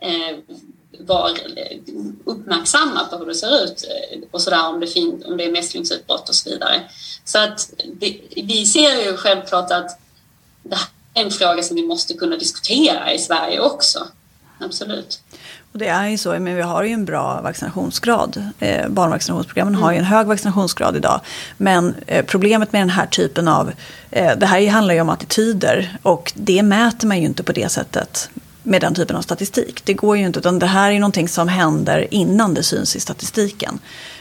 eh, 0.00 0.36
vara 1.00 1.30
eh, 1.30 1.78
uppmärksamma 2.24 3.04
på 3.04 3.16
hur 3.16 3.26
det 3.26 3.34
ser 3.34 3.64
ut 3.64 3.84
eh, 3.84 4.18
och 4.30 4.42
sådär 4.42 4.68
om 4.68 4.80
det, 4.80 4.86
fin- 4.86 5.22
om 5.26 5.36
det 5.36 5.44
är 5.44 5.52
mässlingsutbrott 5.52 6.28
och 6.28 6.34
så 6.34 6.50
vidare. 6.50 6.82
Så 7.24 7.38
att 7.38 7.70
det, 7.94 8.20
vi 8.36 8.66
ser 8.66 9.04
ju 9.04 9.16
självklart 9.16 9.70
att 9.70 9.98
det 10.62 10.76
här 10.76 10.88
är 11.14 11.24
en 11.24 11.30
fråga 11.30 11.62
som 11.62 11.76
vi 11.76 11.86
måste 11.86 12.14
kunna 12.14 12.36
diskutera 12.36 13.12
i 13.12 13.18
Sverige 13.18 13.60
också. 13.60 14.06
Absolut. 14.60 15.20
Och 15.72 15.78
det 15.78 15.88
är 15.88 16.08
ju 16.08 16.18
så, 16.18 16.30
men 16.30 16.56
vi 16.56 16.62
har 16.62 16.82
ju 16.82 16.92
en 16.92 17.04
bra 17.04 17.40
vaccinationsgrad. 17.42 18.50
Eh, 18.58 18.88
barnvaccinationsprogrammen 18.88 19.74
mm. 19.74 19.82
har 19.82 19.92
ju 19.92 19.98
en 19.98 20.04
hög 20.04 20.26
vaccinationsgrad 20.26 20.96
idag. 20.96 21.20
Men 21.56 21.94
eh, 22.06 22.24
problemet 22.24 22.72
med 22.72 22.82
den 22.82 22.90
här 22.90 23.06
typen 23.06 23.48
av, 23.48 23.72
eh, 24.10 24.36
det 24.36 24.46
här 24.46 24.68
handlar 24.68 24.94
ju 24.94 25.00
om 25.00 25.08
attityder 25.08 25.98
och 26.02 26.32
det 26.36 26.62
mäter 26.62 27.06
man 27.08 27.20
ju 27.20 27.24
inte 27.26 27.42
på 27.42 27.52
det 27.52 27.68
sättet 27.68 28.30
med 28.64 28.80
den 28.80 28.94
typen 28.94 29.16
av 29.16 29.22
statistik. 29.22 29.84
Det 29.84 29.94
går 29.94 30.16
ju 30.16 30.26
inte, 30.26 30.38
utan 30.38 30.58
det 30.58 30.66
här 30.66 30.92
är 30.92 30.98
någonting 30.98 31.28
som 31.28 31.48
händer 31.48 32.14
innan 32.14 32.54
det 32.54 32.62
syns 32.62 32.96
i 32.96 33.00
statistiken. 33.00 33.78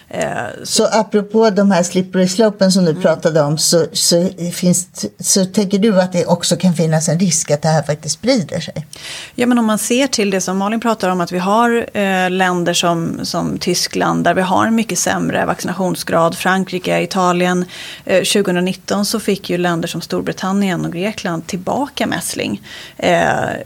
Eh, 0.09 0.63
så 0.63 0.85
apropå 0.85 1.49
de 1.49 1.71
här 1.71 1.83
slippery 1.83 2.27
slopen 2.27 2.71
som 2.71 2.85
du 2.85 2.91
mm. 2.91 3.01
pratade 3.01 3.41
om 3.41 3.57
så, 3.57 3.85
så, 3.93 4.29
finns, 4.53 5.05
så 5.19 5.45
tänker 5.45 5.79
du 5.79 6.01
att 6.01 6.13
det 6.13 6.25
också 6.25 6.55
kan 6.55 6.73
finnas 6.73 7.09
en 7.09 7.19
risk 7.19 7.51
att 7.51 7.61
det 7.61 7.67
här 7.67 7.83
faktiskt 7.83 8.15
sprider 8.15 8.59
sig? 8.59 8.87
Ja, 9.35 9.47
men 9.47 9.59
om 9.59 9.65
man 9.65 9.77
ser 9.77 10.07
till 10.07 10.29
det 10.29 10.41
som 10.41 10.57
Malin 10.57 10.79
pratar 10.79 11.09
om 11.09 11.21
att 11.21 11.31
vi 11.31 11.39
har 11.39 11.85
eh, 11.93 12.29
länder 12.29 12.73
som, 12.73 13.19
som 13.23 13.57
Tyskland 13.57 14.23
där 14.23 14.33
vi 14.33 14.41
har 14.41 14.67
en 14.67 14.75
mycket 14.75 14.99
sämre 14.99 15.45
vaccinationsgrad, 15.45 16.37
Frankrike, 16.37 17.01
Italien. 17.01 17.65
Eh, 18.05 18.23
2019 18.23 19.05
så 19.05 19.19
fick 19.19 19.49
ju 19.49 19.57
länder 19.57 19.87
som 19.87 20.01
Storbritannien 20.01 20.85
och 20.85 20.93
Grekland 20.93 21.47
tillbaka 21.47 22.07
mässling. 22.07 22.61
Eh, 22.97 23.23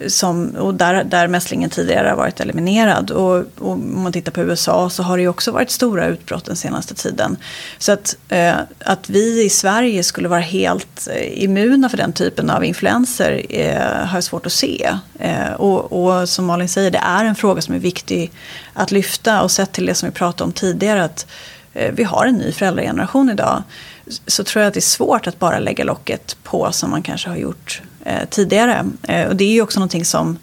som, 0.08 0.50
och 0.50 0.74
där, 0.74 1.04
där 1.04 1.28
mässlingen 1.28 1.70
tidigare 1.70 2.10
har 2.10 2.16
varit 2.16 2.40
eliminerad. 2.40 3.12
Och, 3.12 3.38
och 3.38 3.72
om 3.72 4.04
man 4.04 4.14
tittar 4.14 4.32
på 4.32 4.42
USA 4.42 4.90
så 4.90 5.04
har 5.04 5.18
det 5.18 5.22
ju 5.22 5.30
också 5.30 5.52
varit 5.52 5.72
stora 5.72 6.08
utbrott 6.08 6.27
utbrott 6.28 6.46
den 6.46 6.56
senaste 6.56 6.96
tiden. 6.96 7.38
Så 7.78 7.92
att, 7.92 8.18
eh, 8.30 8.56
att 8.80 9.10
vi 9.10 9.44
i 9.44 9.50
Sverige 9.50 10.04
skulle 10.04 10.28
vara 10.28 10.40
helt 10.40 11.08
eh, 11.12 11.44
immuna 11.44 11.90
för 11.90 11.98
den 11.98 12.14
typen 12.14 12.50
av 12.50 12.66
influenser 12.66 13.46
eh, 13.50 14.08
har 14.08 14.18
jag 14.18 14.24
svårt 14.24 14.46
att 14.46 14.52
se. 14.52 14.98
Eh, 15.20 15.54
och, 15.54 15.92
och, 15.92 16.30
som 16.30 16.46
Malin 16.46 16.70
säger, 16.70 16.92
det 16.92 17.02
är 17.04 17.26
en 17.26 17.36
fråga 17.36 17.62
som 17.62 17.76
är 17.76 17.80
viktig 17.80 18.32
att 18.74 18.92
lyfta. 18.92 19.42
Och 19.42 19.52
sett 19.52 19.72
till 19.72 19.86
det 19.86 19.96
som 19.96 20.10
vi 20.10 20.16
pratade 20.16 20.44
om 20.44 20.52
tidigare, 20.52 21.04
att 21.04 21.28
eh, 21.74 21.94
vi 21.94 22.04
har 22.04 22.26
en 22.26 22.36
ny 22.36 22.52
föräldrageneration 22.52 23.30
idag. 23.30 23.64
Så 24.28 24.44
tror 24.44 24.62
jag 24.62 24.68
att 24.68 24.74
det 24.74 24.80
är 24.80 24.82
svårt 24.82 25.28
att 25.28 25.40
bara 25.40 25.60
lägga 25.60 25.84
locket 25.84 26.38
på 26.44 26.72
som 26.72 26.90
man 26.90 27.02
kanske 27.04 27.30
har 27.30 27.38
gjort 27.38 27.82
eh, 28.06 28.28
tidigare. 28.30 28.86
Eh, 29.04 29.28
och 29.28 29.36
det 29.36 29.44
är 29.44 29.52
ju 29.52 29.62
också 29.62 29.80
någonting 29.80 30.06
som 30.06 30.38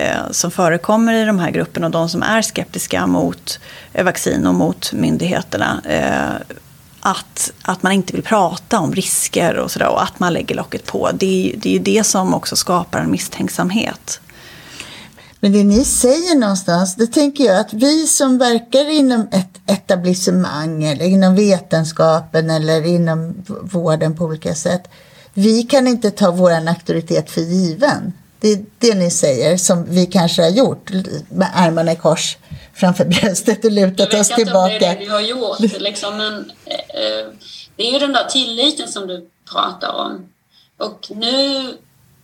Eh, 0.00 0.30
som 0.30 0.50
förekommer 0.50 1.12
i 1.12 1.24
de 1.24 1.38
här 1.38 1.50
grupperna 1.50 1.86
och 1.86 1.92
de 1.92 2.08
som 2.08 2.22
är 2.22 2.42
skeptiska 2.42 3.06
mot 3.06 3.60
eh, 3.92 4.04
vaccin 4.04 4.46
och 4.46 4.54
mot 4.54 4.92
myndigheterna. 4.92 5.80
Eh, 5.84 6.56
att, 7.00 7.52
att 7.62 7.82
man 7.82 7.92
inte 7.92 8.12
vill 8.12 8.22
prata 8.22 8.78
om 8.78 8.94
risker 8.94 9.56
och 9.56 9.70
sådär 9.70 9.88
och 9.88 10.02
att 10.02 10.20
man 10.20 10.32
lägger 10.32 10.54
locket 10.54 10.86
på. 10.86 11.10
Det 11.14 11.52
är, 11.52 11.56
det 11.56 11.76
är 11.76 11.80
det 11.80 12.04
som 12.04 12.34
också 12.34 12.56
skapar 12.56 12.98
en 13.00 13.10
misstänksamhet. 13.10 14.20
Men 15.40 15.52
det 15.52 15.64
ni 15.64 15.84
säger 15.84 16.38
någonstans, 16.38 16.94
det 16.94 17.06
tänker 17.06 17.44
jag 17.44 17.60
att 17.60 17.72
vi 17.72 18.06
som 18.06 18.38
verkar 18.38 18.90
inom 18.90 19.28
ett 19.32 19.60
etablissemang 19.66 20.84
eller 20.84 21.04
inom 21.04 21.34
vetenskapen 21.34 22.50
eller 22.50 22.86
inom 22.86 23.34
vården 23.62 24.16
på 24.16 24.24
olika 24.24 24.54
sätt, 24.54 24.82
vi 25.34 25.62
kan 25.62 25.86
inte 25.86 26.10
ta 26.10 26.30
vår 26.30 26.68
auktoritet 26.68 27.30
för 27.30 27.40
given. 27.40 28.12
Det 28.40 28.52
är 28.52 28.64
det 28.78 28.94
ni 28.94 29.10
säger 29.10 29.56
som 29.56 29.84
vi 29.88 30.06
kanske 30.06 30.42
har 30.42 30.50
gjort 30.50 30.90
med 31.30 31.50
armarna 31.54 31.92
i 31.92 31.96
kors 31.96 32.36
framför 32.74 33.04
bröstet 33.04 33.64
och 33.64 33.72
lutat 33.72 34.14
oss 34.14 34.28
tillbaka. 34.28 34.72
Jag 34.72 34.80
vet 34.80 34.82
inte 34.82 34.84
om 34.84 34.84
det 34.84 34.86
är 34.86 34.94
det 34.94 35.04
vi 35.04 35.10
har 35.10 35.20
gjort, 35.20 35.80
liksom, 35.80 36.16
men 36.16 36.50
eh, 36.64 37.32
det 37.76 37.88
är 37.88 37.92
ju 37.92 37.98
den 37.98 38.12
där 38.12 38.24
tilliten 38.24 38.88
som 38.88 39.06
du 39.06 39.28
pratar 39.52 39.92
om. 39.92 40.28
Och 40.76 41.06
nu, 41.10 41.74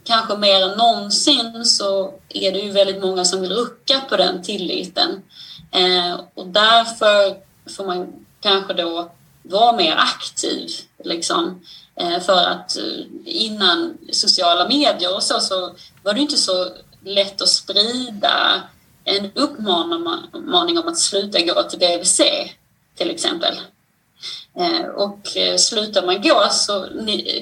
kanske 0.05 0.37
mer 0.37 0.62
än 0.62 0.79
någonsin, 0.79 1.65
så 1.65 2.15
är 2.29 2.53
det 2.53 2.59
ju 2.59 2.71
väldigt 2.71 3.03
många 3.03 3.25
som 3.25 3.41
vill 3.41 3.53
rucka 3.53 4.01
på 4.09 4.17
den 4.17 4.43
tilliten. 4.43 5.23
Eh, 5.73 6.21
och 6.35 6.47
därför 6.47 7.37
får 7.77 7.87
man 7.87 8.12
kanske 8.41 8.75
då 8.75 9.11
vara 9.43 9.77
mer 9.77 9.97
aktiv. 9.97 10.71
Liksom. 11.05 11.65
Eh, 11.97 12.20
för 12.20 12.47
att 12.47 12.76
eh, 12.76 13.07
innan 13.24 13.99
sociala 14.12 14.68
medier 14.68 15.14
och 15.14 15.22
så, 15.22 15.40
så 15.40 15.74
var 16.03 16.14
det 16.14 16.20
inte 16.20 16.36
så 16.36 16.68
lätt 17.05 17.42
att 17.42 17.49
sprida 17.49 18.62
en 19.05 19.30
uppmaning 19.34 20.78
om 20.78 20.88
att 20.88 20.99
sluta 20.99 21.40
gå 21.40 21.62
till 21.62 21.78
BVC 21.78 22.20
till 22.97 23.11
exempel. 23.11 23.55
Eh, 24.59 24.86
och 24.86 25.18
slutar 25.59 26.07
man 26.07 26.22
gå 26.22 26.49
så, 26.51 26.86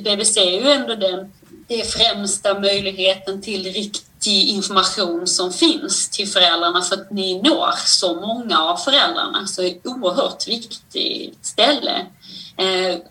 BVC 0.00 0.36
är 0.36 0.60
ju 0.60 0.70
ändå 0.70 0.94
den, 0.94 1.32
det 1.68 1.92
främsta 1.92 2.60
möjligheten 2.60 3.42
till 3.42 3.72
riktig 3.72 4.48
information 4.48 5.26
som 5.26 5.52
finns 5.52 6.10
till 6.10 6.28
föräldrarna 6.28 6.82
för 6.82 6.94
att 6.94 7.10
ni 7.10 7.42
når 7.42 7.74
så 7.76 8.14
många 8.14 8.58
av 8.58 8.76
föräldrarna. 8.76 9.46
Så 9.46 9.62
det 9.62 9.68
är 9.68 9.70
ett 9.70 9.86
oerhört 9.86 10.48
viktigt 10.48 11.46
ställe. 11.46 12.06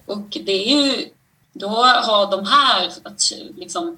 Och 0.06 0.38
det 0.46 0.52
är 0.52 0.76
ju, 0.76 1.10
då 1.54 1.68
har 1.68 2.32
de 2.32 2.46
här, 2.46 2.92
att 3.04 3.22
liksom, 3.58 3.98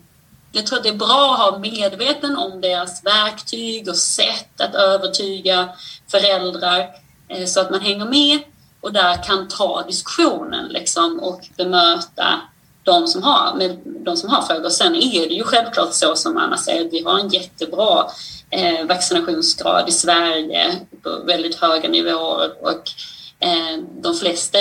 jag 0.52 0.68
tror 0.68 0.78
att 0.78 0.84
det 0.84 0.90
är 0.90 0.94
bra 0.94 1.34
att 1.34 1.54
ha 1.54 1.60
medveten 1.60 2.38
om 2.38 2.62
deras 2.62 3.06
verktyg 3.06 3.90
och 3.90 3.98
sätt 3.98 4.62
att 4.62 4.76
övertyga 4.76 5.70
föräldrar 6.08 6.90
eh, 7.28 7.46
så 7.46 7.62
att 7.62 7.72
man 7.72 7.82
hänger 7.82 8.06
med 8.06 8.40
och 8.82 8.94
där 8.94 9.24
kan 9.24 9.48
ta 9.48 9.84
diskussionen 9.88 10.68
liksom, 10.68 11.20
och 11.20 11.42
bemöta 11.58 12.42
de 12.84 13.08
som, 13.08 13.24
har, 13.24 13.56
med 13.56 13.78
de 13.86 14.18
som 14.18 14.30
har 14.30 14.42
frågor. 14.42 14.70
Sen 14.70 14.96
är 14.96 15.28
det 15.28 15.34
ju 15.34 15.44
självklart 15.44 15.94
så 15.94 16.16
som 16.16 16.38
Anna 16.38 16.58
säger, 16.58 16.90
vi 16.90 17.04
har 17.04 17.20
en 17.20 17.30
jättebra 17.30 18.08
eh, 18.50 18.86
vaccinationsgrad 18.86 19.90
i 19.90 19.92
Sverige 19.92 20.80
på 21.04 21.10
väldigt 21.26 21.56
höga 21.56 21.90
nivåer 21.90 22.52
och 22.62 22.92
eh, 23.40 23.80
de 24.02 24.16
flesta 24.16 24.58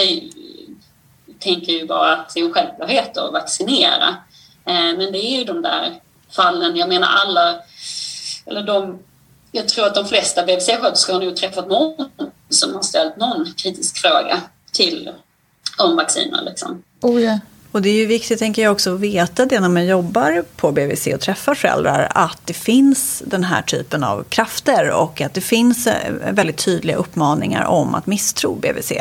tänker 1.42 1.72
ju 1.72 1.86
bara 1.86 2.16
att 2.16 2.34
det 2.34 2.40
är 2.40 2.44
en 2.44 2.52
självklarhet 2.52 3.16
att 3.16 3.32
vaccinera. 3.32 4.08
Eh, 4.64 4.96
men 4.96 5.12
det 5.12 5.18
är 5.18 5.38
ju 5.38 5.44
de 5.44 5.62
där 5.62 6.00
fallen, 6.30 6.76
jag 6.76 6.88
menar 6.88 7.08
alla, 7.08 7.60
eller 8.46 8.62
de, 8.62 8.98
jag 9.52 9.68
tror 9.68 9.86
att 9.86 9.94
de 9.94 10.06
flesta 10.06 10.46
BVC-sköterskor 10.46 11.12
har 11.12 11.20
nog 11.20 11.36
träffat 11.36 11.68
någon 11.68 12.10
som 12.48 12.74
har 12.74 12.82
ställt 12.82 13.16
någon 13.16 13.52
kritisk 13.56 13.96
fråga 13.98 14.40
till 14.72 15.10
om 15.78 15.96
vacciner. 15.96 16.42
Liksom. 16.42 16.82
Oh 17.00 17.22
ja. 17.22 17.38
Och 17.72 17.82
det 17.82 17.88
är 17.88 17.94
ju 17.94 18.06
viktigt, 18.06 18.38
tänker 18.38 18.62
jag 18.62 18.72
också, 18.72 18.94
att 18.94 19.00
veta 19.00 19.46
det 19.46 19.60
när 19.60 19.68
man 19.68 19.86
jobbar 19.86 20.44
på 20.56 20.72
BVC 20.72 21.06
och 21.06 21.20
träffar 21.20 21.54
föräldrar, 21.54 22.08
att 22.14 22.38
det 22.44 22.52
finns 22.52 23.22
den 23.26 23.44
här 23.44 23.62
typen 23.62 24.04
av 24.04 24.24
krafter 24.28 24.90
och 24.90 25.20
att 25.20 25.34
det 25.34 25.40
finns 25.40 25.86
eh, 25.86 26.12
väldigt 26.32 26.56
tydliga 26.56 26.96
uppmaningar 26.96 27.64
om 27.64 27.94
att 27.94 28.06
misstro 28.06 28.54
BVC. 28.54 28.92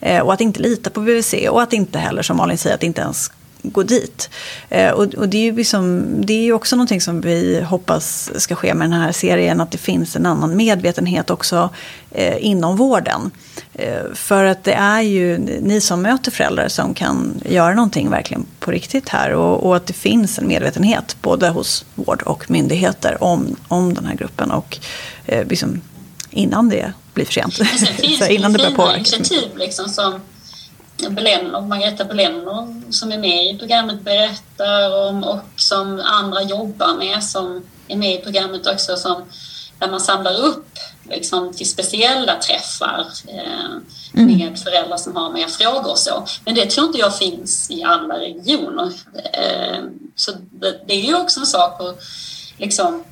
Eh, 0.00 0.20
och 0.20 0.32
att 0.32 0.40
inte 0.40 0.60
lita 0.60 0.90
på 0.90 1.00
BVC 1.00 1.34
och 1.50 1.62
att 1.62 1.72
inte 1.72 1.98
heller, 1.98 2.22
som 2.22 2.36
Malin 2.36 2.58
säger, 2.58 2.74
att 2.74 2.82
inte 2.82 3.00
ens 3.00 3.30
gå 3.62 3.82
dit. 3.82 4.30
Eh, 4.68 4.90
och, 4.90 5.14
och, 5.14 5.28
det, 5.28 5.38
är 5.38 5.42
ju 5.42 5.56
liksom, 5.56 6.06
det 6.26 6.32
är 6.32 6.42
ju 6.42 6.52
också 6.52 6.76
någonting 6.76 7.00
som 7.00 7.20
vi 7.20 7.60
hoppas 7.60 8.30
ska 8.36 8.54
ske 8.54 8.74
med 8.74 8.90
den 8.90 9.00
här 9.00 9.12
serien, 9.12 9.60
att 9.60 9.70
det 9.70 9.78
finns 9.78 10.16
en 10.16 10.26
annan 10.26 10.56
medvetenhet 10.56 11.30
också 11.30 11.70
eh, 12.10 12.44
inom 12.44 12.76
vården. 12.76 13.30
Eh, 13.74 14.14
för 14.14 14.44
att 14.44 14.64
det 14.64 14.72
är 14.72 15.00
ju 15.00 15.38
ni 15.38 15.80
som 15.80 16.02
möter 16.02 16.30
föräldrar 16.30 16.68
som 16.68 16.94
kan 16.94 17.40
göra 17.44 17.74
någonting 17.74 18.10
verkligen 18.10 18.46
på 18.58 18.70
riktigt 18.70 19.08
här. 19.08 19.32
Och, 19.32 19.66
och 19.66 19.76
att 19.76 19.86
det 19.86 19.92
finns 19.92 20.38
en 20.38 20.48
medvetenhet 20.48 21.16
både 21.22 21.48
hos 21.48 21.84
vård 21.94 22.22
och 22.22 22.50
myndigheter 22.50 23.22
om, 23.24 23.56
om 23.68 23.94
den 23.94 24.06
här 24.06 24.14
gruppen. 24.14 24.50
Och 24.50 24.78
eh, 25.26 25.46
liksom, 25.46 25.80
innan 26.30 26.68
det 26.68 26.92
blir 27.14 27.24
för 27.24 27.32
sent. 27.32 27.60
innan 28.30 28.52
det 28.52 28.58
börjar 28.58 28.76
påverka. 28.76 28.98
initiativ 28.98 29.56
liksom 29.56 29.88
som 29.88 30.20
Belenno, 31.10 31.60
Margareta 31.60 32.04
Belenno 32.04 32.82
som 32.90 33.12
är 33.12 33.18
med 33.18 33.54
i 33.54 33.58
programmet 33.58 34.00
berättar 34.00 35.08
om 35.08 35.24
och 35.24 35.40
som 35.56 36.00
andra 36.04 36.42
jobbar 36.42 36.94
med 36.98 37.24
som 37.24 37.62
är 37.88 37.96
med 37.96 38.14
i 38.14 38.18
programmet 38.18 38.66
också 38.66 38.96
som 38.96 39.24
där 39.78 39.90
man 39.90 40.00
samlar 40.00 40.40
upp 40.40 40.78
liksom, 41.10 41.52
till 41.52 41.68
speciella 41.68 42.36
träffar 42.36 43.06
eh, 43.26 43.70
mm. 44.14 44.36
med 44.36 44.58
föräldrar 44.58 44.96
som 44.96 45.16
har 45.16 45.32
mer 45.32 45.46
frågor 45.46 45.90
och 45.90 45.98
så. 45.98 46.26
Men 46.44 46.54
det 46.54 46.70
tror 46.70 46.86
inte 46.86 46.98
jag 46.98 47.18
finns 47.18 47.70
i 47.70 47.82
alla 47.82 48.18
regioner. 48.18 48.92
Eh, 49.32 49.84
så 50.14 50.32
det, 50.32 50.80
det, 50.86 50.94
är 50.94 51.02
ju 51.02 51.14
också 51.14 51.40
en 51.40 51.46
sak 51.46 51.80
att 51.80 52.00
liksom, 52.56 53.04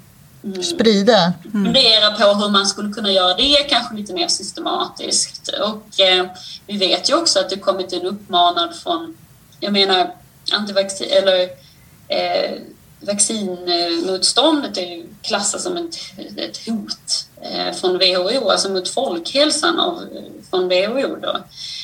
sprida. 0.62 1.32
Mm. 1.44 1.64
Fundera 1.64 2.10
på 2.10 2.38
hur 2.38 2.48
man 2.48 2.66
skulle 2.66 2.92
kunna 2.92 3.12
göra 3.12 3.34
det 3.34 3.66
kanske 3.68 3.94
lite 3.94 4.12
mer 4.12 4.28
systematiskt. 4.28 5.48
Och 5.48 6.00
eh, 6.00 6.26
vi 6.66 6.78
vet 6.78 7.10
ju 7.10 7.14
också 7.14 7.40
att 7.40 7.50
det 7.50 7.56
kommit 7.56 7.92
en 7.92 8.02
uppmanad 8.06 8.76
från, 8.76 9.16
jag 9.60 9.72
menar, 9.72 10.10
antivaccin 10.52 11.10
eller 11.10 11.40
eh, 12.08 12.60
vaccinmotståndet 13.00 14.78
är 14.78 14.86
ju 14.86 15.06
klassat 15.22 15.60
som 15.60 15.76
ett, 15.76 15.96
ett 16.36 16.66
hot 16.66 17.26
eh, 17.42 17.74
från 17.74 17.98
WHO, 17.98 18.50
alltså 18.50 18.68
mot 18.68 18.88
folkhälsan 18.88 19.80
av, 19.80 20.02
från 20.50 20.68
WHO. 20.68 21.16
Då. 21.16 21.40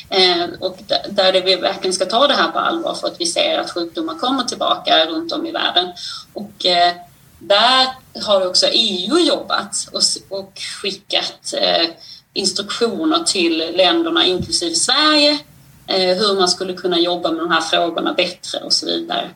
Eh, 0.09 0.45
och 0.61 0.79
där 1.11 1.33
det 1.33 1.41
vi 1.41 1.57
verkligen 1.57 1.95
ska 1.95 2.05
ta 2.05 2.27
det 2.27 2.35
här 2.35 2.51
på 2.51 2.59
allvar 2.59 2.95
för 2.95 3.07
att 3.07 3.21
vi 3.21 3.27
ser 3.27 3.59
att 3.59 3.71
sjukdomar 3.71 4.19
kommer 4.19 4.45
tillbaka 4.45 5.07
runt 5.07 5.33
om 5.33 5.47
i 5.47 5.53
världen. 5.53 5.93
Och 6.33 6.67
eh, 6.67 6.93
där 7.39 7.87
har 8.15 8.47
också 8.47 8.67
EU 8.67 9.19
jobbat 9.19 9.89
och, 9.93 10.03
och 10.39 10.53
skickat 10.83 11.55
eh, 11.57 11.87
instruktioner 12.33 13.25
till 13.25 13.73
länderna, 13.77 14.27
inklusive 14.27 14.75
Sverige, 14.75 15.39
eh, 15.87 16.17
hur 16.17 16.35
man 16.35 16.49
skulle 16.49 16.73
kunna 16.73 16.99
jobba 16.99 17.31
med 17.31 17.41
de 17.41 17.51
här 17.51 17.61
frågorna 17.61 18.13
bättre 18.13 18.59
och 18.59 18.73
så 18.73 18.87
vidare. 18.87 19.31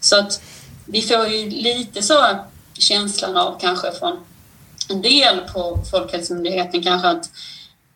Så 0.00 0.18
att 0.18 0.42
vi 0.86 1.02
får 1.02 1.26
ju 1.26 1.50
lite 1.50 2.02
så 2.02 2.26
känslan 2.78 3.36
av 3.36 3.60
kanske 3.60 3.92
från 3.92 4.24
en 4.88 5.02
del 5.02 5.38
på 5.54 5.78
Folkhälsomyndigheten 5.90 6.82
kanske 6.82 7.08
att, 7.08 7.30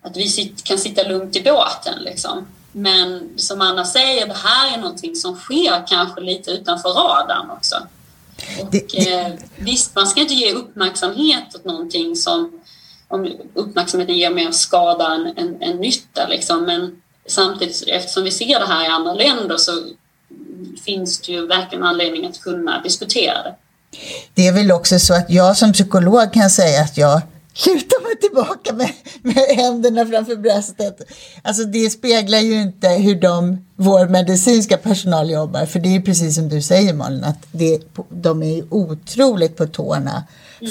att 0.02 0.16
vi 0.16 0.28
sit, 0.28 0.64
kan 0.64 0.78
sitta 0.78 1.02
lugnt 1.02 1.36
i 1.36 1.42
båten 1.42 2.02
liksom. 2.02 2.46
Men 2.72 3.28
som 3.36 3.60
Anna 3.60 3.84
säger, 3.84 4.26
det 4.26 4.36
här 4.44 4.74
är 4.74 4.80
någonting 4.80 5.16
som 5.16 5.36
sker 5.36 5.86
kanske 5.86 6.20
lite 6.20 6.50
utanför 6.50 6.88
radarn 6.88 7.50
också. 7.50 7.76
Och, 8.60 8.70
det. 8.70 9.08
Eh, 9.08 9.32
visst, 9.56 9.94
man 9.94 10.06
ska 10.06 10.20
inte 10.20 10.34
ge 10.34 10.52
uppmärksamhet 10.52 11.54
åt 11.54 11.64
någonting 11.64 12.16
som 12.16 12.60
om 13.08 13.32
uppmärksamheten 13.54 14.16
ger 14.16 14.30
mer 14.30 14.50
skada 14.50 15.14
än, 15.14 15.26
än, 15.36 15.62
än 15.62 15.76
nytta. 15.76 16.26
Liksom. 16.28 16.64
Men 16.64 17.02
samtidigt, 17.26 17.84
eftersom 17.86 18.24
vi 18.24 18.30
ser 18.30 18.60
det 18.60 18.66
här 18.66 18.84
i 18.84 18.86
andra 18.86 19.14
länder 19.14 19.56
så 19.56 19.72
finns 20.84 21.20
det 21.20 21.32
ju 21.32 21.46
verkligen 21.46 21.84
anledning 21.84 22.26
att 22.26 22.40
kunna 22.40 22.82
diskutera 22.82 23.42
det. 23.42 23.54
Det 24.34 24.46
är 24.46 24.52
väl 24.52 24.72
också 24.72 24.98
så 24.98 25.14
att 25.14 25.30
jag 25.30 25.56
som 25.56 25.72
psykolog 25.72 26.32
kan 26.32 26.50
säga 26.50 26.82
att 26.82 26.96
jag 26.96 27.22
lutar 27.66 28.02
mig 28.02 28.16
tillbaka 28.20 28.72
med, 28.72 28.92
med 29.22 29.56
händerna 29.56 30.06
framför 30.06 30.36
bröstet. 30.36 31.00
Alltså 31.42 31.64
det 31.64 31.90
speglar 31.90 32.38
ju 32.38 32.62
inte 32.62 32.88
hur 32.88 33.20
de, 33.20 33.66
vår 33.76 34.08
medicinska 34.08 34.76
personal 34.76 35.30
jobbar. 35.30 35.66
För 35.66 35.78
det 35.78 35.96
är 35.96 36.00
precis 36.00 36.34
som 36.34 36.48
du 36.48 36.62
säger 36.62 36.94
Malin, 36.94 37.24
att 37.24 37.46
det, 37.52 37.80
de 38.10 38.42
är 38.42 38.64
otroligt 38.74 39.56
på 39.56 39.66
tårna 39.66 40.24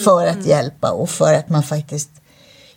för 0.04 0.28
att 0.28 0.36
mm. 0.36 0.48
hjälpa 0.48 0.92
och 0.92 1.10
för 1.10 1.34
att 1.34 1.50
man 1.50 1.64
faktiskt 1.64 2.10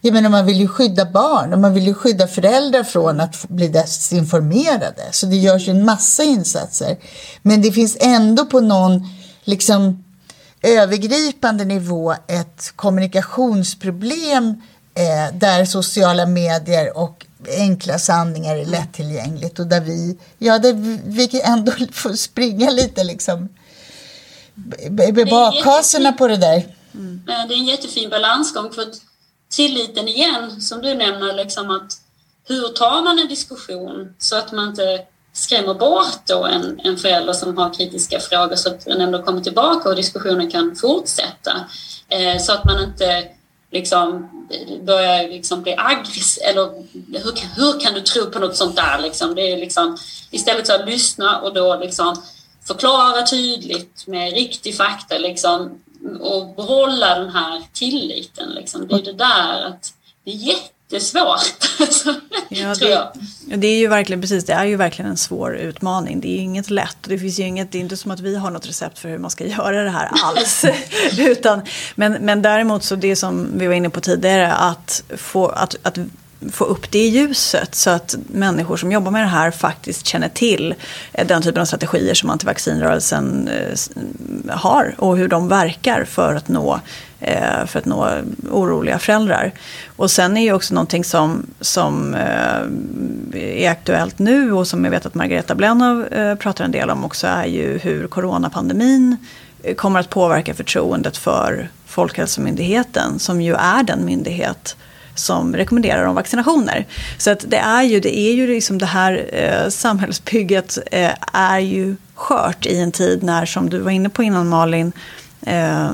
jag 0.01 0.13
menar, 0.13 0.31
man 0.31 0.47
vill 0.47 0.61
ju 0.61 0.69
skydda 0.69 1.05
barn 1.05 1.53
och 1.53 1.59
man 1.59 1.75
vill 1.75 1.87
ju 1.87 1.95
skydda 1.95 2.27
föräldrar 2.27 2.85
från 2.85 3.21
att 3.21 3.49
bli 3.49 3.69
desinformerade. 3.69 5.03
Så 5.11 5.27
det 5.27 5.37
görs 5.37 5.69
ju 5.69 5.71
en 5.71 5.85
massa 5.85 6.25
insatser. 6.25 6.97
Men 7.43 7.63
det 7.63 7.73
finns 7.73 7.97
ändå 8.01 8.47
på 8.47 8.61
någon 8.61 9.09
liksom, 9.45 10.05
övergripande 10.63 11.65
nivå 11.65 12.15
ett 12.27 12.73
kommunikationsproblem 12.77 14.63
eh, 14.95 15.39
där 15.39 15.65
sociala 15.65 16.27
medier 16.27 16.97
och 16.97 17.27
enkla 17.47 17.99
sanningar 17.99 18.57
är 18.57 18.65
lättillgängligt 18.65 19.59
och 19.59 19.67
där 19.67 19.81
vi, 19.81 20.19
ja, 20.39 20.59
där 20.59 20.73
vi 21.05 21.41
ändå 21.41 21.73
får 21.93 22.13
springa 22.13 22.71
lite 22.71 23.05
liksom 23.05 23.49
bakhasorna 25.31 26.13
på 26.13 26.29
det 26.29 26.37
där. 26.37 26.67
Mm. 26.95 27.23
Det 27.27 27.55
är 27.55 27.59
en 27.59 27.65
jättefin 27.65 28.11
balansgång 28.11 28.73
för 28.73 28.87
tilliten 29.51 30.09
igen, 30.09 30.61
som 30.61 30.83
du 30.83 30.95
nämner, 30.95 31.35
liksom 31.35 31.71
att 31.71 32.01
hur 32.49 32.69
tar 32.69 33.03
man 33.03 33.19
en 33.19 33.29
diskussion 33.29 34.15
så 34.19 34.37
att 34.37 34.53
man 34.53 34.69
inte 34.69 35.01
skrämmer 35.39 35.75
bort 35.75 36.27
då 36.27 36.45
en, 36.45 36.81
en 36.85 36.97
förälder 36.97 37.33
som 37.33 37.57
har 37.59 37.75
kritiska 37.75 38.21
frågor 38.21 38.57
så 38.57 38.69
att 38.69 38.85
den 38.85 39.01
ändå 39.01 39.23
kommer 39.23 39.41
tillbaka 39.41 39.89
och 39.89 39.97
diskussionen 39.97 40.51
kan 40.51 40.77
fortsätta. 40.77 41.53
Eh, 42.09 42.39
så 42.41 42.53
att 42.53 42.65
man 42.65 42.85
inte 42.85 43.29
liksom 43.71 44.31
börjar 44.83 45.29
liksom 45.29 45.63
bli 45.63 45.75
aggressiv. 45.79 46.43
Eller 46.45 46.71
hur, 47.19 47.33
hur 47.57 47.81
kan 47.81 47.95
du 47.95 48.01
tro 48.01 48.31
på 48.31 48.39
något 48.39 48.57
sånt 48.57 48.77
där? 48.77 48.99
Liksom? 48.99 49.35
Det 49.35 49.53
är 49.53 49.57
liksom, 49.57 49.99
istället 50.31 50.67
för 50.67 50.75
att 50.75 50.87
lyssna 50.87 51.41
och 51.41 51.55
då 51.55 51.77
liksom 51.77 52.23
förklara 52.67 53.27
tydligt 53.27 54.07
med 54.07 54.33
riktig 54.33 54.77
fakta. 54.77 55.19
Liksom, 55.19 55.83
och 56.21 56.55
behålla 56.55 57.19
den 57.19 57.31
här 57.31 57.63
tilliten. 57.73 58.51
Liksom. 58.51 58.87
Det 58.87 58.95
är 58.95 59.03
det 59.03 59.13
där 59.13 59.65
att 59.65 59.93
det 60.25 60.31
är 60.31 60.35
jättesvårt, 60.89 61.41
ja, 62.49 62.75
tror 62.75 62.91
jag. 62.91 63.09
Det, 63.47 63.57
det 63.57 63.67
är 63.67 63.79
ju 63.79 63.89
verkligen 63.89 64.21
precis, 64.21 64.45
det 64.45 64.53
är 64.53 64.65
ju 64.65 64.77
verkligen 64.77 65.11
en 65.11 65.17
svår 65.17 65.57
utmaning. 65.57 66.21
Det 66.21 66.29
är 66.29 66.41
inget 66.41 66.71
lätt 66.71 66.97
det 67.03 67.19
finns 67.19 67.39
ju 67.39 67.43
inget, 67.43 67.73
det 67.73 67.79
är 67.79 67.81
inte 67.81 67.97
som 67.97 68.11
att 68.11 68.21
vi 68.21 68.37
har 68.37 68.51
något 68.51 68.69
recept 68.69 68.99
för 68.99 69.09
hur 69.09 69.19
man 69.19 69.31
ska 69.31 69.47
göra 69.47 69.83
det 69.83 69.91
här 69.91 70.11
alls. 70.25 70.65
Utan, 71.19 71.63
men, 71.95 72.13
men 72.13 72.43
däremot 72.43 72.85
så 72.85 72.97
det 72.97 73.17
som 73.17 73.59
vi 73.59 73.67
var 73.67 73.75
inne 73.75 73.91
på 73.91 74.01
tidigare, 74.01 74.53
att, 74.53 75.03
få, 75.17 75.47
att, 75.47 75.77
att 75.83 75.99
få 76.53 76.65
upp 76.65 76.91
det 76.91 76.99
i 76.99 77.09
ljuset 77.09 77.75
så 77.75 77.91
att 77.91 78.17
människor 78.27 78.77
som 78.77 78.93
jobbar 78.93 79.11
med 79.11 79.23
det 79.23 79.29
här 79.29 79.51
faktiskt 79.51 80.07
känner 80.07 80.29
till 80.29 80.75
eh, 81.13 81.27
den 81.27 81.43
typen 81.43 81.63
av 81.63 81.67
strategier 81.67 82.15
som 82.15 82.31
antivaccinrörelsen 82.31 83.49
eh, 83.49 84.57
har 84.57 84.95
och 84.99 85.17
hur 85.17 85.29
de 85.29 85.49
verkar 85.49 86.05
för 86.05 86.35
att 86.35 86.49
nå, 86.49 86.81
Eh, 87.21 87.67
för 87.67 87.79
att 87.79 87.85
nå 87.85 88.09
oroliga 88.51 88.99
föräldrar. 88.99 89.53
Och 89.97 90.11
sen 90.11 90.37
är 90.37 90.43
ju 90.43 90.53
också 90.53 90.75
någonting 90.75 91.05
som, 91.05 91.47
som 91.61 92.15
eh, 92.15 93.63
är 93.63 93.71
aktuellt 93.71 94.19
nu 94.19 94.53
och 94.53 94.67
som 94.67 94.85
jag 94.85 94.91
vet 94.91 95.07
att 95.07 95.15
Margareta 95.15 95.55
Blennow 95.55 96.07
eh, 96.13 96.35
pratar 96.35 96.65
en 96.65 96.71
del 96.71 96.91
om 96.91 97.05
också 97.05 97.27
är 97.27 97.47
ju 97.47 97.79
hur 97.79 98.07
coronapandemin 98.07 99.17
kommer 99.77 100.01
att 100.01 100.11
påverka 100.11 100.55
förtroendet 100.55 101.17
för 101.17 101.69
Folkhälsomyndigheten 101.87 103.19
som 103.19 103.41
ju 103.41 103.55
är 103.55 103.83
den 103.83 104.05
myndighet 104.05 104.77
som 105.15 105.57
rekommenderar 105.57 106.05
om 106.05 106.15
vaccinationer. 106.15 106.87
Så 107.19 107.31
att 107.31 107.45
det 107.49 107.57
är 107.57 107.83
ju, 107.83 108.01
det 108.01 108.19
är 108.19 108.33
ju 108.33 108.47
liksom 108.47 108.79
det 108.79 108.87
här 108.87 109.31
eh, 109.33 109.69
samhällsbygget 109.69 110.79
eh, 110.93 111.13
är 111.33 111.59
ju 111.59 111.97
skört 112.15 112.67
i 112.67 112.81
en 112.81 112.93
tid 112.93 113.23
när, 113.23 113.47
som 113.47 113.71
du 113.71 113.79
var 113.79 113.91
inne 113.91 114.09
på 114.09 114.23
innan 114.23 114.49
Malin, 114.49 114.93
eh, 115.47 115.91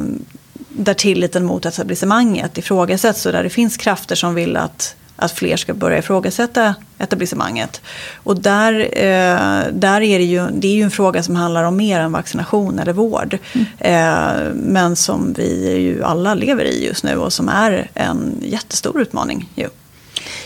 där 0.76 0.94
tilliten 0.94 1.44
mot 1.44 1.66
etablissemanget 1.66 2.58
ifrågasätts 2.58 3.26
och 3.26 3.32
där 3.32 3.42
det 3.42 3.50
finns 3.50 3.76
krafter 3.76 4.14
som 4.14 4.34
vill 4.34 4.56
att 4.56 4.96
att 5.16 5.32
fler 5.32 5.56
ska 5.56 5.74
börja 5.74 5.98
ifrågasätta 5.98 6.74
etablissemanget. 6.98 7.80
Och 8.14 8.40
där, 8.40 8.80
eh, 8.92 9.72
där 9.72 10.00
är 10.00 10.18
det 10.18 10.24
ju, 10.24 10.48
det 10.52 10.68
är 10.68 10.74
ju 10.74 10.82
en 10.82 10.90
fråga 10.90 11.22
som 11.22 11.36
handlar 11.36 11.64
om 11.64 11.76
mer 11.76 12.00
än 12.00 12.12
vaccination 12.12 12.78
eller 12.78 12.92
vård. 12.92 13.38
Mm. 13.52 13.66
Eh, 13.78 14.54
men 14.54 14.96
som 14.96 15.32
vi 15.32 15.76
ju 15.76 16.04
alla 16.04 16.34
lever 16.34 16.64
i 16.64 16.86
just 16.86 17.04
nu 17.04 17.16
och 17.16 17.32
som 17.32 17.48
är 17.48 17.90
en 17.94 18.38
jättestor 18.42 19.00
utmaning. 19.00 19.50
Ju. 19.54 19.68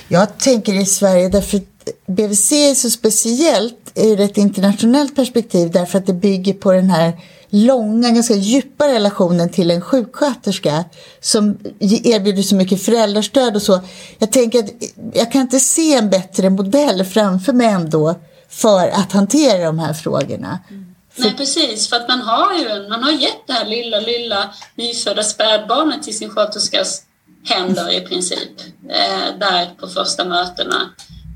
Jag 0.09 0.39
tänker 0.39 0.75
i 0.75 0.87
Sverige 0.87 1.29
därför 1.29 1.61
BVC 2.07 2.53
är 2.53 2.75
så 2.75 2.91
speciellt 2.91 3.93
ur 3.95 4.21
ett 4.21 4.37
internationellt 4.37 5.17
perspektiv 5.17 5.71
därför 5.71 5.99
att 5.99 6.07
det 6.07 6.13
bygger 6.13 6.55
på 6.55 6.73
den 6.73 6.91
här 6.91 7.13
långa, 7.51 8.11
ganska 8.11 8.35
djupa 8.35 8.89
relationen 8.89 9.51
till 9.51 9.71
en 9.71 9.81
sjuksköterska 9.81 10.85
som 11.21 11.59
erbjuder 11.81 12.43
så 12.43 12.55
mycket 12.55 12.83
föräldrastöd 12.83 13.57
och 13.57 13.63
så. 13.63 13.81
Jag 14.19 14.33
tänker 14.33 14.59
att 14.59 14.71
jag 15.15 15.33
kan 15.33 15.41
inte 15.41 15.61
se 15.61 15.95
en 15.95 16.11
bättre 16.11 16.51
modell 16.51 17.05
framför 17.05 17.53
mig 17.53 17.67
ändå 17.67 18.15
för 18.49 18.89
att 18.89 19.13
hantera 19.13 19.65
de 19.65 19.79
här 19.79 19.93
frågorna. 19.93 20.59
Mm. 20.71 20.95
Nej 21.17 21.35
precis, 21.37 21.89
för 21.89 21.97
att 21.97 22.09
man 22.09 22.21
har 22.21 22.55
ju 22.55 22.89
man 22.89 23.03
har 23.03 23.11
gett 23.11 23.47
det 23.47 23.53
här 23.53 23.65
lilla, 23.65 24.01
lilla 24.01 24.55
nyfödda 24.75 25.23
spädbarnet 25.23 26.03
till 26.03 26.19
sin 26.19 26.31
sköterskas 26.31 27.03
händer 27.45 27.93
i 27.93 28.01
princip, 28.01 28.61
eh, 28.89 29.39
där 29.41 29.75
på 29.81 29.89
första 29.89 30.25
mötena. 30.25 30.91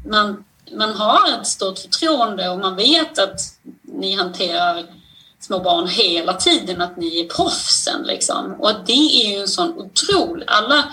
Man, 0.07 0.45
man 0.77 0.95
har 0.95 1.41
ett 1.41 1.47
stort 1.47 1.79
förtroende 1.79 2.49
och 2.49 2.59
man 2.59 2.77
vet 2.77 3.19
att 3.19 3.41
ni 3.83 4.17
hanterar 4.17 4.85
små 5.43 5.59
barn 5.59 5.89
hela 5.89 6.35
tiden, 6.35 6.83
att 6.83 6.97
ni 6.97 7.21
är 7.21 7.29
proffsen. 7.29 8.03
Liksom. 8.03 8.55
Och 8.59 8.73
det 8.87 8.93
är 8.93 9.33
ju 9.35 9.41
en 9.41 9.49
sån 9.49 9.79
otrolig... 9.79 10.45
Alla, 10.49 10.85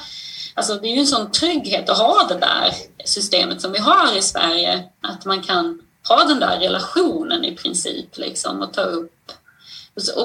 alltså 0.54 0.76
det 0.76 0.88
är 0.88 0.94
ju 0.94 1.00
en 1.00 1.08
sån 1.08 1.32
trygghet 1.32 1.90
att 1.90 1.98
ha 1.98 2.28
det 2.30 2.38
där 2.38 2.74
systemet 3.06 3.62
som 3.62 3.72
vi 3.72 3.80
har 3.80 4.18
i 4.18 4.22
Sverige. 4.22 4.84
Att 5.02 5.26
man 5.26 5.42
kan 5.42 5.82
ha 6.10 6.24
den 6.24 6.40
där 6.40 6.60
relationen 6.60 7.46
i 7.46 7.56
princip 7.56 8.18
liksom, 8.18 8.62
och 8.62 8.74
ta 8.74 8.82
upp... 8.82 9.32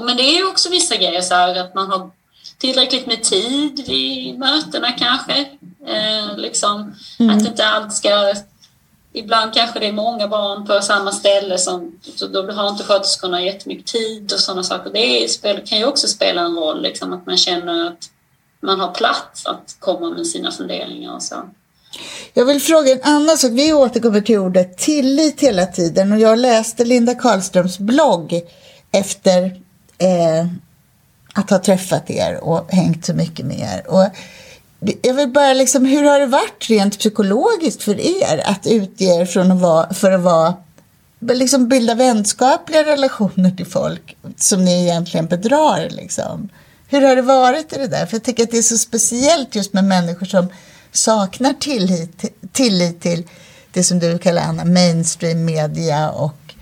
Men 0.02 0.16
det 0.16 0.22
är 0.22 0.36
ju 0.36 0.46
också 0.46 0.68
vissa 0.68 0.96
grejer 0.96 1.20
så 1.20 1.34
här, 1.34 1.56
att 1.56 1.74
man 1.74 1.90
har 1.90 2.10
tillräckligt 2.58 3.06
med 3.06 3.22
tid 3.22 3.84
vid 3.86 4.38
mötena 4.38 4.92
kanske. 4.92 5.38
Eh, 5.86 6.36
liksom, 6.36 6.94
mm. 7.18 7.36
Att 7.36 7.46
inte 7.46 7.66
allt 7.66 7.92
ska 7.92 8.34
Ibland 9.16 9.54
kanske 9.54 9.78
det 9.80 9.86
är 9.86 9.92
många 9.92 10.28
barn 10.28 10.66
på 10.66 10.80
samma 10.80 11.12
ställe 11.12 11.58
som, 11.58 12.00
så 12.16 12.26
då 12.26 12.52
har 12.52 12.68
inte 12.68 12.84
sköterskorna 12.84 13.42
jättemycket 13.42 13.86
tid 13.86 14.32
och 14.32 14.40
sådana 14.40 14.62
saker. 14.62 14.90
Det 14.90 15.24
är, 15.24 15.66
kan 15.66 15.78
ju 15.78 15.84
också 15.84 16.08
spela 16.08 16.40
en 16.40 16.56
roll, 16.56 16.82
liksom, 16.82 17.12
att 17.12 17.26
man 17.26 17.36
känner 17.36 17.86
att 17.86 18.10
man 18.60 18.80
har 18.80 18.92
plats 18.92 19.46
att 19.46 19.76
komma 19.78 20.10
med 20.10 20.26
sina 20.26 20.50
funderingar 20.50 21.14
och 21.14 21.22
så. 21.22 21.34
Jag 22.34 22.44
vill 22.44 22.60
fråga 22.60 22.92
en 22.92 23.02
annan 23.02 23.38
sak. 23.38 23.50
Vi 23.52 23.72
återkommer 23.72 24.20
till 24.20 24.38
ordet 24.38 24.78
tillit 24.78 25.40
hela 25.40 25.66
tiden 25.66 26.12
och 26.12 26.18
jag 26.18 26.38
läste 26.38 26.84
Linda 26.84 27.14
Karlströms 27.14 27.78
blogg 27.78 28.40
efter 28.92 29.44
eh, 29.98 30.46
att 31.34 31.50
ha 31.50 31.58
träffat 31.58 32.10
er 32.10 32.44
och 32.44 32.72
hängt 32.72 33.06
så 33.06 33.14
mycket 33.14 33.46
med 33.46 33.58
er. 33.58 33.90
Och 33.90 34.06
jag 35.02 35.14
vill 35.14 35.28
bara 35.28 35.52
liksom, 35.52 35.84
hur 35.84 36.04
har 36.04 36.20
det 36.20 36.26
varit 36.26 36.70
rent 36.70 36.98
psykologiskt 36.98 37.82
för 37.82 38.00
er 38.00 38.42
att 38.44 38.66
utge 38.66 39.04
er 39.04 39.26
från 39.26 39.52
att 39.52 39.60
vara, 39.60 39.94
för 39.94 40.12
att 40.12 40.20
vara, 40.20 40.54
liksom 41.20 41.68
bilda 41.68 41.94
vänskapliga 41.94 42.84
relationer 42.84 43.50
till 43.50 43.66
folk 43.66 44.16
som 44.36 44.64
ni 44.64 44.82
egentligen 44.82 45.26
bedrar 45.26 45.88
liksom? 45.90 46.48
Hur 46.88 47.02
har 47.02 47.16
det 47.16 47.22
varit 47.22 47.72
i 47.72 47.78
det 47.78 47.86
där? 47.86 48.06
För 48.06 48.14
jag 48.16 48.22
tycker 48.22 48.42
att 48.42 48.50
det 48.50 48.58
är 48.58 48.62
så 48.62 48.78
speciellt 48.78 49.54
just 49.54 49.72
med 49.72 49.84
människor 49.84 50.26
som 50.26 50.46
saknar 50.92 51.52
tillit, 51.52 52.24
tillit 52.52 53.00
till 53.00 53.28
det 53.72 53.84
som 53.84 53.98
du 53.98 54.18
kallar 54.18 54.42
Anna, 54.42 54.64
mainstream 54.64 55.44
media 55.44 56.10
och 56.10 56.54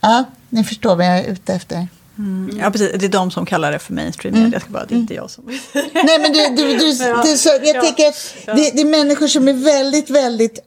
ja, 0.00 0.24
ni 0.48 0.64
förstår 0.64 0.96
vad 0.96 1.06
jag 1.06 1.18
är 1.18 1.24
ute 1.24 1.54
efter. 1.54 1.88
Mm. 2.20 2.58
Ja, 2.58 2.70
precis. 2.70 2.92
Det 2.98 3.06
är 3.06 3.08
de 3.08 3.30
som 3.30 3.46
kallar 3.46 3.72
det 3.72 3.78
för 3.78 3.94
mainstream 3.94 4.34
media. 4.34 4.58
Mm. 4.58 4.72
Bara, 4.72 4.84
det 4.84 4.94
är 4.94 4.98
inte 4.98 5.14
jag 5.14 5.30
som... 5.30 5.44
Nej, 5.74 6.18
men 6.20 6.32
du, 6.32 6.48
du, 6.48 6.78
du, 6.78 6.92
du 7.24 7.36
så, 7.36 7.48
jag 7.48 7.76
ja. 7.76 7.82
tänker 7.82 8.08
att 8.08 8.34
det, 8.46 8.70
det, 8.74 8.80
är 8.80 8.84
människor 8.84 9.26
som 9.26 9.48
är 9.48 9.52
väldigt, 9.52 10.10
väldigt 10.10 10.58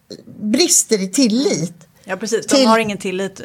brister 0.42 1.02
i 1.02 1.08
tillit. 1.08 1.74
Ja 2.06 2.16
precis, 2.16 2.48
de 2.48 2.66
har 2.66 2.80
ingen 2.80 2.98
tillit 2.98 3.42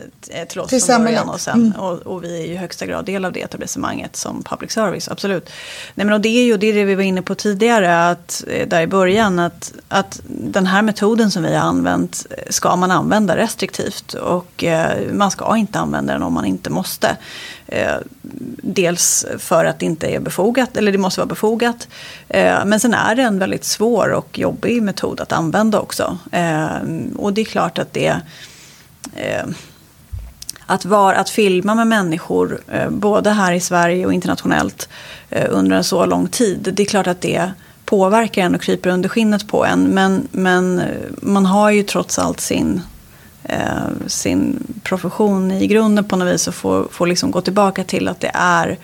till 0.48 0.60
oss 0.60 0.68
till 0.68 0.82
från 0.82 1.04
början 1.04 1.28
och, 1.28 1.40
sen, 1.40 1.60
mm. 1.60 1.72
och, 1.72 1.98
och, 1.98 2.24
vi 2.24 2.42
är 2.42 2.46
ju 2.46 2.52
i 2.52 2.56
högsta 2.56 2.86
grad 2.86 3.04
del 3.04 3.24
av 3.24 3.32
det 3.32 3.42
etablissemanget 3.42 4.16
som 4.16 4.42
public 4.42 4.72
service, 4.72 5.08
absolut. 5.08 5.50
Nej 5.94 6.06
men 6.06 6.14
och 6.14 6.20
det 6.20 6.28
är 6.28 6.44
ju 6.44 6.56
det, 6.56 6.72
det 6.72 6.84
vi 6.84 6.94
var 6.94 7.02
inne 7.02 7.22
på 7.22 7.34
tidigare, 7.34 8.10
att, 8.10 8.44
eh, 8.46 8.68
där 8.68 8.80
i 8.80 8.86
början, 8.86 9.38
att, 9.38 9.72
att 9.88 10.20
den 10.26 10.66
här 10.66 10.82
metoden 10.82 11.30
som 11.30 11.42
vi 11.42 11.54
har 11.54 11.62
använt 11.62 12.26
eh, 12.30 12.36
ska 12.50 12.76
man 12.76 12.90
använda 12.90 13.36
restriktivt 13.36 14.14
och 14.14 14.64
eh, 14.64 15.12
man 15.12 15.30
ska 15.30 15.56
inte 15.56 15.78
använda 15.78 16.12
den 16.12 16.22
om 16.22 16.32
man 16.32 16.44
inte 16.44 16.70
måste. 16.70 17.16
Eh, 17.68 17.96
dels 18.62 19.26
för 19.38 19.64
att 19.64 19.78
det 19.78 19.86
inte 19.86 20.06
är 20.06 20.20
befogat, 20.20 20.76
eller 20.76 20.92
det 20.92 20.98
måste 20.98 21.20
vara 21.20 21.28
befogat. 21.28 21.88
Eh, 22.28 22.64
men 22.64 22.80
sen 22.80 22.94
är 22.94 23.14
det 23.14 23.22
en 23.22 23.38
väldigt 23.38 23.64
svår 23.64 24.08
och 24.08 24.38
jobbig 24.38 24.82
metod 24.82 25.20
att 25.20 25.32
använda 25.32 25.80
också. 25.80 26.18
Eh, 26.32 26.66
och 27.16 27.32
det 27.32 27.40
är 27.40 27.44
klart 27.44 27.78
att 27.78 27.92
det 27.92 28.16
eh, 29.16 29.46
att, 30.66 30.84
var, 30.84 31.14
att 31.14 31.30
filma 31.30 31.74
med 31.74 31.86
människor, 31.86 32.60
eh, 32.72 32.90
både 32.90 33.30
här 33.30 33.52
i 33.52 33.60
Sverige 33.60 34.06
och 34.06 34.12
internationellt, 34.12 34.88
eh, 35.30 35.46
under 35.50 35.76
en 35.76 35.84
så 35.84 36.06
lång 36.06 36.28
tid. 36.28 36.70
Det 36.72 36.82
är 36.82 36.86
klart 36.86 37.06
att 37.06 37.20
det 37.20 37.52
påverkar 37.84 38.42
en 38.42 38.54
och 38.54 38.62
kryper 38.62 38.90
under 38.90 39.08
skinnet 39.08 39.48
på 39.48 39.64
en. 39.64 39.84
Men, 39.84 40.28
men 40.30 40.82
man 41.22 41.46
har 41.46 41.70
ju 41.70 41.82
trots 41.82 42.18
allt 42.18 42.40
sin 42.40 42.82
eh, 43.48 44.06
sin 44.06 44.64
profession 44.82 45.50
i 45.50 45.66
grunden 45.66 46.04
på 46.04 46.16
något 46.16 46.34
vis 46.34 46.48
och 46.48 46.54
får, 46.54 46.88
får 46.90 47.06
liksom 47.06 47.30
gå 47.30 47.40
tillbaka 47.40 47.84
till 47.84 48.08
att 48.08 48.20
det 48.20 48.30
är 48.34 48.78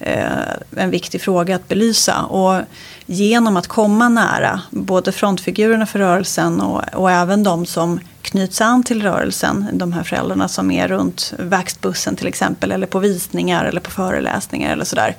eh, 0.00 0.82
en 0.82 0.90
viktig 0.90 1.20
fråga 1.20 1.56
att 1.56 1.68
belysa. 1.68 2.22
Och 2.22 2.62
genom 3.06 3.56
att 3.56 3.66
komma 3.66 4.08
nära 4.08 4.60
både 4.70 5.12
frontfigurerna 5.12 5.86
för 5.86 5.98
rörelsen 5.98 6.60
och, 6.60 6.94
och 6.94 7.10
även 7.10 7.42
de 7.42 7.66
som 7.66 8.00
knyts 8.22 8.60
an 8.60 8.82
till 8.82 9.02
rörelsen, 9.02 9.66
de 9.72 9.92
här 9.92 10.02
föräldrarna 10.02 10.48
som 10.48 10.70
är 10.70 10.88
runt 10.88 11.34
växtbussen 11.38 12.16
till 12.16 12.26
exempel, 12.26 12.72
eller 12.72 12.86
på 12.86 12.98
visningar 12.98 13.64
eller 13.64 13.80
på 13.80 13.90
föreläsningar 13.90 14.72
eller 14.72 14.84
sådär, 14.84 15.16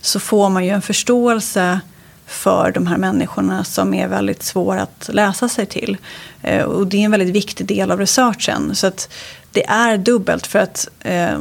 så 0.00 0.20
får 0.20 0.48
man 0.48 0.64
ju 0.64 0.70
en 0.70 0.82
förståelse 0.82 1.80
för 2.28 2.72
de 2.72 2.86
här 2.86 2.96
människorna 2.96 3.64
som 3.64 3.94
är 3.94 4.08
väldigt 4.08 4.42
svåra 4.42 4.82
att 4.82 5.10
läsa 5.12 5.48
sig 5.48 5.66
till. 5.66 5.96
Eh, 6.42 6.62
och 6.62 6.86
det 6.86 6.96
är 6.96 7.04
en 7.04 7.10
väldigt 7.10 7.34
viktig 7.34 7.66
del 7.66 7.90
av 7.90 7.98
researchen. 7.98 8.74
Så 8.74 8.86
att 8.86 9.08
det 9.52 9.66
är 9.66 9.96
dubbelt 9.98 10.46
för 10.46 10.58
att 10.58 10.88
eh, 11.00 11.38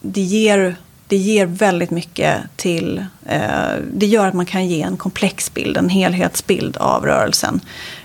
det, 0.00 0.20
ger, 0.20 0.76
det 1.06 1.16
ger 1.16 1.46
väldigt 1.46 1.90
mycket 1.90 2.36
till... 2.56 3.04
Eh, 3.26 3.74
det 3.92 4.06
gör 4.06 4.26
att 4.26 4.34
man 4.34 4.46
kan 4.46 4.66
ge 4.66 4.82
en 4.82 4.96
komplex 4.96 5.54
bild, 5.54 5.76
en 5.76 5.88
helhetsbild 5.88 6.76
av 6.76 7.06
rörelsen. 7.06 7.60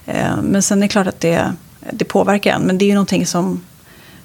Eh, 0.06 0.42
men 0.44 0.62
sen 0.62 0.78
är 0.78 0.82
det 0.82 0.88
klart 0.88 1.08
att 1.08 1.20
det, 1.20 1.54
det 1.92 2.06
påverkar 2.06 2.56
en. 2.56 2.62
Men 2.62 2.78
det 2.78 2.86
är 2.86 2.88
ju 2.88 2.94
någonting 2.94 3.26
som, 3.26 3.62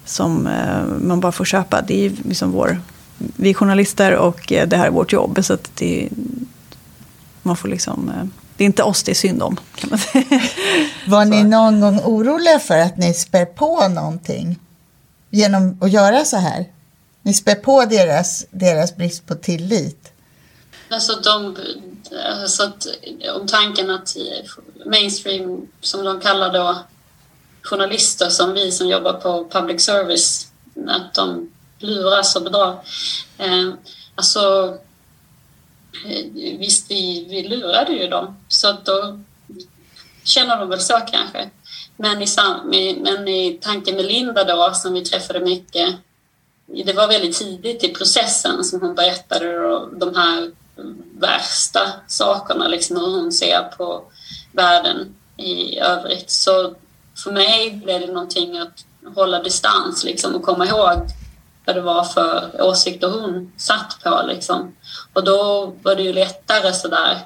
som 0.05 0.47
eh, 0.47 0.85
man 1.01 1.21
bara 1.21 1.33
får 1.33 1.45
köpa. 1.45 1.83
Det 1.83 1.95
är 1.95 2.03
ju 2.03 2.17
liksom 2.29 2.51
vår, 2.51 2.81
vi 3.19 3.51
är 3.51 3.55
journalister 3.55 4.15
och 4.15 4.53
eh, 4.53 4.69
det 4.69 4.77
här 4.77 4.87
är 4.87 4.91
vårt 4.91 5.13
jobb. 5.13 5.39
Så 5.45 5.59
det, 5.75 6.09
man 7.43 7.57
får 7.57 7.69
liksom, 7.69 8.09
eh, 8.09 8.25
det 8.57 8.65
är 8.65 8.67
inte 8.67 8.83
oss 8.83 9.03
det 9.03 9.13
är 9.13 9.15
synd 9.15 9.43
om. 9.43 9.61
Kan 9.75 9.91
man 9.91 9.99
säga. 9.99 10.25
Var 11.07 11.25
ni 11.25 11.45
någon 11.45 11.81
gång 11.81 12.01
oroliga 12.05 12.59
för 12.59 12.79
att 12.79 12.97
ni 12.97 13.15
spär 13.15 13.45
på 13.45 13.89
någonting 13.89 14.59
genom 15.31 15.79
att 15.81 15.93
göra 15.93 16.25
så 16.25 16.37
här? 16.37 16.65
Ni 17.23 17.35
spär 17.35 17.55
på 17.55 17.85
deras, 17.85 18.47
deras 18.51 18.97
brist 18.97 19.27
på 19.27 19.35
tillit. 19.35 20.13
Alltså 20.89 21.21
de, 21.21 21.57
så 22.47 22.63
att, 22.63 22.87
om 23.41 23.47
tanken 23.47 23.91
att 23.91 24.17
mainstream, 24.87 25.69
som 25.81 26.05
de 26.05 26.21
kallar 26.21 26.53
då 26.53 26.79
journalister 27.63 28.29
som 28.29 28.53
vi 28.53 28.73
som 28.73 28.89
jobbar 28.89 29.13
på 29.13 29.49
public 29.51 29.83
service, 29.83 30.47
att 30.89 31.15
de 31.15 31.51
luras 31.79 32.37
och 32.37 32.43
bedrar. 32.43 32.73
Eh, 33.39 33.73
alltså, 34.15 34.41
eh, 34.41 34.75
Eh, 36.07 36.25
visst, 36.59 36.91
vi, 36.91 37.27
vi 37.29 37.49
lurade 37.49 37.93
ju 37.93 38.09
dem, 38.09 38.37
så 38.49 38.77
då 38.85 39.21
känner 40.25 40.57
de 40.57 40.69
väl 40.69 40.81
så 40.81 41.01
kanske. 41.13 41.51
Men 41.97 42.23
i, 42.23 42.99
men 43.01 43.29
i 43.29 43.59
tanke 43.63 43.93
med 43.93 44.05
Linda 44.05 44.45
då, 44.45 44.73
som 44.75 44.93
vi 44.93 45.05
träffade 45.05 45.41
mycket, 45.41 45.95
det 46.85 46.93
var 46.93 47.09
väldigt 47.09 47.39
tidigt 47.39 47.85
i 47.85 47.89
processen 47.89 48.65
som 48.65 48.81
hon 48.81 48.95
berättade 48.95 49.47
de 49.93 50.15
här 50.15 50.51
värsta 51.19 51.81
sakerna, 52.07 52.69
liksom 52.69 52.97
hur 52.97 53.07
hon 53.07 53.33
ser 53.33 53.63
på 53.77 54.03
världen 54.53 55.15
i 55.37 55.79
övrigt. 55.79 56.31
Så 56.31 56.75
för 57.25 57.33
mig 57.33 57.71
blev 57.71 58.01
det 58.01 58.07
någonting 58.13 58.59
att 58.59 58.85
hålla 59.15 59.43
distans 59.43 60.05
liksom, 60.05 60.35
och 60.35 60.43
komma 60.43 60.67
ihåg 60.67 60.93
vad 61.65 61.77
det 61.77 61.81
var 61.81 62.05
för 62.05 62.63
åsikter 62.63 63.09
hon 63.09 63.53
satt 63.57 63.99
på. 64.05 64.23
Liksom. 64.29 64.77
Och 65.13 65.25
då 65.25 65.73
var 65.83 65.97
det 65.97 66.03
ju 66.03 66.13
lättare 66.13 66.73
sådär. 66.73 67.19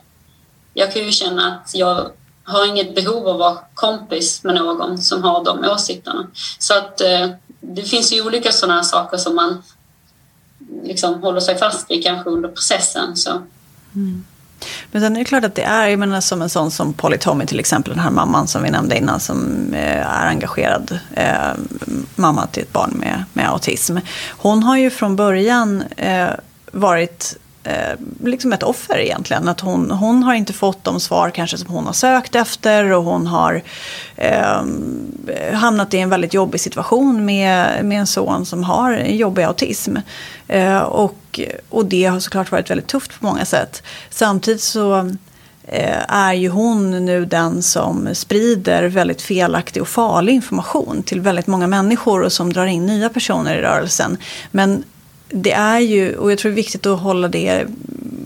Jag 0.74 0.92
kan 0.92 1.04
ju 1.04 1.10
känna 1.10 1.54
att 1.54 1.74
jag 1.74 2.10
har 2.44 2.66
inget 2.66 2.94
behov 2.94 3.28
av 3.28 3.34
att 3.34 3.38
vara 3.38 3.58
kompis 3.74 4.44
med 4.44 4.54
någon 4.54 4.98
som 4.98 5.22
har 5.22 5.44
de 5.44 5.64
åsikterna. 5.64 6.26
Så 6.58 6.78
att 6.78 7.00
eh, 7.00 7.30
det 7.60 7.82
finns 7.82 8.12
ju 8.12 8.26
olika 8.26 8.52
sådana 8.52 8.84
saker 8.84 9.16
som 9.16 9.36
man 9.36 9.62
liksom 10.82 11.22
håller 11.22 11.40
sig 11.40 11.58
fast 11.58 11.90
vid 11.90 12.04
kanske 12.04 12.30
under 12.30 12.48
processen. 12.48 13.16
Så. 13.16 13.30
Mm. 13.94 14.24
Men 14.92 15.02
sen 15.02 15.16
är 15.16 15.18
det 15.18 15.24
klart 15.24 15.44
att 15.44 15.54
det 15.54 15.62
är, 15.62 15.86
jag 15.86 15.98
menar 15.98 16.20
som 16.20 16.42
en 16.42 16.48
sån 16.48 16.70
som 16.70 16.92
Polly 16.92 17.18
Tommy 17.18 17.46
till 17.46 17.60
exempel, 17.60 17.92
den 17.92 18.02
här 18.02 18.10
mamman 18.10 18.46
som 18.46 18.62
vi 18.62 18.70
nämnde 18.70 18.98
innan 18.98 19.20
som 19.20 19.68
eh, 19.74 20.06
är 20.06 20.26
engagerad 20.26 20.98
eh, 21.12 21.52
mamma 22.16 22.46
till 22.46 22.62
ett 22.62 22.72
barn 22.72 22.90
med, 22.94 23.24
med 23.32 23.48
autism. 23.48 23.98
Hon 24.28 24.62
har 24.62 24.76
ju 24.76 24.90
från 24.90 25.16
början 25.16 25.82
eh, 25.96 26.28
varit 26.72 27.36
eh, 27.64 27.98
liksom 28.24 28.52
ett 28.52 28.62
offer 28.62 28.98
egentligen. 28.98 29.48
Att 29.48 29.60
hon, 29.60 29.90
hon 29.90 30.22
har 30.22 30.34
inte 30.34 30.52
fått 30.52 30.84
de 30.84 31.00
svar 31.00 31.30
kanske 31.30 31.58
som 31.58 31.70
hon 31.70 31.86
har 31.86 31.92
sökt 31.92 32.34
efter 32.34 32.92
och 32.92 33.04
hon 33.04 33.26
har 33.26 33.62
eh, 34.16 34.62
hamnat 35.52 35.94
i 35.94 35.98
en 35.98 36.10
väldigt 36.10 36.34
jobbig 36.34 36.60
situation 36.60 37.24
med, 37.24 37.84
med 37.84 38.00
en 38.00 38.06
son 38.06 38.46
som 38.46 38.64
har 38.64 38.96
jobbig 38.96 39.42
autism. 39.42 39.96
Eh, 40.48 40.78
och, 40.78 41.40
och 41.68 41.86
det 41.86 42.04
har 42.04 42.20
såklart 42.20 42.50
varit 42.50 42.70
väldigt 42.70 42.86
tufft 42.88 43.20
på 43.20 43.26
många 43.26 43.44
sätt. 43.44 43.82
Samtidigt 44.10 44.62
så 44.62 44.96
eh, 45.66 46.02
är 46.08 46.32
ju 46.32 46.48
hon 46.48 47.04
nu 47.04 47.24
den 47.24 47.62
som 47.62 48.08
sprider 48.12 48.84
väldigt 48.84 49.22
felaktig 49.22 49.82
och 49.82 49.88
farlig 49.88 50.32
information 50.32 51.02
till 51.02 51.20
väldigt 51.20 51.46
många 51.46 51.66
människor 51.66 52.22
och 52.22 52.32
som 52.32 52.52
drar 52.52 52.66
in 52.66 52.86
nya 52.86 53.08
personer 53.08 53.54
i 53.54 53.62
rörelsen. 53.62 54.16
Men 54.50 54.84
det 55.28 55.52
är 55.52 55.78
ju, 55.78 56.16
och 56.16 56.32
jag 56.32 56.38
tror 56.38 56.50
det 56.50 56.54
är 56.54 56.56
viktigt 56.56 56.86
att 56.86 57.00
hålla 57.00 57.28
det 57.28 57.66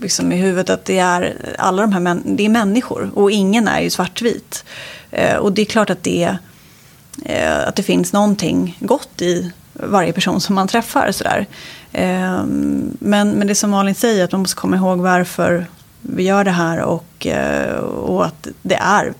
liksom 0.01 0.31
i 0.31 0.35
huvudet, 0.35 0.69
att 0.69 0.85
det 0.85 0.99
är 0.99 1.35
alla 1.59 1.81
de 1.81 1.93
här 1.93 2.21
det 2.25 2.45
är 2.45 2.49
människor 2.49 3.11
och 3.13 3.31
ingen 3.31 3.67
är 3.67 3.81
ju 3.81 3.89
svartvit. 3.89 4.63
Eh, 5.11 5.35
och 5.35 5.53
det 5.53 5.61
är 5.61 5.65
klart 5.65 5.89
att 5.89 6.03
det, 6.03 6.37
eh, 7.25 7.67
att 7.67 7.75
det 7.75 7.83
finns 7.83 8.13
någonting 8.13 8.77
gott 8.79 9.21
i 9.21 9.51
varje 9.73 10.13
person 10.13 10.41
som 10.41 10.55
man 10.55 10.67
träffar. 10.67 11.11
Sådär. 11.11 11.45
Eh, 11.91 12.43
men, 12.99 13.31
men 13.31 13.47
det 13.47 13.55
som 13.55 13.69
Malin 13.69 13.95
säger, 13.95 14.23
att 14.23 14.31
man 14.31 14.41
måste 14.41 14.55
komma 14.55 14.75
ihåg 14.75 14.99
varför 14.99 15.65
vi 16.01 16.23
gör 16.23 16.43
det 16.43 16.51
här 16.51 16.79
och, 16.79 17.27
och 17.95 18.25
att 18.25 18.47
det 18.61 18.75
är 18.75 19.13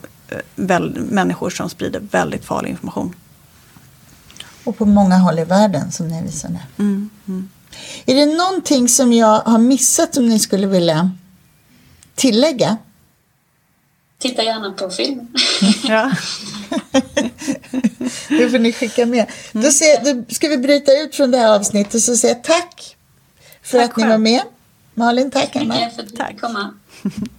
väl, 0.55 0.99
människor 1.09 1.49
som 1.49 1.69
sprider 1.69 2.01
väldigt 2.11 2.45
farlig 2.45 2.69
information. 2.69 3.15
Och 4.63 4.77
på 4.77 4.85
många 4.85 5.17
håll 5.17 5.39
i 5.39 5.43
världen 5.43 5.91
som 5.91 6.07
ni 6.07 6.23
visade. 6.23 6.59
Mm, 6.77 7.09
mm. 7.27 7.49
Är 8.05 8.15
det 8.15 8.25
någonting 8.25 8.89
som 8.89 9.13
jag 9.13 9.39
har 9.39 9.57
missat 9.57 10.13
som 10.13 10.29
ni 10.29 10.39
skulle 10.39 10.67
vilja 10.67 11.11
tillägga? 12.15 12.77
Titta 14.17 14.43
gärna 14.43 14.71
på 14.71 14.89
film. 14.89 15.27
Ja. 15.83 16.11
det 18.29 18.49
får 18.49 18.59
ni 18.59 18.73
skicka 18.73 19.05
med. 19.05 19.25
Då, 19.51 19.59
mm. 19.59 19.71
ser, 19.71 20.13
då 20.13 20.33
ska 20.33 20.47
vi 20.47 20.57
bryta 20.57 20.91
ut 20.93 21.15
från 21.15 21.31
det 21.31 21.37
här 21.37 21.55
avsnittet 21.55 21.93
och 21.93 22.01
säga 22.17 22.35
tack 22.35 22.97
för 23.61 23.79
tack 23.79 23.89
att 23.89 23.97
ni 23.97 24.07
var 24.07 24.17
med. 24.17 24.41
Malin, 24.93 25.31
tack 25.31 25.55
Anna. 25.55 25.75
Tack 25.75 25.95
för 25.95 26.01
att 26.01 26.09
du 26.09 26.25
fick 26.25 26.41
komma. 26.41 26.73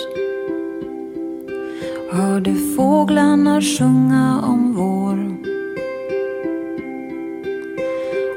Hörde 2.31 2.55
fåglarna 2.75 3.61
sjunga 3.61 4.41
om 4.43 4.73
vår. 4.73 5.17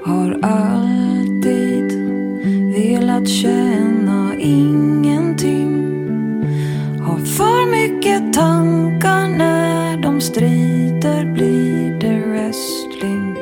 Har 0.05 0.39
alltid 0.43 1.93
velat 2.75 3.29
känna 3.29 4.35
ingenting. 4.39 5.75
Har 7.01 7.19
för 7.19 7.71
mycket 7.71 8.33
tankar 8.33 9.29
när 9.29 9.97
de 9.97 10.21
strider 10.21 11.33
blir 11.35 12.01
det 12.01 12.27
wrestling. 12.27 13.35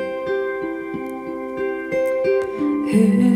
Hur 2.91 3.32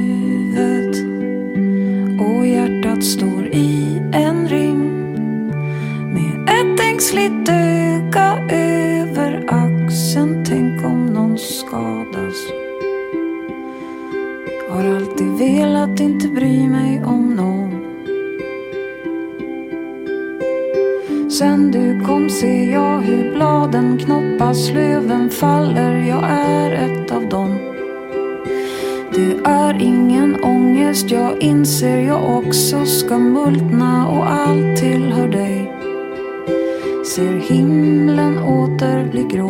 ängsligt 7.28 7.49
öga 7.49 8.39
över 8.49 9.45
axeln. 9.47 10.43
Tänk 10.45 10.86
om 10.86 11.05
någon 11.05 11.38
skadas. 11.38 12.36
Har 14.69 14.95
alltid 14.95 15.28
velat 15.28 15.99
inte 15.99 16.28
bry 16.28 16.67
mig 16.67 17.03
om 17.05 17.36
någon. 17.36 17.84
Sen 21.32 21.71
du 21.71 22.05
kom 22.05 22.30
ser 22.30 22.71
jag 22.71 22.99
hur 22.99 23.34
bladen 23.34 23.97
knoppas, 23.97 24.69
löven 24.69 25.30
faller. 25.30 25.97
Jag 26.07 26.23
är 26.30 26.71
ett 26.71 27.11
av 27.11 27.30
dem. 27.30 27.57
Det 29.15 29.49
är 29.49 29.82
ingen 29.82 30.43
ångest, 30.43 31.11
jag 31.11 31.41
inser 31.43 31.97
jag 31.97 32.38
också 32.38 32.86
ska 32.86 33.17
multna 33.17 33.66
åter 38.78 39.03
bli 39.11 39.23
grå. 39.23 39.47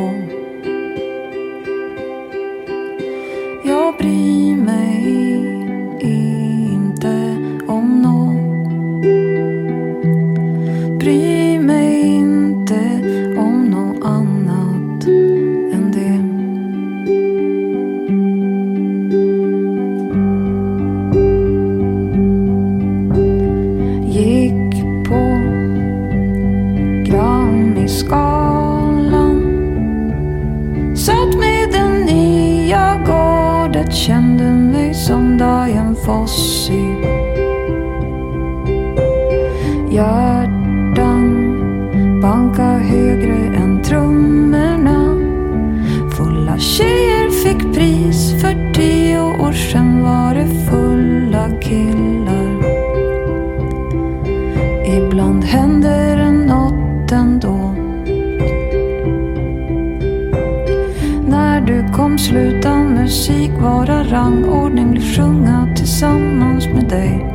du 61.67 61.83
kom 61.93 62.17
sluta 62.17 62.75
musik 62.75 63.51
vara 63.61 64.03
rangordning, 64.03 64.91
bli 64.91 65.01
sjunga 65.01 65.67
tillsammans 65.75 66.67
med 66.67 66.89
dig. 66.89 67.25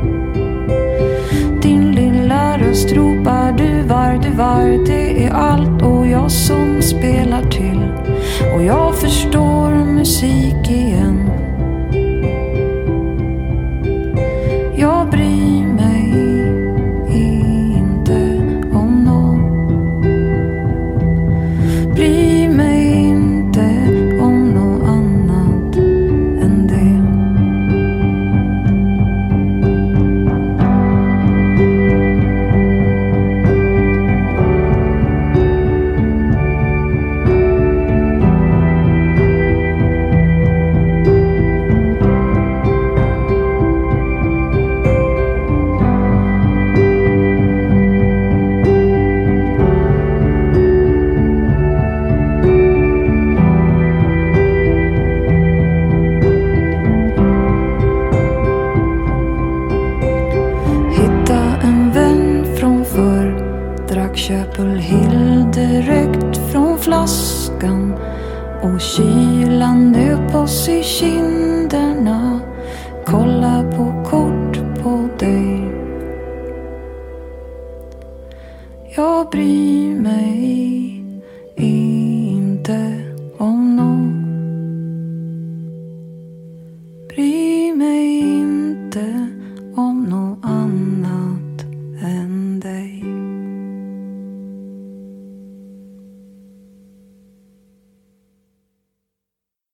Din 1.62 1.92
lilla 1.92 2.58
röst 2.58 2.92
ropar 2.92 3.52
du 3.52 3.82
var, 3.82 4.18
du 4.22 4.30
var, 4.30 4.86
det 4.86 5.24
är 5.24 5.30
allt 5.30 5.82
och 5.82 6.06
jag 6.06 6.30
som 6.30 6.82
spelar 6.82 7.42
till. 7.50 7.88
Och 8.54 8.62
jag 8.62 8.94
förstår 8.94 9.70
musik 9.84 10.70
igen. 10.70 11.31